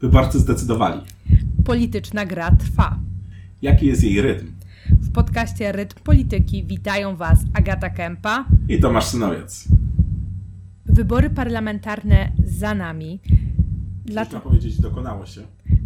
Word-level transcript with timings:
Wyborcy 0.00 0.38
zdecydowali. 0.38 1.00
Polityczna 1.64 2.26
gra 2.26 2.50
trwa. 2.50 2.98
Jaki 3.62 3.86
jest 3.86 4.04
jej 4.04 4.20
rytm? 4.22 4.46
W 4.90 5.12
podcaście 5.12 5.72
Rytm 5.72 6.00
Polityki 6.04 6.64
witają 6.64 7.16
Was 7.16 7.38
Agata 7.54 7.90
Kępa 7.90 8.44
i 8.68 8.80
Tomasz 8.80 9.04
Synowiec. 9.04 9.68
Wybory 10.86 11.30
parlamentarne 11.30 12.32
za 12.44 12.74
nami. 12.74 13.20
Można 14.14 14.40
powiedzieć, 14.40 14.80
dokonało 14.80 15.26
się 15.26 15.40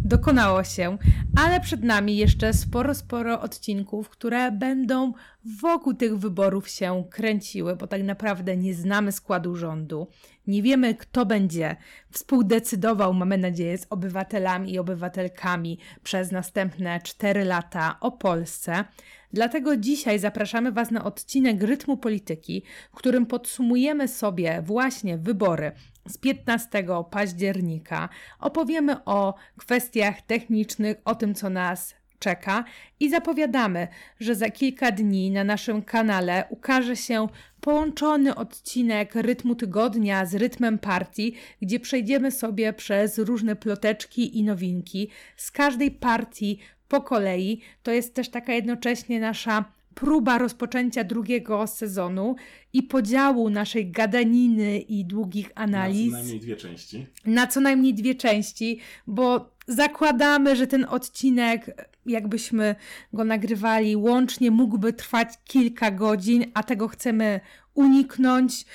dokonało 0.05 0.63
się, 0.63 0.97
ale 1.37 1.59
przed 1.59 1.83
nami 1.83 2.17
jeszcze 2.17 2.53
sporo, 2.53 2.95
sporo 2.95 3.41
odcinków, 3.41 4.09
które 4.09 4.51
będą 4.51 5.13
wokół 5.61 5.93
tych 5.93 6.17
wyborów 6.17 6.69
się 6.69 7.03
kręciły, 7.09 7.75
bo 7.75 7.87
tak 7.87 8.03
naprawdę 8.03 8.57
nie 8.57 8.73
znamy 8.73 9.11
składu 9.11 9.55
rządu. 9.55 10.07
Nie 10.47 10.61
wiemy, 10.61 10.95
kto 10.95 11.25
będzie 11.25 11.75
współdecydował, 12.11 13.13
mamy 13.13 13.37
nadzieję, 13.37 13.77
z 13.77 13.87
obywatelami 13.89 14.73
i 14.73 14.79
obywatelkami 14.79 15.79
przez 16.03 16.31
następne 16.31 16.99
4 17.03 17.45
lata 17.45 17.97
o 18.01 18.11
Polsce. 18.11 18.85
Dlatego 19.33 19.77
dzisiaj 19.77 20.19
zapraszamy 20.19 20.71
Was 20.71 20.91
na 20.91 21.03
odcinek 21.03 21.63
Rytmu 21.63 21.97
Polityki, 21.97 22.63
w 22.91 22.95
którym 22.95 23.25
podsumujemy 23.25 24.07
sobie 24.07 24.61
właśnie 24.61 25.17
wybory 25.17 25.71
z 26.05 26.17
15 26.17 26.85
października. 27.11 28.09
Opowiemy 28.39 29.05
o 29.05 29.33
kwestiach 29.57 30.21
technicznych, 30.21 30.97
o 31.05 31.15
tym, 31.15 31.35
co 31.35 31.49
nas 31.49 31.95
czeka 32.19 32.63
i 32.99 33.09
zapowiadamy, 33.09 33.87
że 34.19 34.35
za 34.35 34.49
kilka 34.49 34.91
dni 34.91 35.31
na 35.31 35.43
naszym 35.43 35.81
kanale 35.81 36.45
ukaże 36.49 36.95
się 36.95 37.27
połączony 37.61 38.35
odcinek 38.35 39.15
Rytmu 39.15 39.55
Tygodnia 39.55 40.25
z 40.25 40.35
Rytmem 40.35 40.79
Partii, 40.79 41.35
gdzie 41.61 41.79
przejdziemy 41.79 42.31
sobie 42.31 42.73
przez 42.73 43.17
różne 43.17 43.55
ploteczki 43.55 44.39
i 44.39 44.43
nowinki 44.43 45.09
z 45.37 45.51
każdej 45.51 45.91
partii 45.91 46.59
po 46.87 47.01
kolei. 47.01 47.61
To 47.83 47.91
jest 47.91 48.15
też 48.15 48.29
taka 48.29 48.53
jednocześnie 48.53 49.19
nasza 49.19 49.65
próba 49.95 50.37
rozpoczęcia 50.37 51.03
drugiego 51.03 51.67
sezonu 51.67 52.35
i 52.73 52.83
podziału 52.83 53.49
naszej 53.49 53.91
gadaniny 53.91 54.79
i 54.79 55.05
długich 55.05 55.51
analiz. 55.55 56.11
Na 56.11 56.17
co 56.17 56.23
najmniej 56.23 56.39
dwie 56.39 56.55
części. 56.55 57.07
Na 57.25 57.47
co 57.47 57.61
najmniej 57.61 57.93
dwie 57.93 58.15
części, 58.15 58.79
bo 59.07 59.55
zakładamy, 59.67 60.55
że 60.55 60.67
ten 60.67 60.85
odcinek, 60.89 61.89
jakbyśmy 62.05 62.75
go 63.13 63.23
nagrywali 63.23 63.95
łącznie, 63.95 64.51
mógłby 64.51 64.93
trwać 64.93 65.29
kilka 65.43 65.91
godzin, 65.91 66.45
a 66.53 66.63
tego 66.63 66.87
chcemy 66.87 67.39
uniknąć. 67.73 68.65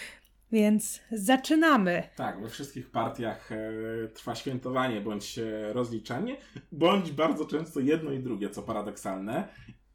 Więc 0.52 1.00
zaczynamy. 1.12 2.02
Tak, 2.16 2.42
we 2.42 2.48
wszystkich 2.48 2.90
partiach 2.90 3.52
e, 3.52 3.58
trwa 4.08 4.34
świętowanie 4.34 5.00
bądź 5.00 5.38
e, 5.38 5.72
rozliczanie, 5.72 6.36
bądź 6.72 7.12
bardzo 7.12 7.44
często 7.46 7.80
jedno 7.80 8.12
i 8.12 8.20
drugie, 8.20 8.50
co 8.50 8.62
paradoksalne. 8.62 9.48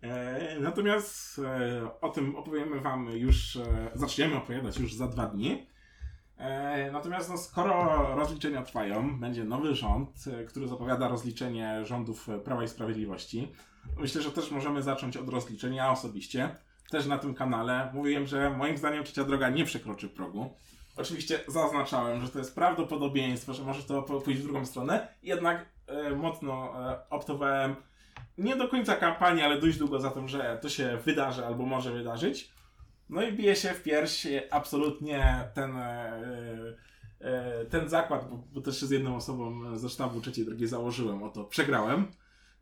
E, 0.05 0.59
natomiast 0.59 1.39
e, 1.39 2.01
o 2.01 2.09
tym 2.09 2.35
opowiemy 2.35 2.79
Wam 2.79 3.09
już, 3.09 3.55
e, 3.55 3.91
zaczniemy 3.93 4.35
opowiadać 4.35 4.77
już 4.77 4.93
za 4.93 5.07
dwa 5.07 5.25
dni. 5.25 5.67
Natomiast 6.91 7.29
no, 7.29 7.37
skoro 7.37 8.15
rozliczenia 8.15 8.61
trwają, 8.61 9.19
będzie 9.19 9.43
nowy 9.43 9.75
rząd, 9.75 10.09
który 10.47 10.67
zapowiada 10.67 11.07
rozliczenie 11.07 11.85
rządów 11.85 12.27
Prawa 12.43 12.63
i 12.63 12.67
Sprawiedliwości. 12.67 13.51
Myślę, 13.97 14.21
że 14.21 14.31
też 14.31 14.51
możemy 14.51 14.83
zacząć 14.83 15.17
od 15.17 15.29
rozliczenia. 15.29 15.91
Osobiście 15.91 16.55
też 16.91 17.05
na 17.05 17.17
tym 17.17 17.33
kanale 17.33 17.91
mówiłem, 17.93 18.27
że 18.27 18.49
moim 18.49 18.77
zdaniem 18.77 19.03
trzecia 19.03 19.23
droga 19.23 19.49
nie 19.49 19.65
przekroczy 19.65 20.09
progu. 20.09 20.53
Oczywiście 20.97 21.39
zaznaczałem, 21.47 22.21
że 22.21 22.29
to 22.29 22.39
jest 22.39 22.55
prawdopodobieństwo, 22.55 23.53
że 23.53 23.63
może 23.63 23.83
to 23.83 24.01
pójść 24.01 24.39
w 24.39 24.43
drugą 24.43 24.65
stronę, 24.65 25.07
jednak 25.23 25.65
mocno 26.15 26.73
optowałem 27.09 27.75
nie 28.37 28.55
do 28.55 28.67
końca 28.67 28.95
kampanii, 28.95 29.43
ale 29.43 29.61
dość 29.61 29.77
długo 29.77 29.99
za 29.99 30.11
tym, 30.11 30.27
że 30.27 30.59
to 30.61 30.69
się 30.69 30.97
wydarzy 31.05 31.45
albo 31.45 31.65
może 31.65 31.91
wydarzyć. 31.91 32.55
No 33.09 33.21
i 33.21 33.33
bije 33.33 33.55
się 33.55 33.69
w 33.69 33.83
pierś 33.83 34.27
absolutnie 34.51 35.49
ten, 35.53 35.77
e, 35.77 36.11
e, 37.21 37.65
ten 37.65 37.89
zakład, 37.89 38.29
bo, 38.29 38.43
bo 38.53 38.61
też 38.61 38.81
z 38.81 38.91
jedną 38.91 39.15
osobą 39.15 39.77
ze 39.77 39.89
sztabu 39.89 40.21
trzeciej 40.21 40.45
drogi 40.45 40.67
założyłem, 40.67 41.23
oto 41.23 41.43
przegrałem. 41.43 42.07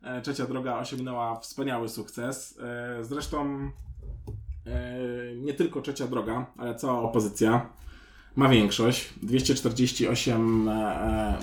E, 0.02 0.22
trzecia 0.22 0.46
droga 0.46 0.78
osiągnęła 0.78 1.40
wspaniały 1.40 1.88
sukces. 1.88 2.58
Zresztą 3.00 3.70
nie 5.36 5.54
tylko 5.54 5.80
trzecia 5.80 6.06
droga, 6.06 6.46
ale 6.58 6.74
cała 6.74 7.02
opozycja 7.02 7.70
ma 8.36 8.48
większość, 8.48 9.14
248 9.22 10.70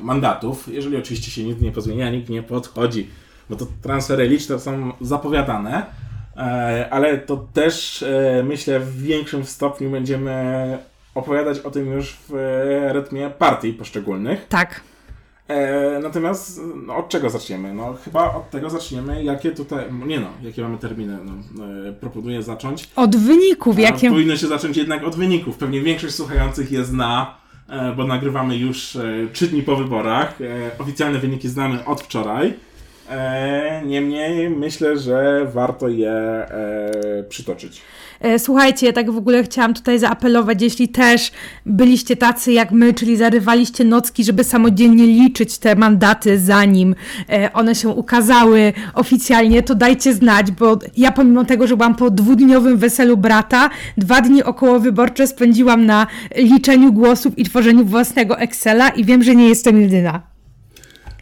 mandatów, 0.01 0.67
jeżeli 0.67 0.97
oczywiście 0.97 1.31
się 1.31 1.43
nic 1.43 1.61
nie 1.61 1.71
pozmienia, 1.71 2.11
nikt 2.11 2.29
nie 2.29 2.43
podchodzi 2.43 3.09
bo 3.51 3.57
to 3.57 3.67
transfery 3.81 4.27
liczne 4.27 4.59
są 4.59 4.91
zapowiadane, 5.01 5.85
e, 6.37 6.87
ale 6.91 7.17
to 7.17 7.47
też 7.53 8.03
e, 8.03 8.43
myślę 8.43 8.79
w 8.79 9.01
większym 9.01 9.45
stopniu 9.45 9.91
będziemy 9.91 10.77
opowiadać 11.15 11.59
o 11.59 11.71
tym 11.71 11.91
już 11.91 12.17
w 12.29 12.33
rytmie 12.93 13.29
partii 13.29 13.73
poszczególnych. 13.73 14.47
Tak. 14.49 14.81
E, 15.47 15.99
natomiast 16.03 16.61
no, 16.87 16.95
od 16.95 17.09
czego 17.09 17.29
zaczniemy? 17.29 17.73
No 17.73 17.93
chyba 18.05 18.35
od 18.35 18.49
tego 18.49 18.69
zaczniemy, 18.69 19.23
jakie 19.23 19.51
tutaj, 19.51 19.85
nie 20.05 20.19
no, 20.19 20.27
jakie 20.41 20.61
mamy 20.61 20.77
terminy, 20.77 21.17
no, 21.25 21.33
proponuję 21.99 22.43
zacząć. 22.43 22.89
Od 22.95 23.15
wyników, 23.15 23.79
jakie... 23.79 24.09
Powinno 24.09 24.35
się 24.35 24.47
zacząć 24.47 24.77
jednak 24.77 25.03
od 25.03 25.15
wyników. 25.15 25.57
Pewnie 25.57 25.81
większość 25.81 26.15
słuchających 26.15 26.71
je 26.71 26.85
zna, 26.85 27.35
bo 27.97 28.07
nagrywamy 28.07 28.57
już 28.57 28.97
trzy 29.33 29.47
dni 29.47 29.63
po 29.63 29.75
wyborach. 29.75 30.39
Oficjalne 30.79 31.19
wyniki 31.19 31.49
znamy 31.49 31.85
od 31.85 32.01
wczoraj. 32.01 32.53
E, 33.11 33.81
niemniej 33.85 34.49
myślę, 34.49 34.97
że 34.97 35.45
warto 35.53 35.87
je 35.87 36.11
e, 36.11 37.23
przytoczyć. 37.29 37.81
E, 38.19 38.39
słuchajcie, 38.39 38.85
ja 38.85 38.93
tak 38.93 39.11
w 39.11 39.17
ogóle 39.17 39.43
chciałam 39.43 39.73
tutaj 39.73 39.99
zaapelować, 39.99 40.61
jeśli 40.61 40.89
też 40.89 41.31
byliście 41.65 42.15
tacy 42.15 42.51
jak 42.51 42.71
my, 42.71 42.93
czyli 42.93 43.17
zarywaliście 43.17 43.83
nocki, 43.83 44.23
żeby 44.23 44.43
samodzielnie 44.43 45.05
liczyć 45.05 45.57
te 45.57 45.75
mandaty, 45.75 46.39
zanim 46.39 46.95
one 47.53 47.75
się 47.75 47.89
ukazały 47.89 48.73
oficjalnie, 48.93 49.63
to 49.63 49.75
dajcie 49.75 50.13
znać, 50.13 50.51
bo 50.51 50.79
ja 50.97 51.11
pomimo 51.11 51.45
tego, 51.45 51.67
że 51.67 51.77
byłam 51.77 51.95
po 51.95 52.09
dwudniowym 52.09 52.77
weselu 52.77 53.17
brata, 53.17 53.69
dwa 53.97 54.21
dni 54.21 54.43
około 54.43 54.79
wyborcze 54.79 55.27
spędziłam 55.27 55.85
na 55.85 56.07
liczeniu 56.35 56.93
głosów 56.93 57.37
i 57.39 57.43
tworzeniu 57.43 57.85
własnego 57.85 58.39
Excela 58.39 58.89
i 58.89 59.05
wiem, 59.05 59.23
że 59.23 59.35
nie 59.35 59.49
jestem 59.49 59.81
jedyna. 59.81 60.30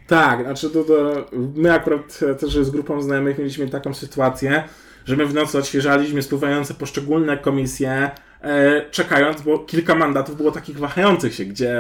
Tak, 0.10 0.44
znaczy 0.44 0.70
to, 0.70 0.84
to 0.84 1.26
my 1.56 1.74
akurat 1.74 2.20
też 2.40 2.58
z 2.58 2.70
grupą 2.70 3.02
znajomych 3.02 3.38
mieliśmy 3.38 3.70
taką 3.70 3.94
sytuację, 3.94 4.64
że 5.06 5.16
my 5.16 5.26
w 5.26 5.34
nocy 5.34 5.58
odświeżaliśmy 5.58 6.22
spływające 6.22 6.74
poszczególne 6.74 7.38
komisje, 7.38 8.12
e, 8.42 8.82
czekając, 8.92 9.42
bo 9.42 9.60
kilka 9.60 9.96
mandatów 9.96 10.38
było 10.38 10.52
takich 10.52 10.80
wahających 10.80 11.34
się, 11.34 11.46
gdzie 11.46 11.74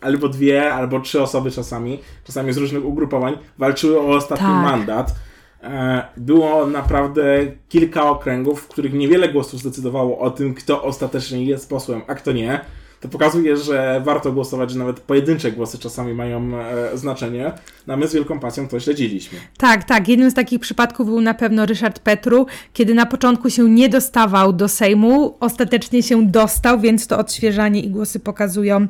albo 0.00 0.28
dwie, 0.28 0.74
albo 0.74 1.00
trzy 1.00 1.22
osoby 1.22 1.50
czasami, 1.50 2.00
czasami 2.24 2.52
z 2.52 2.56
różnych 2.56 2.84
ugrupowań, 2.84 3.38
walczyły 3.58 4.00
o 4.00 4.08
ostatni 4.08 4.46
tak. 4.46 4.62
mandat. 4.62 5.14
E, 5.62 6.06
było 6.16 6.66
naprawdę 6.66 7.46
kilka 7.68 8.10
okręgów, 8.10 8.60
w 8.60 8.68
których 8.68 8.92
niewiele 8.92 9.28
głosów 9.28 9.60
zdecydowało 9.60 10.18
o 10.18 10.30
tym, 10.30 10.54
kto 10.54 10.82
ostatecznie 10.82 11.44
jest 11.44 11.68
posłem, 11.68 12.02
a 12.06 12.14
kto 12.14 12.32
nie 12.32 12.60
to 13.00 13.08
pokazuje, 13.08 13.56
że 13.56 14.02
warto 14.04 14.32
głosować, 14.32 14.70
że 14.70 14.78
nawet 14.78 15.00
pojedyncze 15.00 15.52
głosy 15.52 15.78
czasami 15.78 16.14
mają 16.14 16.58
e, 16.58 16.98
znaczenie. 16.98 17.52
No 17.86 17.94
a 17.94 17.96
my 17.96 18.08
z 18.08 18.14
wielką 18.14 18.40
pasją 18.40 18.68
to 18.68 18.80
śledziliśmy. 18.80 19.38
Tak, 19.58 19.84
tak. 19.84 20.08
Jednym 20.08 20.30
z 20.30 20.34
takich 20.34 20.60
przypadków 20.60 21.06
był 21.06 21.20
na 21.20 21.34
pewno 21.34 21.66
Ryszard 21.66 21.98
Petru, 21.98 22.46
kiedy 22.72 22.94
na 22.94 23.06
początku 23.06 23.50
się 23.50 23.70
nie 23.70 23.88
dostawał 23.88 24.52
do 24.52 24.68
Sejmu, 24.68 25.36
ostatecznie 25.40 26.02
się 26.02 26.26
dostał, 26.26 26.80
więc 26.80 27.06
to 27.06 27.18
odświeżanie 27.18 27.80
i 27.80 27.90
głosy 27.90 28.20
pokazują, 28.20 28.86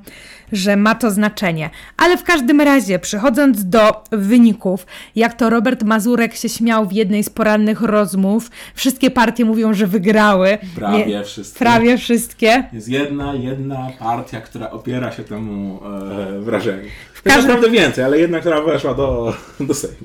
że 0.53 0.77
ma 0.77 0.94
to 0.94 1.11
znaczenie. 1.11 1.71
Ale 1.97 2.17
w 2.17 2.23
każdym 2.23 2.61
razie, 2.61 2.99
przechodząc 2.99 3.69
do 3.69 4.05
wyników, 4.12 4.87
jak 5.17 5.35
to 5.35 5.50
Robert 5.50 5.82
Mazurek 5.82 6.35
się 6.35 6.49
śmiał 6.49 6.88
w 6.88 6.93
jednej 6.93 7.25
z 7.25 7.31
porannych 7.31 7.81
rozmów, 7.81 8.50
wszystkie 8.75 9.11
partie 9.11 9.44
mówią, 9.44 9.75
że 9.75 9.87
wygrały. 9.87 10.58
Prawie 10.75 11.06
Nie, 11.06 11.25
wszystkie. 11.25 11.58
Prawie 11.58 11.99
wszystkie. 11.99 12.64
Jest 12.73 12.88
jedna, 12.88 13.35
jedna 13.35 13.95
partia, 13.98 14.40
która 14.40 14.70
opiera 14.70 15.12
się 15.12 15.25
temu 15.25 15.81
e, 15.84 16.40
wrażeniu. 16.40 16.88
W 17.14 17.22
każdym... 17.22 17.37
Jest 17.37 17.48
naprawdę 17.48 17.70
więcej, 17.70 18.04
ale 18.04 18.19
jedna, 18.19 18.40
która 18.40 18.62
weszła 18.62 18.94
do, 18.94 19.34
do 19.60 19.75
Sejmu. 19.75 19.96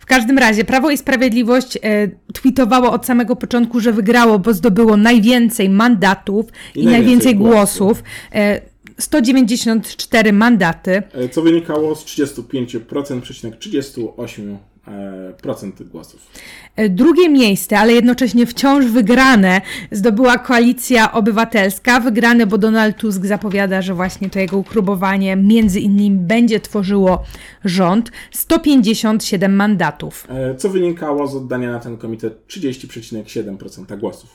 W 0.00 0.06
każdym 0.06 0.38
razie, 0.38 0.64
Prawo 0.64 0.90
i 0.90 0.96
Sprawiedliwość 0.96 1.76
e, 1.76 1.80
tweetowało 2.32 2.92
od 2.92 3.06
samego 3.06 3.36
początku, 3.36 3.80
że 3.80 3.92
wygrało, 3.92 4.38
bo 4.38 4.54
zdobyło 4.54 4.96
najwięcej 4.96 5.68
mandatów 5.68 6.46
i, 6.46 6.50
i 6.80 6.84
najwięcej, 6.84 7.02
najwięcej 7.02 7.36
głosów. 7.36 7.78
głosów. 7.78 8.02
E, 8.34 8.60
194 8.98 10.32
mandaty. 10.32 11.02
E, 11.12 11.28
co 11.28 11.42
wynikało 11.42 11.94
z 11.94 12.04
35,38 12.04 14.56
procent 15.42 15.76
tych 15.76 15.88
głosów. 15.88 16.26
E, 16.76 16.88
drugie 16.88 17.28
miejsce, 17.28 17.78
ale 17.78 17.92
jednocześnie 17.92 18.46
wciąż 18.46 18.86
wygrane, 18.86 19.60
zdobyła 19.90 20.38
koalicja 20.38 21.12
obywatelska. 21.12 22.00
Wygrane, 22.00 22.46
bo 22.46 22.58
Donald 22.58 22.96
Tusk 22.96 23.24
zapowiada, 23.24 23.82
że 23.82 23.94
właśnie 23.94 24.30
to 24.30 24.38
jego 24.38 24.58
ukrubowanie 24.58 25.36
między 25.36 25.80
innymi 25.80 26.16
będzie 26.16 26.60
tworzyło 26.60 27.24
rząd. 27.64 28.12
157 28.30 29.56
mandatów. 29.56 30.26
E, 30.30 30.54
co 30.54 30.68
wynikało 30.68 31.26
z 31.26 31.34
oddania 31.36 31.70
na 31.72 31.80
ten 31.80 31.96
komitet 31.96 32.46
30,7% 32.48 33.98
głosów. 33.98 34.30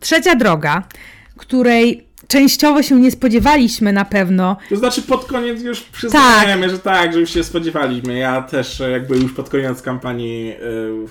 Trzecia 0.00 0.34
droga, 0.34 0.88
której 1.36 2.05
częściowo 2.28 2.82
się 2.82 3.00
nie 3.00 3.10
spodziewaliśmy 3.10 3.92
na 3.92 4.04
pewno. 4.04 4.56
To 4.68 4.76
znaczy 4.76 5.02
pod 5.02 5.24
koniec 5.24 5.62
już 5.62 5.80
przyznajemy, 5.80 6.62
tak. 6.62 6.70
że 6.70 6.78
tak, 6.78 7.12
że 7.12 7.20
już 7.20 7.30
się 7.30 7.44
spodziewaliśmy. 7.44 8.18
Ja 8.18 8.42
też 8.42 8.80
e, 8.80 8.90
jakby 8.90 9.16
już 9.16 9.32
pod 9.32 9.48
koniec 9.48 9.82
kampanii 9.82 10.46
yy, 10.46 11.06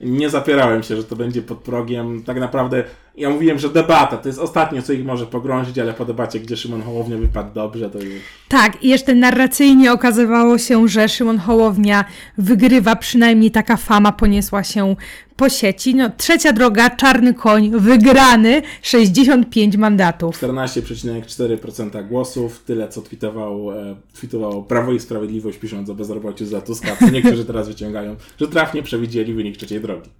nie 0.00 0.30
zapierałem 0.30 0.82
się, 0.82 0.96
że 0.96 1.04
to 1.04 1.16
będzie 1.16 1.42
pod 1.42 1.58
progiem. 1.58 2.22
Tak 2.22 2.40
naprawdę 2.40 2.84
ja 3.16 3.30
mówiłem, 3.30 3.58
że 3.58 3.68
debata 3.68 4.16
to 4.16 4.28
jest 4.28 4.38
ostatnie, 4.38 4.82
co 4.82 4.92
ich 4.92 5.04
może 5.04 5.26
pogrążyć, 5.26 5.78
ale 5.78 5.94
po 5.94 6.04
debacie, 6.04 6.40
gdzie 6.40 6.56
Szymon 6.56 6.82
Hołownia 6.82 7.16
wypadł 7.16 7.54
dobrze, 7.54 7.90
to 7.90 7.98
już... 7.98 8.22
Tak, 8.48 8.82
i 8.82 8.88
jeszcze 8.88 9.14
narracyjnie 9.14 9.92
okazywało 9.92 10.58
się, 10.58 10.88
że 10.88 11.08
Szymon 11.08 11.38
Hołownia 11.38 12.04
wygrywa, 12.38 12.96
przynajmniej 12.96 13.50
taka 13.50 13.76
fama 13.76 14.12
poniesła 14.12 14.64
się 14.64 14.96
po 15.36 15.48
sieci. 15.48 15.94
No, 15.94 16.10
trzecia 16.16 16.52
droga, 16.52 16.90
czarny 16.90 17.34
koń, 17.34 17.70
wygrany, 17.70 18.62
65 18.82 19.76
mandatów. 19.76 20.40
14,4% 20.40 22.08
głosów, 22.08 22.62
tyle 22.66 22.88
co 22.88 23.02
tweetował, 23.02 23.72
e, 23.72 23.96
tweetowało 24.20 24.62
Prawo 24.62 24.92
i 24.92 25.00
Sprawiedliwość 25.00 25.58
pisząc 25.58 25.90
o 25.90 25.94
bezrobociu 25.94 26.46
za 26.46 26.60
Tuska, 26.60 26.96
co 26.96 27.10
niektórzy 27.10 27.44
teraz 27.44 27.68
wyciągają, 27.68 28.16
że 28.40 28.48
trafnie 28.48 28.82
przewidzieli 28.82 29.34
wynik 29.34 29.56
trzeciej 29.56 29.80
drogi. 29.80 30.10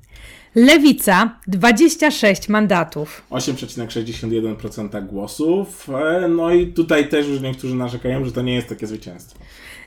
Lewica 0.54 1.30
26 1.46 2.48
mandatów. 2.48 3.22
8,61% 3.30 5.06
głosów. 5.06 5.88
E, 5.88 6.28
no 6.28 6.54
i 6.54 6.66
tutaj 6.66 7.08
też 7.08 7.28
już 7.28 7.40
niektórzy 7.40 7.74
narzekają, 7.74 8.24
że 8.24 8.32
to 8.32 8.42
nie 8.42 8.54
jest 8.54 8.68
takie 8.68 8.86
zwycięstwo. 8.86 9.38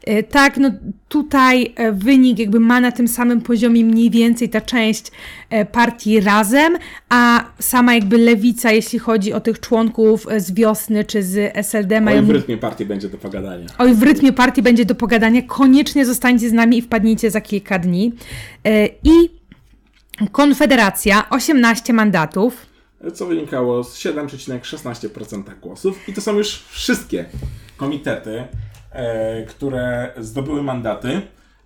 E, 0.05 0.23
tak, 0.23 0.57
no 0.57 0.71
tutaj 1.09 1.73
e, 1.75 1.91
wynik 1.91 2.39
jakby 2.39 2.59
ma 2.59 2.79
na 2.79 2.91
tym 2.91 3.07
samym 3.07 3.41
poziomie 3.41 3.85
mniej 3.85 4.09
więcej 4.09 4.49
ta 4.49 4.61
część 4.61 5.11
partii 5.71 6.19
razem, 6.19 6.77
a 7.09 7.45
sama 7.59 7.93
jakby 7.95 8.17
lewica, 8.17 8.71
jeśli 8.71 8.99
chodzi 8.99 9.33
o 9.33 9.39
tych 9.39 9.59
członków 9.59 10.27
z 10.37 10.51
wiosny 10.51 11.03
czy 11.03 11.23
z 11.23 11.57
SLD 11.57 12.01
mają... 12.01 12.19
Oj, 12.19 12.25
w 12.25 12.29
rytmie 12.29 12.57
partii 12.57 12.85
będzie 12.85 13.09
do 13.09 13.17
pogadania. 13.17 13.67
Oj, 13.77 13.93
w 13.93 14.03
rytmie 14.03 14.33
partii 14.33 14.61
będzie 14.61 14.85
do 14.85 14.95
pogadania. 14.95 15.41
Koniecznie 15.41 16.05
zostańcie 16.05 16.49
z 16.49 16.53
nami 16.53 16.77
i 16.77 16.81
wpadnijcie 16.81 17.31
za 17.31 17.41
kilka 17.41 17.79
dni. 17.79 18.13
I 19.03 19.36
Konfederacja 20.31 21.29
18 21.29 21.93
mandatów. 21.93 22.65
Co 23.13 23.25
wynikało 23.25 23.83
z 23.83 23.97
7,16% 23.97 25.59
głosów. 25.59 26.09
I 26.09 26.13
to 26.13 26.21
są 26.21 26.37
już 26.37 26.63
wszystkie 26.69 27.25
komitety, 27.77 28.43
e, 28.91 29.45
które 29.45 30.13
zdobyły 30.17 30.63
mandaty. 30.63 31.21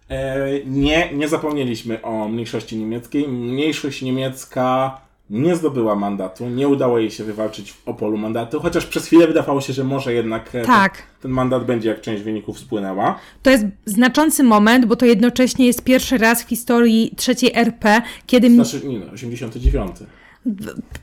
E, 0.09 0.47
nie, 0.65 1.13
nie 1.13 1.27
zapomnieliśmy 1.27 2.01
o 2.01 2.27
mniejszości 2.27 2.77
niemieckiej. 2.77 3.27
Mniejszość 3.27 4.01
niemiecka 4.01 5.01
nie 5.31 5.55
zdobyła 5.55 5.95
mandatu, 5.95 6.49
nie 6.49 6.67
udało 6.67 6.99
jej 6.99 7.11
się 7.11 7.23
wywalczyć 7.23 7.71
w 7.71 7.87
Opolu 7.87 8.17
mandatu, 8.17 8.59
chociaż 8.59 8.85
przez 8.85 9.05
chwilę 9.05 9.27
wydawało 9.27 9.61
się, 9.61 9.73
że 9.73 9.83
może 9.83 10.13
jednak 10.13 10.55
e, 10.55 10.65
tak. 10.65 10.97
ten, 10.97 11.05
ten, 11.21 11.31
mandat 11.31 11.65
będzie, 11.65 11.89
jak 11.89 12.01
część 12.01 12.23
wyników 12.23 12.59
spłynęła. 12.59 13.19
To 13.43 13.49
jest 13.49 13.65
znaczący 13.85 14.43
moment, 14.43 14.85
bo 14.85 14.95
to 14.95 15.05
jednocześnie 15.05 15.67
jest 15.67 15.83
pierwszy 15.83 16.17
raz 16.17 16.43
w 16.43 16.47
historii 16.47 17.13
trzeciej 17.17 17.51
RP, 17.53 18.01
kiedy... 18.25 18.49
Znaczy, 18.49 18.87
nie 18.87 18.99
no, 18.99 19.11
89 19.11 19.91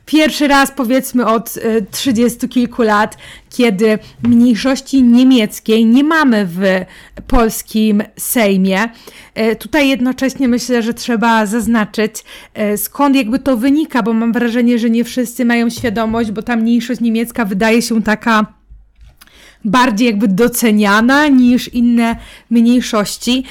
pierwszy 0.05 0.47
raz 0.47 0.71
powiedzmy 0.71 1.25
od 1.25 1.57
e, 1.57 1.81
trzydziestu 1.81 2.47
kilku 2.47 2.81
lat, 2.81 3.17
kiedy 3.49 3.99
mniejszości 4.23 5.03
niemieckiej 5.03 5.85
nie 5.85 6.03
mamy 6.03 6.45
w 6.45 6.61
polskim 7.27 8.03
Sejmie. 8.17 8.89
E, 9.33 9.55
tutaj 9.55 9.89
jednocześnie 9.89 10.47
myślę, 10.47 10.83
że 10.83 10.93
trzeba 10.93 11.45
zaznaczyć, 11.45 12.23
e, 12.53 12.77
skąd 12.77 13.15
jakby 13.15 13.39
to 13.39 13.57
wynika, 13.57 14.03
bo 14.03 14.13
mam 14.13 14.33
wrażenie, 14.33 14.79
że 14.79 14.89
nie 14.89 15.03
wszyscy 15.03 15.45
mają 15.45 15.69
świadomość, 15.69 16.31
bo 16.31 16.41
ta 16.41 16.55
mniejszość 16.55 17.01
niemiecka 17.01 17.45
wydaje 17.45 17.81
się 17.81 18.03
taka 18.03 18.59
bardziej 19.65 20.05
jakby 20.07 20.27
doceniana 20.27 21.27
niż 21.27 21.67
inne 21.67 22.15
mniejszości. 22.49 23.43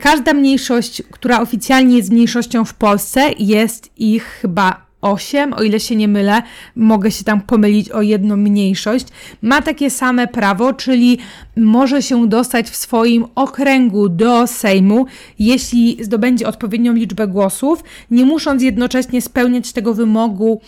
Każda 0.00 0.34
mniejszość, 0.34 1.02
która 1.10 1.40
oficjalnie 1.40 1.96
jest 1.96 2.10
mniejszością 2.10 2.64
w 2.64 2.74
Polsce, 2.74 3.30
jest 3.38 3.90
ich 3.96 4.24
chyba 4.24 4.85
8, 5.00 5.52
o 5.52 5.62
ile 5.62 5.80
się 5.80 5.96
nie 5.96 6.08
mylę, 6.08 6.42
mogę 6.76 7.10
się 7.10 7.24
tam 7.24 7.40
pomylić 7.40 7.90
o 7.90 8.02
jedną 8.02 8.36
mniejszość, 8.36 9.06
ma 9.42 9.62
takie 9.62 9.90
same 9.90 10.26
prawo, 10.26 10.72
czyli 10.72 11.18
może 11.56 12.02
się 12.02 12.28
dostać 12.28 12.70
w 12.70 12.76
swoim 12.76 13.24
okręgu 13.34 14.08
do 14.08 14.46
Sejmu, 14.46 15.06
jeśli 15.38 16.04
zdobędzie 16.04 16.48
odpowiednią 16.48 16.92
liczbę 16.92 17.28
głosów, 17.28 17.84
nie 18.10 18.24
musząc 18.24 18.62
jednocześnie 18.62 19.22
spełniać 19.22 19.72
tego 19.72 19.94
wymogu 19.94 20.60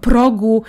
progu 0.00 0.62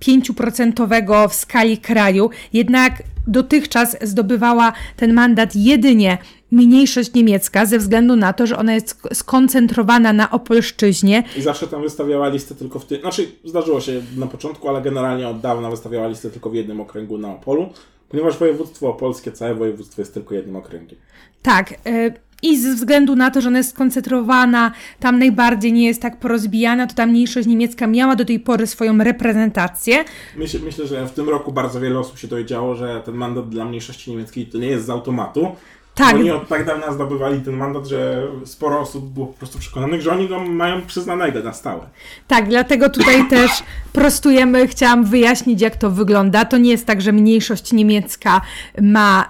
5% 0.00 1.24
y, 1.24 1.28
w 1.28 1.34
skali 1.34 1.78
kraju. 1.78 2.30
Jednak 2.52 3.02
dotychczas 3.26 3.96
zdobywała 4.02 4.72
ten 4.96 5.12
mandat 5.12 5.56
jedynie 5.56 6.18
mniejszość 6.54 7.14
niemiecka 7.14 7.66
ze 7.66 7.78
względu 7.78 8.16
na 8.16 8.32
to, 8.32 8.46
że 8.46 8.58
ona 8.58 8.74
jest 8.74 9.02
skoncentrowana 9.12 10.12
na 10.12 10.30
Opolszczyźnie. 10.30 11.22
I 11.38 11.42
zawsze 11.42 11.66
tam 11.66 11.82
wystawiała 11.82 12.28
listę 12.28 12.54
tylko 12.54 12.78
w 12.78 12.86
tym, 12.86 13.00
znaczy 13.00 13.26
zdarzyło 13.44 13.80
się 13.80 14.02
na 14.16 14.26
początku, 14.26 14.68
ale 14.68 14.82
generalnie 14.82 15.28
od 15.28 15.40
dawna 15.40 15.70
wystawiała 15.70 16.08
listę 16.08 16.30
tylko 16.30 16.50
w 16.50 16.54
jednym 16.54 16.80
okręgu 16.80 17.18
na 17.18 17.32
Opolu, 17.32 17.68
ponieważ 18.08 18.38
województwo 18.38 18.88
opolskie, 18.88 19.32
całe 19.32 19.54
województwo 19.54 20.02
jest 20.02 20.14
tylko 20.14 20.34
jednym 20.34 20.56
okręgiem. 20.56 20.98
Tak. 21.42 21.72
Y 21.86 22.24
i 22.44 22.58
ze 22.58 22.74
względu 22.74 23.16
na 23.16 23.30
to, 23.30 23.40
że 23.40 23.48
ona 23.48 23.58
jest 23.58 23.70
skoncentrowana, 23.70 24.72
tam 25.00 25.18
najbardziej 25.18 25.72
nie 25.72 25.86
jest 25.86 26.02
tak 26.02 26.20
porozbijana, 26.20 26.86
to 26.86 26.94
ta 26.94 27.06
mniejszość 27.06 27.46
niemiecka 27.46 27.86
miała 27.86 28.16
do 28.16 28.24
tej 28.24 28.40
pory 28.40 28.66
swoją 28.66 28.98
reprezentację. 28.98 30.04
Myślę, 30.36 30.60
myślę, 30.64 30.86
że 30.86 31.06
w 31.06 31.12
tym 31.12 31.28
roku 31.28 31.52
bardzo 31.52 31.80
wiele 31.80 31.98
osób 31.98 32.18
się 32.18 32.28
dowiedziało, 32.28 32.74
że 32.74 33.02
ten 33.04 33.14
mandat 33.14 33.48
dla 33.48 33.64
mniejszości 33.64 34.10
niemieckiej 34.10 34.46
to 34.46 34.58
nie 34.58 34.66
jest 34.66 34.86
z 34.86 34.90
automatu, 34.90 35.48
tak. 35.94 36.14
Oni 36.14 36.30
od 36.30 36.48
tak 36.48 36.66
dawna 36.66 36.92
zdobywali 36.92 37.40
ten 37.40 37.56
mandat, 37.56 37.86
że 37.86 38.28
sporo 38.44 38.80
osób 38.80 39.04
było 39.04 39.26
po 39.26 39.32
prostu 39.32 39.58
przekonanych, 39.58 40.02
że 40.02 40.12
oni 40.12 40.28
go 40.28 40.40
mają 40.40 40.82
przyznanego 40.82 41.42
na 41.42 41.52
stałe. 41.52 41.86
Tak, 42.28 42.48
dlatego 42.48 42.90
tutaj 42.90 43.28
też 43.30 43.50
prostujemy, 43.92 44.68
chciałam 44.68 45.04
wyjaśnić, 45.04 45.60
jak 45.60 45.76
to 45.76 45.90
wygląda. 45.90 46.44
To 46.44 46.58
nie 46.58 46.70
jest 46.70 46.86
tak, 46.86 47.02
że 47.02 47.12
mniejszość 47.12 47.72
niemiecka 47.72 48.40
ma 48.82 49.28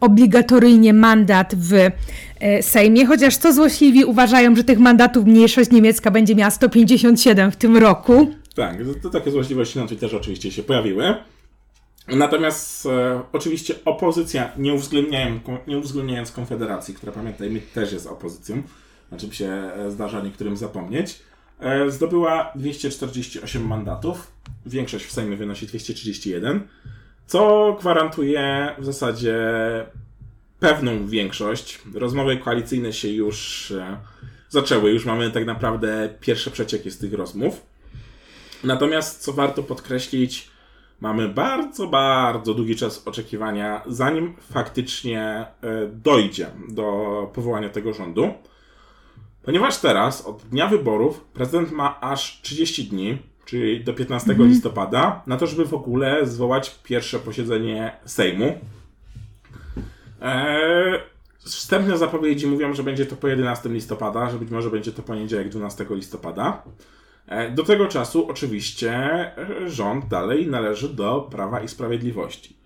obligatoryjnie 0.00 0.92
mandat 0.92 1.54
w 1.54 1.72
e, 1.72 2.62
Sejmie, 2.62 3.06
chociaż 3.06 3.36
co 3.36 3.52
złośliwi 3.52 4.04
uważają, 4.04 4.56
że 4.56 4.64
tych 4.64 4.78
mandatów 4.78 5.24
mniejszość 5.24 5.70
niemiecka 5.70 6.10
będzie 6.10 6.34
miała 6.34 6.50
157 6.50 7.50
w 7.50 7.56
tym 7.56 7.76
roku. 7.76 8.30
Tak, 8.54 8.76
to, 8.78 9.00
to 9.02 9.10
takie 9.10 9.30
złośliwości 9.30 9.78
na 9.78 9.86
Twitterze 9.86 10.16
oczywiście 10.16 10.50
się 10.50 10.62
pojawiły. 10.62 11.14
Natomiast 12.08 12.86
e, 12.86 13.22
oczywiście 13.32 13.74
opozycja, 13.84 14.52
nie 14.56 14.74
uwzględniając, 14.74 15.42
nie 15.66 15.78
uwzględniając 15.78 16.32
Konfederacji, 16.32 16.94
która 16.94 17.12
pamiętajmy 17.12 17.60
też 17.60 17.92
jest 17.92 18.06
opozycją, 18.06 18.62
znaczy 19.08 19.34
się 19.34 19.46
e, 19.46 19.90
zdarza 19.90 20.20
niektórym 20.20 20.56
zapomnieć, 20.56 21.20
e, 21.60 21.90
zdobyła 21.90 22.52
248 22.54 23.66
mandatów. 23.66 24.32
Większość 24.66 25.04
w 25.04 25.12
Sejmie 25.12 25.36
wynosi 25.36 25.66
231, 25.66 26.68
co 27.26 27.72
gwarantuje 27.80 28.74
w 28.78 28.84
zasadzie 28.84 29.36
pewną 30.60 31.06
większość. 31.06 31.80
Rozmowy 31.94 32.36
koalicyjne 32.36 32.92
się 32.92 33.08
już 33.08 33.70
e, 33.70 33.96
zaczęły, 34.48 34.90
już 34.90 35.04
mamy 35.04 35.30
tak 35.30 35.46
naprawdę 35.46 36.14
pierwsze 36.20 36.50
przecieki 36.50 36.90
z 36.90 36.98
tych 36.98 37.12
rozmów. 37.12 37.66
Natomiast 38.64 39.20
co 39.22 39.32
warto 39.32 39.62
podkreślić, 39.62 40.53
mamy 41.04 41.28
bardzo, 41.28 41.86
bardzo 41.86 42.54
długi 42.54 42.76
czas 42.76 43.08
oczekiwania, 43.08 43.82
zanim 43.86 44.34
faktycznie 44.52 45.20
e, 45.22 45.46
dojdzie 45.92 46.46
do 46.68 46.86
powołania 47.34 47.68
tego 47.68 47.92
rządu. 47.92 48.34
Ponieważ 49.42 49.78
teraz, 49.78 50.26
od 50.26 50.42
dnia 50.42 50.66
wyborów, 50.68 51.20
prezydent 51.20 51.72
ma 51.72 52.00
aż 52.00 52.40
30 52.42 52.84
dni, 52.84 53.18
czyli 53.44 53.84
do 53.84 53.94
15 53.94 54.30
mhm. 54.30 54.50
listopada, 54.50 55.22
na 55.26 55.36
to, 55.36 55.46
żeby 55.46 55.64
w 55.64 55.74
ogóle 55.74 56.26
zwołać 56.26 56.78
pierwsze 56.82 57.18
posiedzenie 57.18 57.96
Sejmu. 58.04 58.58
Eee, 60.22 61.00
wstępne 61.38 61.98
zapowiedzi 61.98 62.46
mówią, 62.46 62.74
że 62.74 62.82
będzie 62.82 63.06
to 63.06 63.16
po 63.16 63.28
11 63.28 63.68
listopada, 63.68 64.30
że 64.30 64.38
być 64.38 64.50
może 64.50 64.70
będzie 64.70 64.92
to 64.92 65.02
poniedziałek 65.02 65.48
12 65.48 65.86
listopada. 65.90 66.62
E, 67.28 67.50
do 67.50 67.62
tego 67.62 67.86
czasu 67.86 68.28
oczywiście 68.28 69.00
rząd 69.66 70.08
dalej 70.08 70.46
należy 70.46 70.88
do 70.88 71.28
Prawa 71.30 71.60
i 71.60 71.68
Sprawiedliwości. 71.68 72.56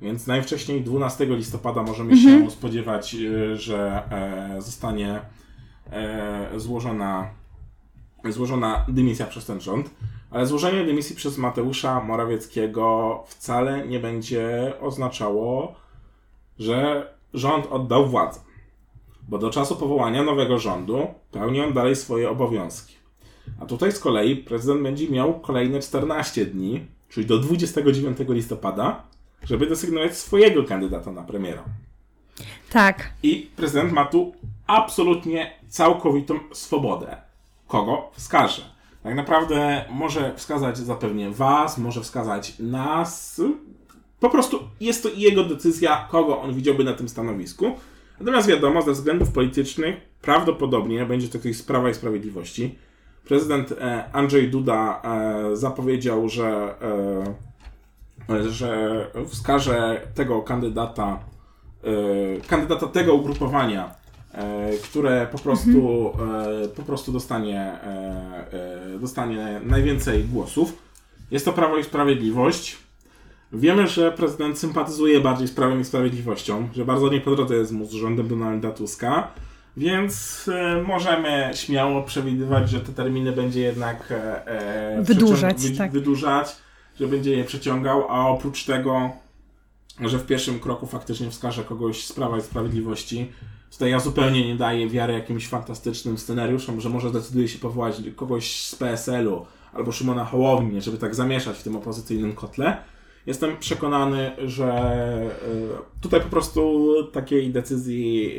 Więc 0.00 0.26
najwcześniej 0.26 0.82
12 0.82 1.26
listopada 1.26 1.82
możemy 1.82 2.12
mhm. 2.12 2.44
się 2.44 2.50
spodziewać, 2.50 3.14
e, 3.14 3.56
że 3.56 4.02
zostanie 4.58 5.20
e, 5.90 6.50
złożona, 6.56 7.30
złożona 8.28 8.86
dymisja 8.88 9.26
przez 9.26 9.46
ten 9.46 9.60
rząd. 9.60 9.90
Ale 10.30 10.46
złożenie 10.46 10.84
dymisji 10.84 11.16
przez 11.16 11.38
Mateusza 11.38 12.00
Morawieckiego 12.00 13.22
wcale 13.26 13.86
nie 13.88 14.00
będzie 14.00 14.72
oznaczało, 14.80 15.74
że 16.58 17.10
rząd 17.34 17.66
oddał 17.66 18.06
władzę. 18.06 18.40
Bo 19.28 19.38
do 19.38 19.50
czasu 19.50 19.76
powołania 19.76 20.22
nowego 20.22 20.58
rządu 20.58 21.06
pełni 21.30 21.60
on 21.60 21.72
dalej 21.72 21.96
swoje 21.96 22.30
obowiązki. 22.30 22.96
A 23.60 23.66
tutaj 23.66 23.92
z 23.92 23.98
kolei 23.98 24.36
prezydent 24.36 24.82
będzie 24.82 25.10
miał 25.10 25.40
kolejne 25.40 25.80
14 25.80 26.46
dni, 26.46 26.86
czyli 27.08 27.26
do 27.26 27.38
29 27.38 28.18
listopada, 28.28 29.02
żeby 29.42 29.66
desygnować 29.66 30.16
swojego 30.16 30.64
kandydata 30.64 31.12
na 31.12 31.22
premiera. 31.22 31.64
Tak. 32.70 33.10
I 33.22 33.50
prezydent 33.56 33.92
ma 33.92 34.04
tu 34.04 34.32
absolutnie 34.66 35.52
całkowitą 35.68 36.38
swobodę, 36.52 37.16
kogo 37.68 38.10
wskaże. 38.12 38.62
Tak 39.02 39.14
naprawdę 39.14 39.84
może 39.90 40.34
wskazać 40.36 40.78
zapewnie 40.78 41.30
was, 41.30 41.78
może 41.78 42.00
wskazać 42.00 42.58
nas. 42.58 43.40
Po 44.20 44.30
prostu 44.30 44.58
jest 44.80 45.02
to 45.02 45.08
jego 45.16 45.44
decyzja, 45.44 46.08
kogo 46.10 46.40
on 46.40 46.54
widziałby 46.54 46.84
na 46.84 46.92
tym 46.92 47.08
stanowisku. 47.08 47.72
Natomiast 48.20 48.48
wiadomo, 48.48 48.82
ze 48.82 48.92
względów 48.92 49.32
politycznych 49.32 49.96
prawdopodobnie 50.22 51.06
będzie 51.06 51.28
to 51.28 51.38
ktoś 51.38 51.56
z 51.56 51.62
Prawa 51.62 51.90
i 51.90 51.94
Sprawiedliwości. 51.94 52.78
Prezydent 53.26 53.72
e, 53.72 54.04
Andrzej 54.12 54.50
Duda 54.50 55.02
e, 55.02 55.56
zapowiedział, 55.56 56.28
że, 56.28 56.74
e, 58.28 58.50
że 58.50 59.10
wskaże 59.28 60.00
tego 60.14 60.42
kandydata, 60.42 61.18
kandydata 62.48 62.86
tego 62.86 63.14
ugrupowania, 63.14 63.94
które 64.84 65.26
po 65.32 65.38
prostu, 65.38 66.12
po 66.76 66.82
prostu 66.82 67.12
dostanie, 67.12 67.78
dostanie 69.00 69.60
najwięcej 69.64 70.24
głosów. 70.24 70.72
Jest 71.30 71.44
to 71.44 71.52
Prawo 71.52 71.76
i 71.76 71.84
Sprawiedliwość. 71.84 72.76
Wiemy, 73.52 73.88
że 73.88 74.12
prezydent 74.12 74.58
sympatyzuje 74.58 75.20
bardziej 75.20 75.48
z 75.48 75.52
Prawem 75.52 75.80
i 75.80 75.84
Sprawiedliwością, 75.84 76.68
że 76.74 76.84
bardzo 76.84 77.08
nie 77.08 77.20
po 77.20 77.36
drodze 77.36 77.54
jest 77.54 77.72
mu 77.72 77.86
z 77.86 77.92
rządem 77.92 78.28
Donalda 78.28 78.70
Tuska. 78.70 79.30
Więc 79.76 80.44
e, 80.48 80.82
możemy 80.82 81.50
śmiało 81.54 82.02
przewidywać, 82.02 82.70
że 82.70 82.80
te 82.80 82.92
terminy 82.92 83.32
będzie 83.32 83.60
jednak 83.60 84.08
e, 84.10 84.46
e 84.46 85.02
wydłużać, 85.02 85.62
wy, 85.62 85.76
tak. 85.76 85.92
wydłużać, 85.92 86.56
że 87.00 87.08
będzie 87.08 87.36
je 87.36 87.44
przeciągał, 87.44 88.06
a 88.10 88.28
oprócz 88.28 88.64
tego, 88.64 89.10
że 90.00 90.18
w 90.18 90.26
pierwszym 90.26 90.60
kroku 90.60 90.86
faktycznie 90.86 91.30
wskaże 91.30 91.64
kogoś 91.64 92.06
z 92.06 92.12
Prawa 92.12 92.38
i 92.38 92.42
Sprawiedliwości. 92.42 93.32
Tutaj 93.72 93.90
ja 93.90 94.00
zupełnie 94.00 94.48
nie 94.48 94.56
daję 94.56 94.88
wiary 94.88 95.12
jakimś 95.12 95.48
fantastycznym 95.48 96.18
scenariuszom, 96.18 96.80
że 96.80 96.88
może 96.88 97.10
decyduje 97.10 97.48
się 97.48 97.58
powołać 97.58 97.96
kogoś 98.16 98.62
z 98.62 98.76
PSL-u 98.76 99.46
albo 99.72 99.92
Szymona 99.92 100.24
Hołownię, 100.24 100.80
żeby 100.80 100.98
tak 100.98 101.14
zamieszać 101.14 101.56
w 101.58 101.62
tym 101.62 101.76
opozycyjnym 101.76 102.32
kotle. 102.32 102.76
Jestem 103.26 103.56
przekonany, 103.56 104.32
że 104.44 104.66
e, 104.66 105.30
tutaj 106.00 106.20
po 106.20 106.28
prostu 106.28 106.92
takiej 107.12 107.50
decyzji 107.50 108.32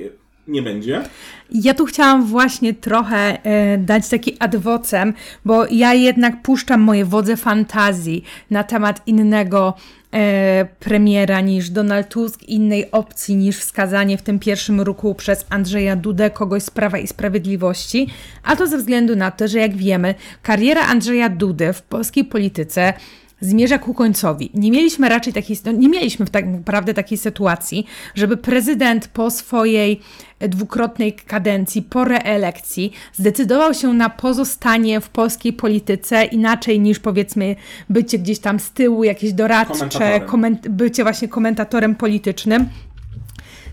nie 0.48 0.62
będzie. 0.62 1.04
Ja 1.52 1.74
tu 1.74 1.86
chciałam 1.86 2.26
właśnie 2.26 2.74
trochę 2.74 3.44
e, 3.44 3.78
dać 3.78 4.10
taki 4.10 4.38
adwocem, 4.40 5.14
bo 5.46 5.66
ja 5.72 5.94
jednak 5.94 6.42
puszczam 6.42 6.82
moje 6.82 7.06
wodze 7.06 7.38
fantazji 7.38 8.24
na 8.50 8.64
temat 8.64 9.02
innego 9.08 9.74
e, 10.14 10.68
premiera 10.80 11.42
niż 11.42 11.70
Donald 11.70 12.10
Tusk, 12.10 12.44
innej 12.44 12.92
opcji 12.92 13.36
niż 13.36 13.58
wskazanie 13.58 14.18
w 14.18 14.22
tym 14.22 14.40
pierwszym 14.40 14.82
ruchu 14.82 15.16
przez 15.16 15.46
Andrzeja 15.50 15.96
Dudę 15.96 16.30
kogoś 16.30 16.64
z 16.64 16.70
Prawa 16.70 16.98
i 16.98 17.08
Sprawiedliwości, 17.08 18.08
a 18.44 18.56
to 18.56 18.68
ze 18.68 18.78
względu 18.78 19.16
na 19.16 19.32
to, 19.32 19.48
że 19.48 19.60
jak 19.60 19.76
wiemy, 19.76 20.16
kariera 20.42 20.82
Andrzeja 20.82 21.30
Dudy 21.30 21.74
w 21.74 21.82
polskiej 21.82 22.26
polityce 22.26 22.94
zmierza 23.42 23.80
ku 23.80 23.94
końcowi. 23.94 24.52
Nie 24.54 24.72
mieliśmy 24.72 25.10
raczej 25.10 25.34
takiej, 25.34 25.58
no 25.66 25.72
nie 25.72 25.90
mieliśmy 25.90 26.26
tak 26.26 26.48
naprawdę 26.48 26.94
takiej 26.94 27.18
sytuacji, 27.18 27.86
żeby 28.16 28.38
prezydent 28.38 29.08
po 29.08 29.32
swojej 29.32 30.02
dwukrotnej 30.40 31.14
kadencji, 31.14 31.82
po 31.82 32.06
reelekcji, 32.06 32.94
zdecydował 33.14 33.74
się 33.74 33.94
na 33.94 34.10
pozostanie 34.10 35.02
w 35.02 35.10
polskiej 35.10 35.54
polityce 35.54 36.26
inaczej 36.26 36.80
niż 36.80 37.00
powiedzmy 37.00 37.56
bycie 37.90 38.20
gdzieś 38.20 38.40
tam 38.40 38.60
z 38.60 38.72
tyłu, 38.72 39.04
jakieś 39.04 39.34
doradcze, 39.34 40.22
bycie 40.70 41.04
właśnie 41.04 41.28
komentatorem 41.28 41.96
politycznym 41.96 42.70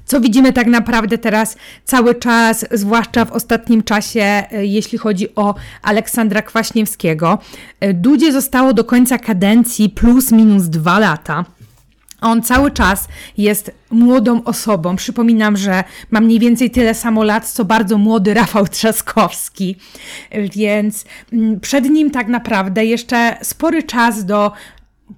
co 0.05 0.21
widzimy 0.21 0.53
tak 0.53 0.67
naprawdę 0.67 1.19
teraz 1.19 1.57
cały 1.85 2.15
czas, 2.15 2.67
zwłaszcza 2.71 3.25
w 3.25 3.33
ostatnim 3.33 3.83
czasie, 3.83 4.21
e, 4.23 4.67
jeśli 4.67 4.99
chodzi 4.99 5.35
o 5.35 5.55
Aleksandra 5.83 6.43
Kwaśniewskiego. 6.43 7.39
E, 7.81 7.95
Dudzie 7.95 8.33
zostało 8.33 8.73
do 8.73 8.85
końca 8.85 9.19
kadencji 9.19 9.91
plus 9.91 10.33
minus 10.33 10.65
dwa 10.65 10.99
lata. 10.99 11.45
On 12.25 12.43
cały 12.43 12.71
czas 12.71 13.09
jest 13.37 13.71
młodą 13.91 14.45
osobą. 14.45 14.97
Przypominam, 14.97 15.57
że 15.57 15.85
ma 16.11 16.21
mniej 16.21 16.39
więcej 16.39 16.71
tyle 16.71 16.95
samo 16.95 17.25
lat, 17.25 17.49
co 17.49 17.65
bardzo 17.65 17.99
młody 17.99 18.35
Rafał 18.35 18.69
Trzaskowski, 18.69 19.77
więc 20.55 21.05
mm, 21.33 21.61
przed 21.61 21.85
nim 21.91 22.11
tak 22.11 22.29
naprawdę 22.29 22.85
jeszcze 22.85 23.37
spory 23.43 23.83
czas 23.83 24.25
do 24.25 24.53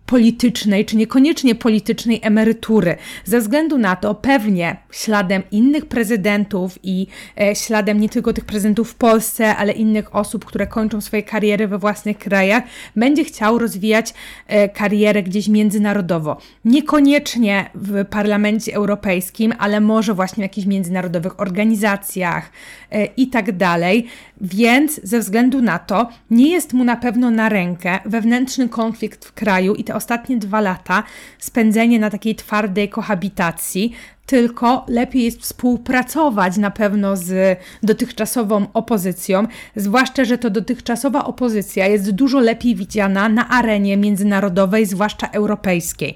politycznej, 0.07 0.85
czy 0.85 0.97
niekoniecznie 0.97 1.55
politycznej 1.55 2.21
emerytury. 2.23 2.97
Ze 3.25 3.41
względu 3.41 3.79
na 3.79 3.97
to, 3.97 4.15
pewnie 4.15 4.77
śladem 4.91 5.43
innych 5.51 5.87
prezydentów 5.87 6.79
i 6.83 7.07
e, 7.41 7.55
śladem 7.55 8.01
nie 8.01 8.09
tylko 8.09 8.33
tych 8.33 8.45
prezydentów 8.45 8.91
w 8.91 8.95
Polsce, 8.95 9.57
ale 9.57 9.73
innych 9.73 10.17
osób, 10.17 10.45
które 10.45 10.67
kończą 10.67 11.01
swoje 11.01 11.23
kariery 11.23 11.69
we 11.69 11.79
własnych 11.79 12.19
krajach, 12.19 12.65
będzie 12.97 13.25
chciał 13.25 13.59
rozwijać 13.59 14.15
e, 14.47 14.69
karierę 14.69 15.23
gdzieś 15.23 15.49
międzynarodowo. 15.49 16.37
Niekoniecznie 16.65 17.71
w 17.75 18.05
Parlamencie 18.05 18.75
Europejskim, 18.75 19.55
ale 19.59 19.81
może 19.81 20.15
właśnie 20.15 20.41
w 20.43 20.49
jakichś 20.49 20.67
międzynarodowych 20.67 21.41
organizacjach 21.41 22.51
e, 22.91 23.05
i 23.05 23.29
tak 23.29 23.57
dalej. 23.57 24.07
Więc 24.41 25.01
ze 25.03 25.21
względu 25.21 25.63
na 25.63 25.79
to 25.79 26.09
nie 26.31 26.51
jest 26.51 26.73
mu 26.73 26.85
na 26.85 26.97
pewno 26.97 27.31
na 27.31 27.49
rękę 27.49 27.99
wewnętrzny 28.05 28.69
konflikt 28.69 29.25
w 29.25 29.33
kraju 29.33 29.76
i 29.77 29.85
te 29.85 29.95
ostatnie 29.95 30.37
dwa 30.37 30.61
lata 30.61 31.03
spędzenie 31.39 31.99
na 31.99 32.11
takiej 32.11 32.35
twardej 32.35 32.89
kohabitacji, 32.89 33.93
tylko 34.27 34.85
lepiej 34.89 35.23
jest 35.23 35.41
współpracować 35.41 36.57
na 36.57 36.71
pewno 36.71 37.17
z 37.17 37.59
dotychczasową 37.83 38.67
opozycją, 38.73 39.47
zwłaszcza, 39.77 40.25
że 40.25 40.39
to 40.39 40.51
dotychczasowa 40.51 41.25
opozycja 41.25 41.87
jest 41.87 42.11
dużo 42.11 42.41
lepiej 42.41 42.75
widziana 42.75 43.29
na 43.29 43.49
arenie 43.49 43.97
międzynarodowej, 43.97 44.87
zwłaszcza 44.87 45.27
europejskiej. 45.27 46.15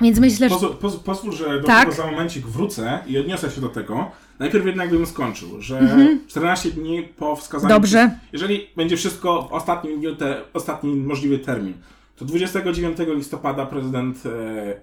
Więc 0.00 0.18
myślę, 0.18 0.48
że. 0.48 0.54
Pozwól, 0.54 1.00
pozwól 1.04 1.32
że 1.32 1.60
do 1.60 1.66
tak? 1.66 1.80
tego 1.80 2.02
za 2.02 2.10
momencik 2.10 2.46
wrócę 2.46 2.98
i 3.06 3.18
odniosę 3.18 3.50
się 3.50 3.60
do 3.60 3.68
tego. 3.68 4.10
Najpierw 4.38 4.66
jednak 4.66 4.90
bym 4.90 5.06
skończył, 5.06 5.62
że 5.62 5.78
mhm. 5.78 6.20
14 6.28 6.70
dni 6.70 7.02
po 7.02 7.36
wskazaniu. 7.36 7.74
Dobrze. 7.74 8.18
Jeżeli 8.32 8.66
będzie 8.76 8.96
wszystko 8.96 9.48
w 9.50 9.52
ostatnim 9.52 10.00
dniu, 10.00 10.16
te, 10.16 10.40
ostatni 10.54 10.96
możliwy 10.96 11.38
termin, 11.38 11.74
to 12.16 12.24
29 12.24 12.98
listopada 13.16 13.66
prezydent 13.66 14.26
e, 14.26 14.30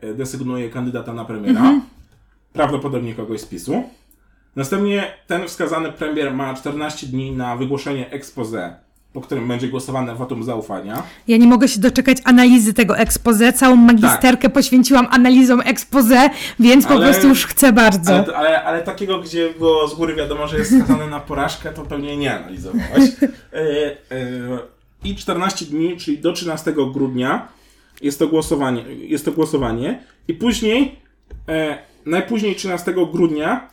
e, 0.10 0.14
desygnuje 0.14 0.70
kandydata 0.70 1.14
na 1.14 1.26
premiera. 1.26 1.60
Mhm. 1.60 1.82
Prawdopodobnie 2.54 3.16
kogoś 3.16 3.42
z 3.42 3.46
PiSu. 3.46 3.84
Następnie 4.56 5.14
ten 5.28 5.48
wskazany 5.48 5.92
premier 5.92 6.34
ma 6.34 6.54
14 6.54 7.08
dni 7.08 7.32
na 7.32 7.56
wygłoszenie 7.56 8.10
expose 8.12 8.76
po 9.14 9.22
którym 9.22 9.48
będzie 9.48 9.68
głosowane 9.68 10.16
wotum 10.16 10.44
zaufania. 10.44 11.04
Ja 11.28 11.38
nie 11.38 11.48
mogę 11.48 11.68
się 11.68 11.80
doczekać 11.80 12.18
analizy 12.24 12.74
tego 12.74 12.98
expose. 12.98 13.54
Całą 13.54 13.76
magisterkę 13.76 14.42
tak. 14.42 14.54
poświęciłam 14.54 15.08
analizom 15.12 15.62
expose, 15.66 16.30
więc 16.60 16.86
ale, 16.86 16.96
po 16.96 17.02
prostu 17.02 17.28
już 17.28 17.46
chcę 17.46 17.74
bardzo. 17.74 18.14
Ale, 18.14 18.36
ale, 18.36 18.64
ale, 18.64 18.82
takiego, 18.82 19.20
gdzie 19.20 19.50
było 19.60 19.88
z 19.88 19.96
góry 19.96 20.16
wiadomo, 20.16 20.48
że 20.48 20.58
jest 20.58 20.76
skazany 20.78 21.08
na 21.08 21.20
porażkę, 21.20 21.72
to 21.72 21.82
pewnie 21.82 22.18
nie 22.18 22.36
analizowałaś. 22.36 23.02
E, 23.54 23.58
e, 24.12 24.60
I 25.04 25.16
14 25.16 25.66
dni, 25.66 25.98
czyli 25.98 26.18
do 26.18 26.34
13 26.34 26.74
grudnia 26.94 27.48
jest 28.02 28.20
to 28.20 28.28
głosowanie. 28.28 28.86
Jest 29.00 29.26
to 29.26 29.32
głosowanie. 29.32 30.04
I 30.28 30.34
później, 30.34 30.96
e, 31.48 31.78
najpóźniej 32.06 32.56
13 32.56 32.94
grudnia 33.12 33.70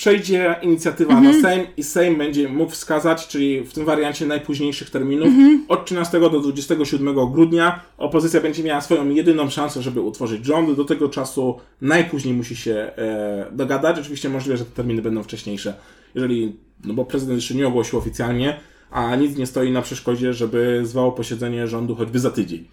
przejdzie 0.00 0.56
inicjatywa 0.62 1.20
na 1.20 1.30
mhm. 1.30 1.42
Sejm 1.42 1.66
i 1.76 1.82
Sejm 1.82 2.18
będzie 2.18 2.48
mógł 2.48 2.72
wskazać, 2.72 3.28
czyli 3.28 3.60
w 3.60 3.72
tym 3.72 3.84
wariancie 3.84 4.26
najpóźniejszych 4.26 4.90
terminów, 4.90 5.28
mhm. 5.28 5.64
od 5.68 5.86
13 5.86 6.20
do 6.20 6.40
27 6.40 7.30
grudnia 7.32 7.80
opozycja 7.98 8.40
będzie 8.40 8.62
miała 8.62 8.80
swoją 8.80 9.10
jedyną 9.10 9.50
szansę, 9.50 9.82
żeby 9.82 10.00
utworzyć 10.00 10.44
rząd. 10.44 10.76
Do 10.76 10.84
tego 10.84 11.08
czasu 11.08 11.58
najpóźniej 11.80 12.34
musi 12.34 12.56
się 12.56 12.72
e, 12.74 13.46
dogadać. 13.52 13.98
Oczywiście 13.98 14.28
możliwe, 14.28 14.56
że 14.56 14.64
te 14.64 14.70
terminy 14.70 15.02
będą 15.02 15.22
wcześniejsze, 15.22 15.74
jeżeli, 16.14 16.56
no 16.84 16.94
bo 16.94 17.04
prezydent 17.04 17.38
jeszcze 17.38 17.54
nie 17.54 17.66
ogłosił 17.66 17.98
oficjalnie, 17.98 18.60
a 18.90 19.16
nic 19.16 19.36
nie 19.36 19.46
stoi 19.46 19.72
na 19.72 19.82
przeszkodzie, 19.82 20.34
żeby 20.34 20.80
zwało 20.84 21.12
posiedzenie 21.12 21.68
rządu 21.68 21.94
choćby 21.94 22.18
za 22.18 22.30
tydzień. 22.30 22.68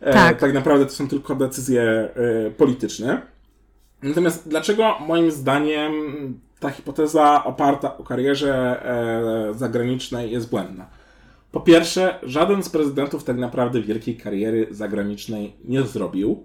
E, 0.00 0.12
tak. 0.12 0.40
tak 0.40 0.54
naprawdę 0.54 0.86
to 0.86 0.92
są 0.92 1.08
tylko 1.08 1.34
decyzje 1.34 1.82
e, 1.82 2.10
polityczne. 2.50 3.22
Natomiast 4.02 4.48
dlaczego 4.48 4.96
moim 5.06 5.30
zdaniem 5.30 5.92
ta 6.60 6.70
hipoteza 6.70 7.44
oparta 7.44 7.98
o 7.98 8.04
karierze 8.04 8.82
e, 8.84 9.54
zagranicznej 9.54 10.30
jest 10.30 10.50
błędna? 10.50 10.86
Po 11.52 11.60
pierwsze, 11.60 12.18
żaden 12.22 12.62
z 12.62 12.68
prezydentów 12.68 13.24
tak 13.24 13.36
naprawdę 13.36 13.82
wielkiej 13.82 14.16
kariery 14.16 14.66
zagranicznej 14.70 15.56
nie 15.64 15.82
zrobił. 15.82 16.44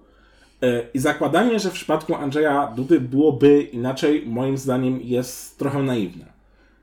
I 0.93 0.99
zakładanie, 0.99 1.59
że 1.59 1.69
w 1.69 1.73
przypadku 1.73 2.15
Andrzeja 2.15 2.73
Dudy 2.75 2.99
byłoby 2.99 3.61
inaczej, 3.61 4.23
moim 4.25 4.57
zdaniem 4.57 5.01
jest 5.01 5.59
trochę 5.59 5.83
naiwne. 5.83 6.36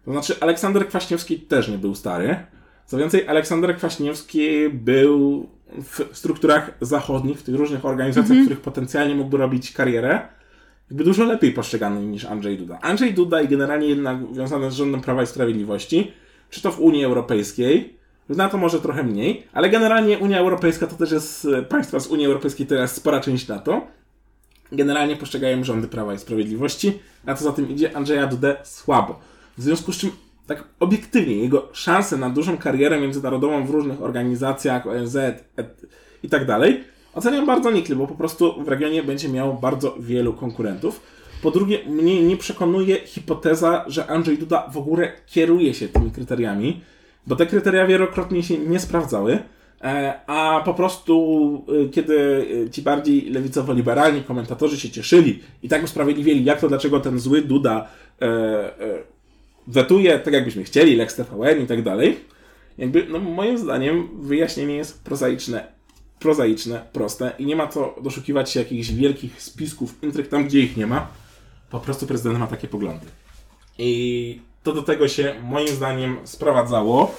To 0.04 0.12
znaczy, 0.12 0.34
Aleksander 0.40 0.88
Kwaśniewski 0.88 1.40
też 1.40 1.68
nie 1.68 1.78
był 1.78 1.94
stary. 1.94 2.36
Co 2.86 2.98
więcej, 2.98 3.28
Aleksander 3.28 3.76
Kwaśniewski 3.76 4.68
był 4.70 5.48
w 5.82 6.08
strukturach 6.12 6.70
zachodnich, 6.80 7.38
w 7.38 7.42
tych 7.42 7.54
różnych 7.54 7.84
organizacjach, 7.84 8.30
mm 8.30 8.38
-hmm. 8.38 8.42
w 8.42 8.46
których 8.46 8.60
potencjalnie 8.60 9.14
mógłby 9.14 9.36
robić 9.36 9.72
karierę, 9.72 10.28
jakby 10.90 11.04
dużo 11.04 11.24
lepiej 11.24 11.52
postrzegany 11.52 12.06
niż 12.06 12.24
Andrzej 12.24 12.58
Duda. 12.58 12.78
Andrzej 12.82 13.14
Duda 13.14 13.42
i 13.42 13.48
generalnie 13.48 13.88
jednak 13.88 14.18
związany 14.32 14.70
z 14.70 14.74
rządem 14.74 15.00
Prawa 15.00 15.22
i 15.22 15.26
Sprawiedliwości, 15.26 16.12
czy 16.50 16.62
to 16.62 16.72
w 16.72 16.80
Unii 16.80 17.04
Europejskiej, 17.04 17.96
na 18.28 18.48
to 18.48 18.58
może 18.58 18.80
trochę 18.80 19.02
mniej, 19.02 19.46
ale 19.52 19.70
generalnie 19.70 20.18
Unia 20.18 20.38
Europejska 20.38 20.86
to 20.86 20.96
też 20.96 21.12
jest, 21.12 21.48
państwa 21.68 22.00
z 22.00 22.06
Unii 22.06 22.26
Europejskiej 22.26 22.66
jest 22.70 22.94
spora 22.94 23.20
część 23.20 23.48
NATO. 23.48 23.86
Generalnie 24.72 25.16
postrzegają 25.16 25.64
rządy 25.64 25.88
Prawa 25.88 26.14
i 26.14 26.18
Sprawiedliwości, 26.18 26.98
a 27.26 27.34
co 27.34 27.44
za 27.44 27.52
tym 27.52 27.70
idzie 27.70 27.96
Andrzeja 27.96 28.26
Dudę 28.26 28.56
słabo. 28.62 29.20
W 29.58 29.62
związku 29.62 29.92
z 29.92 29.96
czym 29.96 30.10
tak 30.46 30.64
obiektywnie 30.80 31.36
jego 31.36 31.68
szanse 31.72 32.16
na 32.16 32.30
dużą 32.30 32.56
karierę 32.56 33.00
międzynarodową 33.00 33.66
w 33.66 33.70
różnych 33.70 34.02
organizacjach, 34.02 34.86
ONZ 34.86 35.16
i 36.22 36.28
tak 36.28 36.46
dalej, 36.46 36.84
oceniam 37.14 37.46
bardzo 37.46 37.70
nikle, 37.70 37.96
bo 37.96 38.06
po 38.06 38.14
prostu 38.14 38.64
w 38.64 38.68
regionie 38.68 39.02
będzie 39.02 39.28
miał 39.28 39.54
bardzo 39.54 39.96
wielu 40.00 40.32
konkurentów. 40.32 41.00
Po 41.42 41.50
drugie, 41.50 41.78
mnie 41.86 42.22
nie 42.22 42.36
przekonuje 42.36 42.96
hipoteza, 43.06 43.84
że 43.86 44.06
Andrzej 44.06 44.38
Duda 44.38 44.68
w 44.72 44.76
ogóle 44.76 45.12
kieruje 45.26 45.74
się 45.74 45.88
tymi 45.88 46.10
kryteriami, 46.10 46.80
bo 47.26 47.36
te 47.36 47.46
kryteria 47.46 47.86
wielokrotnie 47.86 48.42
się 48.42 48.58
nie 48.58 48.80
sprawdzały, 48.80 49.38
e, 49.82 50.20
a 50.26 50.62
po 50.64 50.74
prostu 50.74 51.64
e, 51.86 51.88
kiedy 51.88 52.46
ci 52.72 52.82
bardziej 52.82 53.30
lewicowo-liberalni 53.30 54.22
komentatorzy 54.22 54.80
się 54.80 54.90
cieszyli 54.90 55.40
i 55.62 55.68
tak 55.68 55.84
usprawiedliwieli, 55.84 56.44
jak 56.44 56.60
to, 56.60 56.68
dlaczego 56.68 57.00
ten 57.00 57.18
zły 57.18 57.42
Duda 57.42 57.88
wetuje 59.66 60.18
tak, 60.18 60.34
jakbyśmy 60.34 60.64
chcieli, 60.64 60.96
Lex 60.96 61.14
TVN 61.14 61.62
i 61.62 61.66
tak 61.66 61.82
dalej. 61.82 62.20
Jakby, 62.78 63.06
no 63.08 63.18
moim 63.18 63.58
zdaniem 63.58 64.08
wyjaśnienie 64.20 64.76
jest 64.76 65.04
prozaiczne, 65.04 65.66
prozaiczne, 66.18 66.86
proste 66.92 67.32
i 67.38 67.46
nie 67.46 67.56
ma 67.56 67.66
co 67.66 67.94
doszukiwać 68.02 68.50
się 68.50 68.60
jakichś 68.60 68.90
wielkich 68.90 69.42
spisków, 69.42 70.02
intryg 70.02 70.28
tam, 70.28 70.44
gdzie 70.44 70.60
ich 70.60 70.76
nie 70.76 70.86
ma. 70.86 71.08
Po 71.70 71.80
prostu 71.80 72.06
prezydent 72.06 72.38
ma 72.38 72.46
takie 72.46 72.68
poglądy. 72.68 73.06
I 73.78 74.40
to 74.62 74.72
do 74.72 74.82
tego 74.82 75.08
się 75.08 75.34
moim 75.42 75.68
zdaniem 75.68 76.16
sprowadzało. 76.24 77.14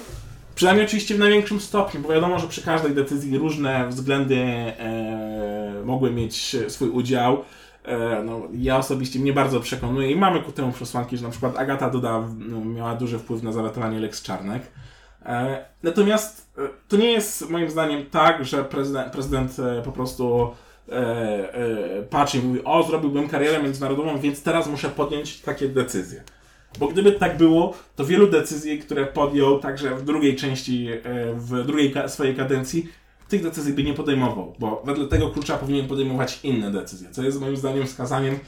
Przynajmniej 0.56 0.86
oczywiście 0.86 1.16
w 1.16 1.20
największym 1.20 1.60
stopniu, 1.60 2.02
bo 2.02 2.10
wiadomo, 2.10 2.40
że 2.40 2.48
przy 2.48 2.62
każdej 2.62 2.92
decyzji 2.92 3.38
różne 3.38 3.90
względy 3.90 4.36
e, 4.36 5.82
mogły 5.86 6.12
mieć 6.12 6.56
swój 6.68 6.90
udział. 6.90 7.44
E, 7.86 8.24
no, 8.24 8.42
ja 8.54 8.78
osobiście 8.78 9.20
mnie 9.20 9.34
bardzo 9.34 9.60
przekonuję 9.60 10.12
i 10.12 10.16
mamy 10.16 10.42
ku 10.42 10.52
temu 10.52 10.72
przesłanki, 10.72 11.18
że 11.18 11.24
na 11.24 11.30
przykład 11.30 11.58
Agata 11.58 11.90
Duda 11.90 12.28
no, 12.38 12.66
miała 12.66 12.96
duży 12.96 13.20
wpływ 13.20 13.44
na 13.44 13.52
zawetowanie 13.52 14.00
Lex 14.00 14.24
Czarnek. 14.24 14.64
E, 15.26 15.66
natomiast 15.84 16.52
e, 16.58 16.62
to 16.88 16.98
nie 16.98 17.12
jest 17.12 17.50
moim 17.50 17.70
zdaniem 17.70 18.06
tak, 18.06 18.46
że 18.46 18.64
prezydent, 18.64 19.12
prezydent 19.12 19.58
po 19.86 19.92
prostu 19.92 20.52
patrzy 22.10 22.38
i 22.38 22.42
mówi, 22.42 22.64
o 22.64 22.84
zrobiłbym 22.84 23.30
karierę 23.30 23.64
międzynarodową, 23.64 24.20
więc 24.20 24.44
teraz 24.44 24.68
muszę 24.68 24.90
podjąć 24.90 25.42
takie 25.42 25.70
decyzje. 25.70 26.24
Bo 26.80 26.88
gdyby 26.88 27.12
tak 27.12 27.38
było, 27.38 27.74
to 27.96 28.06
wielu 28.06 28.28
decyzji, 28.28 28.80
które 28.80 29.06
podjął 29.06 29.60
także 29.60 29.96
w 29.96 30.04
drugiej 30.04 30.36
części, 30.36 30.90
w 31.36 31.66
drugiej 31.66 31.94
swojej 32.08 32.36
kadencji, 32.36 32.90
tych 33.28 33.44
decyzji 33.44 33.74
by 33.74 33.84
nie 33.84 33.94
podejmował, 33.94 34.54
bo 34.60 34.82
wedle 34.86 35.08
tego 35.08 35.30
klucza 35.30 35.58
powinien 35.58 35.88
podejmować 35.88 36.40
inne 36.44 36.72
decyzje, 36.72 37.10
co 37.12 37.24
jest 37.24 37.42
moim 37.42 37.58
zdaniem 37.58 37.88
wskazaniem 37.88 38.40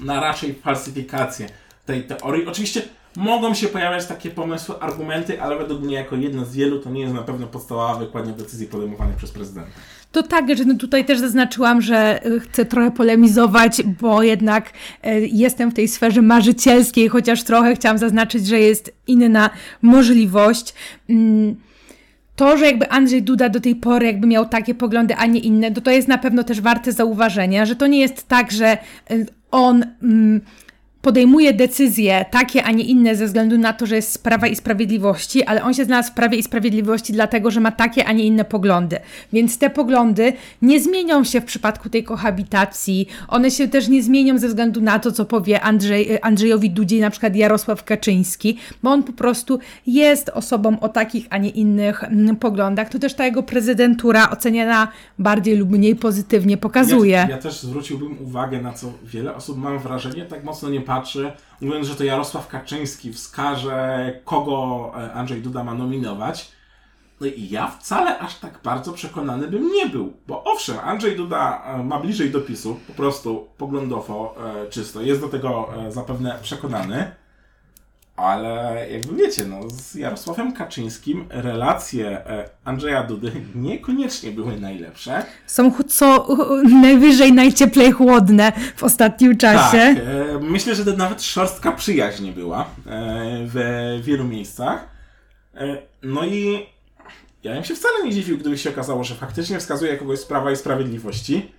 na 0.00 0.20
raczej 0.20 0.54
falsyfikację 0.54 1.46
tej 1.86 2.04
teorii. 2.04 2.46
Oczywiście 2.46 2.82
mogą 3.16 3.54
się 3.54 3.68
pojawiać 3.68 4.06
takie 4.06 4.30
pomysły, 4.30 4.80
argumenty, 4.80 5.42
ale 5.42 5.58
według 5.58 5.82
mnie 5.82 5.94
jako 5.94 6.16
jedno 6.16 6.44
z 6.44 6.54
wielu 6.54 6.78
to 6.78 6.90
nie 6.90 7.00
jest 7.00 7.14
na 7.14 7.22
pewno 7.22 7.46
podstawowa 7.46 7.94
wykładnia 7.94 8.32
decyzji 8.32 8.66
podejmowanych 8.66 9.16
przez 9.16 9.30
prezydenta. 9.30 9.70
To 10.12 10.22
tak, 10.22 10.56
że 10.56 10.64
no 10.64 10.74
tutaj 10.74 11.04
też 11.04 11.18
zaznaczyłam, 11.18 11.82
że 11.82 12.24
e, 12.24 12.40
chcę 12.40 12.64
trochę 12.64 12.90
polemizować, 12.90 13.82
bo 14.00 14.22
jednak 14.22 14.72
e, 15.02 15.20
jestem 15.20 15.70
w 15.70 15.74
tej 15.74 15.88
sferze 15.88 16.22
marzycielskiej, 16.22 17.08
chociaż 17.08 17.42
trochę 17.42 17.74
chciałam 17.74 17.98
zaznaczyć, 17.98 18.46
że 18.46 18.60
jest 18.60 18.94
inna 19.06 19.50
możliwość. 19.82 20.74
Mm, 21.10 21.56
to, 22.36 22.56
że 22.58 22.66
jakby 22.66 22.90
Andrzej 22.90 23.22
Duda 23.22 23.48
do 23.48 23.60
tej 23.60 23.76
pory 23.76 24.06
jakby 24.06 24.26
miał 24.26 24.46
takie 24.46 24.74
poglądy, 24.74 25.16
a 25.16 25.26
nie 25.26 25.40
inne, 25.40 25.70
to 25.70 25.80
to 25.80 25.90
jest 25.90 26.08
na 26.08 26.18
pewno 26.18 26.44
też 26.44 26.60
warte 26.60 26.92
zauważenia, 26.92 27.66
że 27.66 27.76
to 27.76 27.86
nie 27.86 28.00
jest 28.00 28.28
tak, 28.28 28.52
że 28.52 28.78
y, 29.10 29.26
on... 29.50 29.84
Mm, 30.02 30.40
podejmuje 31.06 31.52
decyzje 31.54 32.24
takie, 32.30 32.64
a 32.64 32.70
nie 32.70 32.84
inne 32.84 33.16
ze 33.16 33.26
względu 33.26 33.58
na 33.58 33.72
to, 33.72 33.86
że 33.86 33.96
jest 33.96 34.12
z 34.12 34.18
Prawa 34.18 34.46
i 34.46 34.56
Sprawiedliwości, 34.56 35.44
ale 35.44 35.62
on 35.62 35.74
się 35.74 35.84
znalazł 35.84 36.10
w 36.10 36.14
Prawie 36.14 36.38
i 36.38 36.42
Sprawiedliwości 36.42 37.12
dlatego, 37.12 37.50
że 37.50 37.60
ma 37.60 37.70
takie, 37.70 38.04
a 38.04 38.12
nie 38.12 38.24
inne 38.24 38.44
poglądy. 38.44 38.98
Więc 39.32 39.58
te 39.58 39.70
poglądy 39.70 40.32
nie 40.62 40.80
zmienią 40.80 41.24
się 41.24 41.40
w 41.40 41.44
przypadku 41.44 41.88
tej 41.88 42.04
kohabitacji. 42.04 43.08
One 43.28 43.50
się 43.50 43.68
też 43.68 43.88
nie 43.88 44.02
zmienią 44.02 44.38
ze 44.38 44.48
względu 44.48 44.80
na 44.80 44.98
to, 44.98 45.12
co 45.12 45.24
powie 45.24 45.60
Andrzej, 45.60 46.18
Andrzejowi 46.22 46.70
Dudzie, 46.70 47.00
na 47.00 47.10
przykład 47.10 47.36
Jarosław 47.36 47.84
Kaczyński, 47.84 48.58
bo 48.82 48.90
on 48.90 49.02
po 49.02 49.12
prostu 49.12 49.58
jest 49.86 50.28
osobą 50.28 50.80
o 50.80 50.88
takich, 50.88 51.26
a 51.30 51.38
nie 51.38 51.50
innych 51.50 52.04
mm, 52.04 52.36
poglądach. 52.36 52.88
To 52.88 52.98
też 52.98 53.14
ta 53.14 53.24
jego 53.24 53.42
prezydentura 53.42 54.30
oceniana 54.30 54.88
bardziej 55.18 55.56
lub 55.56 55.70
mniej 55.70 55.96
pozytywnie 55.96 56.56
pokazuje. 56.56 57.12
Ja, 57.12 57.28
ja 57.28 57.38
też 57.38 57.60
zwróciłbym 57.60 58.22
uwagę 58.22 58.62
na 58.62 58.72
co 58.72 58.92
wiele 59.04 59.34
osób, 59.34 59.58
mam 59.58 59.78
wrażenie, 59.78 60.24
tak 60.24 60.44
mocno 60.44 60.68
nie 60.68 60.80
patrzy 60.80 60.95
patrzy, 61.00 61.32
mówiąc, 61.60 61.86
że 61.86 61.94
to 61.96 62.04
Jarosław 62.04 62.48
Kaczyński 62.48 63.12
wskaże, 63.12 64.12
kogo 64.24 64.92
e, 64.96 65.12
Andrzej 65.12 65.42
Duda 65.42 65.64
ma 65.64 65.74
nominować. 65.74 66.52
No 67.20 67.26
i 67.26 67.48
ja 67.48 67.68
wcale 67.68 68.18
aż 68.18 68.38
tak 68.38 68.60
bardzo 68.64 68.92
przekonany 68.92 69.48
bym 69.48 69.72
nie 69.72 69.86
był, 69.86 70.12
bo 70.26 70.44
owszem, 70.44 70.78
Andrzej 70.84 71.16
Duda 71.16 71.62
e, 71.64 71.84
ma 71.84 72.00
bliżej 72.00 72.30
do 72.30 72.40
PiSu, 72.40 72.80
po 72.86 72.92
prostu 72.92 73.48
poglądowo 73.58 74.34
e, 74.66 74.70
czysto, 74.70 75.02
jest 75.02 75.20
do 75.20 75.28
tego 75.28 75.68
zapewne 75.88 76.38
przekonany, 76.42 77.10
ale 78.16 78.86
jakby 78.90 79.16
wiecie, 79.16 79.44
no, 79.44 79.60
z 79.70 79.94
Jarosławem 79.94 80.52
Kaczyńskim 80.52 81.24
relacje 81.30 82.08
e, 82.08 82.48
Andrzeja 82.64 83.02
Dudy 83.02 83.32
niekoniecznie 83.54 84.30
były 84.30 84.60
najlepsze. 84.60 85.24
Są 85.46 85.72
co 85.88 86.28
najwyżej 86.82 87.32
najcieplej 87.32 87.92
chłodne 87.92 88.52
w 88.76 88.84
ostatnim 88.84 89.36
czasie. 89.36 89.94
Tak, 89.94 89.98
e, 89.98 90.38
myślę, 90.40 90.74
że 90.74 90.84
to 90.84 90.96
nawet 90.96 91.22
szorstka 91.22 91.72
przyjaźń 91.72 92.30
była 92.32 92.60
e, 92.62 92.66
w 93.46 94.00
wielu 94.04 94.24
miejscach. 94.24 94.96
No 96.02 96.24
i 96.24 96.66
ja 97.42 97.54
bym 97.54 97.64
się 97.64 97.74
wcale 97.74 98.04
nie 98.04 98.12
dziwił, 98.12 98.38
gdyby 98.38 98.58
się 98.58 98.70
okazało, 98.70 99.04
że 99.04 99.14
faktycznie 99.14 99.58
wskazuje 99.58 99.96
kogoś 99.96 100.18
z 100.18 100.24
Prawa 100.24 100.50
i 100.50 100.56
Sprawiedliwości, 100.56 101.52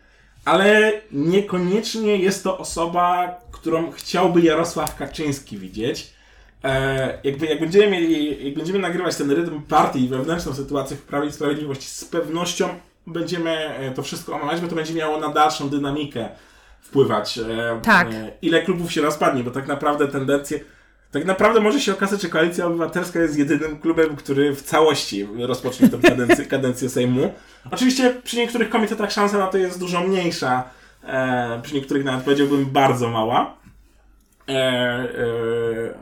ale 0.46 0.92
niekoniecznie 1.12 2.18
jest 2.18 2.44
to 2.44 2.58
osoba, 2.58 3.40
którą 3.52 3.92
chciałby 3.92 4.42
Jarosław 4.42 4.96
Kaczyński 4.96 5.58
widzieć 5.58 6.17
e, 6.64 7.20
jakby 7.24 7.46
jak 7.46 7.60
będziemy 7.60 7.92
mieli, 7.92 8.46
jak 8.46 8.56
będziemy 8.56 8.80
nagrywać 8.80 9.16
ten 9.16 9.32
rytm 9.32 9.62
partii 9.62 10.04
i 10.04 10.08
wewnętrzną 10.08 10.54
sytuację 10.54 10.98
w 10.98 11.02
Prawie 11.02 11.28
i 11.28 11.32
Sprawiedliwości, 11.32 11.88
z 11.88 12.06
pewnością 12.06 12.70
będziemy 13.08 13.52
e, 13.52 13.92
to 13.92 14.04
wszystko 14.04 14.36
omawiać, 14.36 14.62
bo 14.62 14.68
to 14.68 14.76
będzie 14.76 14.94
miało 14.94 15.20
na 15.20 15.30
dalszą 15.30 15.70
dynamikę 15.70 16.30
wpływać. 16.82 17.38
E, 17.38 17.80
tak. 17.84 18.08
E, 18.14 18.32
ile 18.42 18.62
klubów 18.62 18.92
się 18.92 19.02
rozpadnie, 19.02 19.44
bo 19.44 19.52
tak 19.52 19.68
naprawdę 19.68 20.08
tendencje 20.08 20.60
tak 21.12 21.26
naprawdę 21.26 21.60
może 21.60 21.80
się 21.80 21.94
okazać, 21.94 22.22
że 22.22 22.30
Koalicja 22.30 22.66
Obywatelska 22.66 23.20
jest 23.20 23.38
jedynym 23.38 23.80
klubem, 23.80 24.16
który 24.16 24.56
w 24.56 24.62
całości 24.62 25.28
rozpocznie 25.40 25.90
tę 25.90 25.98
kadencję, 26.10 26.46
kadencję 26.56 26.90
Sejmu. 26.90 27.34
Oczywiście 27.72 28.14
przy 28.24 28.38
niektórych 28.38 28.70
komitetach 28.70 29.12
szansa 29.12 29.38
na 29.38 29.48
to 29.48 29.58
jest 29.58 29.80
dużo 29.80 30.02
mniejsza, 30.02 30.64
e, 31.04 31.60
przy 31.64 31.76
niektórych 31.76 32.04
nawet 32.04 32.24
powiedziałbym 32.24 32.66
bardzo 32.66 33.10
mała. 33.10 33.58
E, 34.48 34.54
e, 34.54 35.08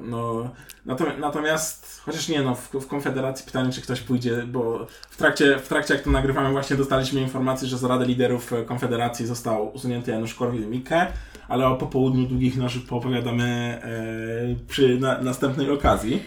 no, 0.01 0.49
natomiast, 0.85 1.19
natomiast, 1.19 2.01
chociaż 2.05 2.29
nie, 2.29 2.41
no, 2.41 2.55
w, 2.55 2.69
w, 2.73 2.87
Konfederacji 2.87 3.45
pytanie, 3.45 3.71
czy 3.71 3.81
ktoś 3.81 4.01
pójdzie, 4.01 4.43
bo 4.47 4.87
w 5.09 5.17
trakcie, 5.17 5.59
w 5.59 5.67
trakcie 5.67 5.93
jak 5.93 6.03
to 6.03 6.11
nagrywamy, 6.11 6.51
właśnie 6.51 6.75
dostaliśmy 6.75 7.21
informację, 7.21 7.67
że 7.67 7.77
z 7.77 7.83
Rady 7.83 8.05
Liderów 8.05 8.53
Konfederacji 8.65 9.25
został 9.25 9.73
usunięty 9.73 10.11
Janusz 10.11 10.35
Korwin-Mikke, 10.35 11.05
ale 11.47 11.67
o 11.67 11.75
popołudniu 11.75 12.27
długich 12.27 12.57
noży 12.57 12.81
poopowiadamy 12.81 13.43
e, 13.43 14.65
przy 14.67 14.99
na, 14.99 15.21
następnej 15.21 15.69
okazji. 15.69 16.23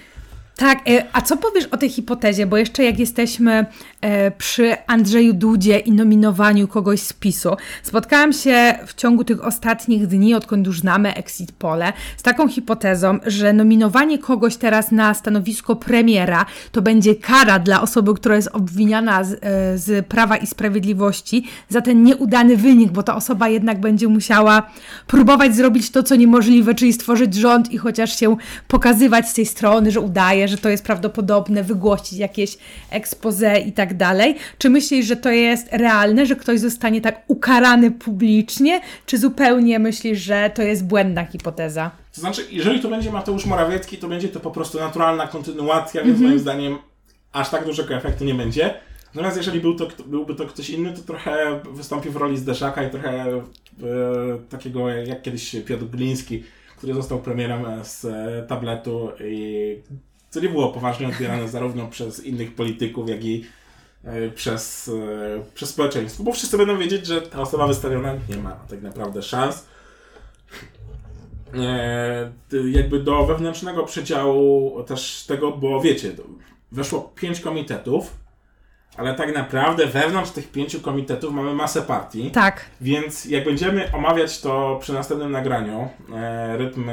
Tak, 0.59 0.79
e, 0.89 1.05
a 1.13 1.23
co 1.23 1.37
powiesz 1.37 1.65
o 1.65 1.77
tej 1.77 1.89
hipotezie? 1.89 2.47
Bo 2.47 2.57
jeszcze 2.57 2.85
jak 2.85 2.99
jesteśmy 2.99 3.67
e, 4.01 4.31
przy 4.31 4.77
Andrzeju 4.87 5.33
Dudzie 5.33 5.79
i 5.79 5.93
nominowaniu 5.93 6.69
kogoś 6.69 7.01
z 7.01 7.13
PiSu, 7.13 7.57
spotkałam 7.83 8.33
się 8.33 8.79
w 8.87 8.95
ciągu 8.95 9.25
tych 9.25 9.45
ostatnich 9.45 10.07
dni, 10.07 10.35
odkąd 10.35 10.67
już 10.67 10.81
znamy 10.81 11.15
Exit 11.15 11.53
Pole, 11.53 11.93
z 12.17 12.23
taką 12.23 12.49
hipotezą, 12.49 13.19
że 13.27 13.53
nominowanie 13.53 14.19
kogoś 14.19 14.57
teraz 14.57 14.93
na 14.93 15.15
stanowisko 15.15 15.77
premiera 15.77 16.47
to 16.73 16.83
będzie 16.83 17.15
kara 17.15 17.59
dla 17.59 17.83
osoby, 17.83 18.15
która 18.15 18.37
jest 18.37 18.49
obwiniana 18.53 19.25
z, 19.25 19.33
e, 19.33 19.79
z 19.79 20.07
Prawa 20.07 20.37
i 20.37 20.47
Sprawiedliwości 20.47 21.45
za 21.69 21.81
ten 21.81 22.03
nieudany 22.03 22.57
wynik, 22.57 22.93
bo 22.93 23.03
ta 23.03 23.17
osoba 23.17 23.49
jednak 23.49 23.81
będzie 23.81 24.09
musiała 24.09 24.63
próbować 25.07 25.57
zrobić 25.57 25.91
to, 25.91 26.03
co 26.03 26.17
niemożliwe, 26.17 26.75
czyli 26.75 26.93
stworzyć 26.93 27.35
rząd 27.35 27.73
i 27.73 27.79
chociaż 27.79 28.19
się 28.19 28.37
pokazywać 28.69 29.29
z 29.29 29.35
tej 29.35 29.47
strony, 29.47 29.91
że 29.91 30.01
udaje, 30.01 30.48
że 30.49 30.59
to 30.59 30.69
jest 30.69 30.85
prawdopodobne, 30.85 31.63
wygłosić 31.63 32.19
jakieś 32.19 32.59
expose 32.91 33.59
i 33.59 33.73
tak 33.73 33.97
dalej. 33.97 34.37
Czy 34.59 34.71
myślisz, 34.71 35.07
że 35.07 35.17
to 35.17 35.31
jest 35.31 35.69
realne, 35.73 36.27
że 36.27 36.37
ktoś 36.37 36.61
zostanie 36.61 37.01
tak 37.01 37.25
ukarany 37.27 37.91
publicznie, 37.91 38.81
czy 39.07 39.19
zupełnie 39.19 39.79
myślisz, 39.79 40.19
że 40.19 40.51
to 40.55 40.63
jest 40.63 40.87
błędna 40.87 41.25
hipoteza? 41.25 41.91
To 42.15 42.21
znaczy, 42.21 42.43
jeżeli 42.51 42.81
to 42.81 42.89
będzie 42.89 43.13
Mateusz 43.13 43.47
Morawiecki, 43.47 43.97
to 43.97 44.09
będzie 44.09 44.29
to 44.29 44.41
po 44.41 44.51
prostu 44.51 44.79
naturalna 44.79 45.27
kontynuacja, 45.27 46.05
więc 46.05 46.17
mm 46.17 46.23
-hmm. 46.23 46.29
moim 46.29 46.39
zdaniem 46.39 46.79
aż 47.33 47.51
tak 47.51 47.65
dużego 47.65 47.95
efektu 47.95 48.25
nie 48.25 48.35
będzie. 48.35 48.75
Natomiast 49.15 49.37
jeżeli 49.37 49.61
był 49.61 49.75
to, 49.75 49.89
byłby 50.07 50.35
to 50.35 50.47
ktoś 50.47 50.71
inny, 50.71 50.93
to 50.93 51.03
trochę 51.03 51.61
wystąpi 51.73 52.11
w 52.11 52.17
roli 52.17 52.37
zderzaka 52.37 52.83
i 52.83 52.91
trochę 52.91 53.09
e, 53.09 53.43
takiego 54.49 54.89
jak 54.89 55.23
kiedyś 55.23 55.57
Piotr 55.67 55.85
Gliński, 55.85 56.45
który 56.77 56.95
został 56.95 57.19
premierem 57.19 57.65
z 57.85 58.05
e, 58.05 58.47
tabletu 58.49 59.11
i 59.25 59.77
co 60.39 60.43
nie 60.43 60.49
było 60.49 60.69
poważnie 60.69 61.09
odbierane 61.09 61.49
zarówno 61.49 61.87
przez 61.87 62.25
innych 62.25 62.55
polityków, 62.55 63.09
jak 63.09 63.25
i 63.25 63.45
e, 64.05 64.31
przez, 64.31 64.89
e, 64.89 65.55
przez 65.55 65.71
społeczeństwo, 65.71 66.25
bo 66.25 66.33
wszyscy 66.33 66.59
będą 66.59 66.79
wiedzieć, 66.79 67.07
że 67.07 67.23
ta 67.23 67.41
osoba 67.41 67.67
wystawiona 67.67 68.15
nie 68.29 68.37
ma 68.37 68.51
tak 68.51 68.83
naprawdę 68.83 69.23
szans. 69.23 69.67
E, 71.55 72.33
jakby 72.71 73.01
do 73.01 73.27
wewnętrznego 73.27 73.85
przedziału 73.85 74.83
też 74.83 75.25
tego, 75.29 75.53
bo 75.53 75.81
wiecie, 75.81 76.13
weszło 76.73 77.13
pięć 77.15 77.41
komitetów, 77.41 78.17
ale 78.97 79.15
tak 79.15 79.35
naprawdę 79.35 79.87
wewnątrz 79.87 80.31
tych 80.31 80.53
pięciu 80.53 80.81
komitetów 80.81 81.35
mamy 81.35 81.55
masę 81.55 81.83
partii. 81.83 82.31
Tak. 82.31 82.65
Więc 82.81 83.25
jak 83.25 83.45
będziemy 83.45 83.93
omawiać 83.93 84.41
to 84.41 84.79
przy 84.81 84.93
następnym 84.93 85.33
nagraniu, 85.33 85.89
e, 86.15 86.57
rytm, 86.57 86.91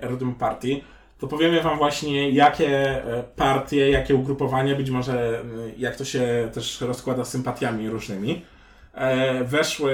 rytm 0.00 0.34
partii, 0.34 0.84
to 1.18 1.26
powiemy 1.26 1.62
Wam 1.62 1.78
właśnie, 1.78 2.30
jakie 2.30 2.68
e, 3.04 3.22
partie, 3.36 3.90
jakie 3.90 4.14
ugrupowania, 4.14 4.76
być 4.76 4.90
może 4.90 5.38
e, 5.38 5.42
jak 5.78 5.96
to 5.96 6.04
się 6.04 6.50
też 6.54 6.80
rozkłada 6.80 7.24
z 7.24 7.30
sympatiami 7.30 7.90
różnymi, 7.90 8.42
e, 8.94 9.44
weszły 9.44 9.92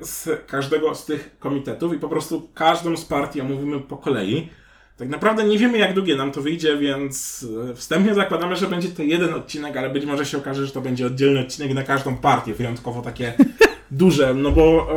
z 0.00 0.46
każdego 0.46 0.94
z 0.94 1.04
tych 1.04 1.38
komitetów 1.38 1.94
i 1.94 1.98
po 1.98 2.08
prostu 2.08 2.48
każdą 2.54 2.96
z 2.96 3.04
partii 3.04 3.40
omówimy 3.40 3.80
po 3.80 3.96
kolei. 3.96 4.48
Tak 4.96 5.08
naprawdę 5.08 5.44
nie 5.44 5.58
wiemy, 5.58 5.78
jak 5.78 5.94
długie 5.94 6.16
nam 6.16 6.32
to 6.32 6.40
wyjdzie, 6.40 6.76
więc 6.76 7.46
wstępnie 7.74 8.14
zakładamy, 8.14 8.56
że 8.56 8.66
będzie 8.66 8.88
to 8.88 9.02
jeden 9.02 9.34
odcinek, 9.34 9.76
ale 9.76 9.90
być 9.90 10.04
może 10.04 10.26
się 10.26 10.38
okaże, 10.38 10.66
że 10.66 10.72
to 10.72 10.80
będzie 10.80 11.06
oddzielny 11.06 11.40
odcinek 11.40 11.74
na 11.74 11.82
każdą 11.82 12.16
partię, 12.16 12.54
wyjątkowo 12.54 13.02
takie 13.02 13.32
duże, 13.90 14.34
no 14.34 14.50
bo 14.50 14.88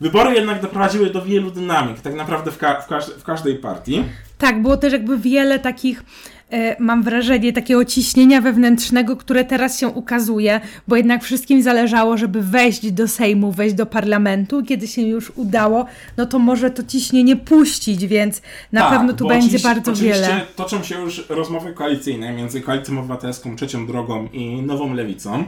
Wybory 0.00 0.34
jednak 0.34 0.62
doprowadziły 0.62 1.10
do 1.10 1.22
wielu 1.22 1.50
dynamik, 1.50 2.00
tak 2.00 2.14
naprawdę 2.14 2.50
w, 2.50 2.58
ka 2.58 2.80
w, 2.80 2.86
każ 2.86 3.06
w 3.10 3.24
każdej 3.24 3.56
partii. 3.56 4.04
Tak, 4.38 4.62
było 4.62 4.76
też 4.76 4.92
jakby 4.92 5.18
wiele 5.18 5.58
takich 5.58 6.04
e, 6.50 6.76
mam 6.78 7.02
wrażenie, 7.02 7.52
takiego 7.52 7.84
ciśnienia 7.84 8.40
wewnętrznego, 8.40 9.16
które 9.16 9.44
teraz 9.44 9.78
się 9.78 9.88
ukazuje, 9.88 10.60
bo 10.88 10.96
jednak 10.96 11.24
wszystkim 11.24 11.62
zależało, 11.62 12.16
żeby 12.16 12.42
wejść 12.42 12.92
do 12.92 13.08
Sejmu, 13.08 13.52
wejść 13.52 13.74
do 13.74 13.86
parlamentu. 13.86 14.62
Kiedy 14.64 14.88
się 14.88 15.02
już 15.02 15.32
udało, 15.36 15.86
no 16.16 16.26
to 16.26 16.38
może 16.38 16.70
to 16.70 16.82
ciśnienie 16.82 17.36
puścić, 17.36 18.06
więc 18.06 18.42
na 18.72 18.80
tak, 18.80 18.90
pewno 18.90 19.12
tu 19.12 19.28
będzie 19.28 19.58
bardzo 19.58 19.94
wiele. 19.94 20.40
Toczą 20.56 20.82
się 20.82 21.00
już 21.00 21.26
rozmowy 21.28 21.72
koalicyjne 21.72 22.32
między 22.32 22.60
Koalicją 22.60 22.98
Obywatelską, 22.98 23.56
Trzecią 23.56 23.86
Drogą 23.86 24.28
i 24.32 24.62
Nową 24.62 24.94
Lewicą. 24.94 25.44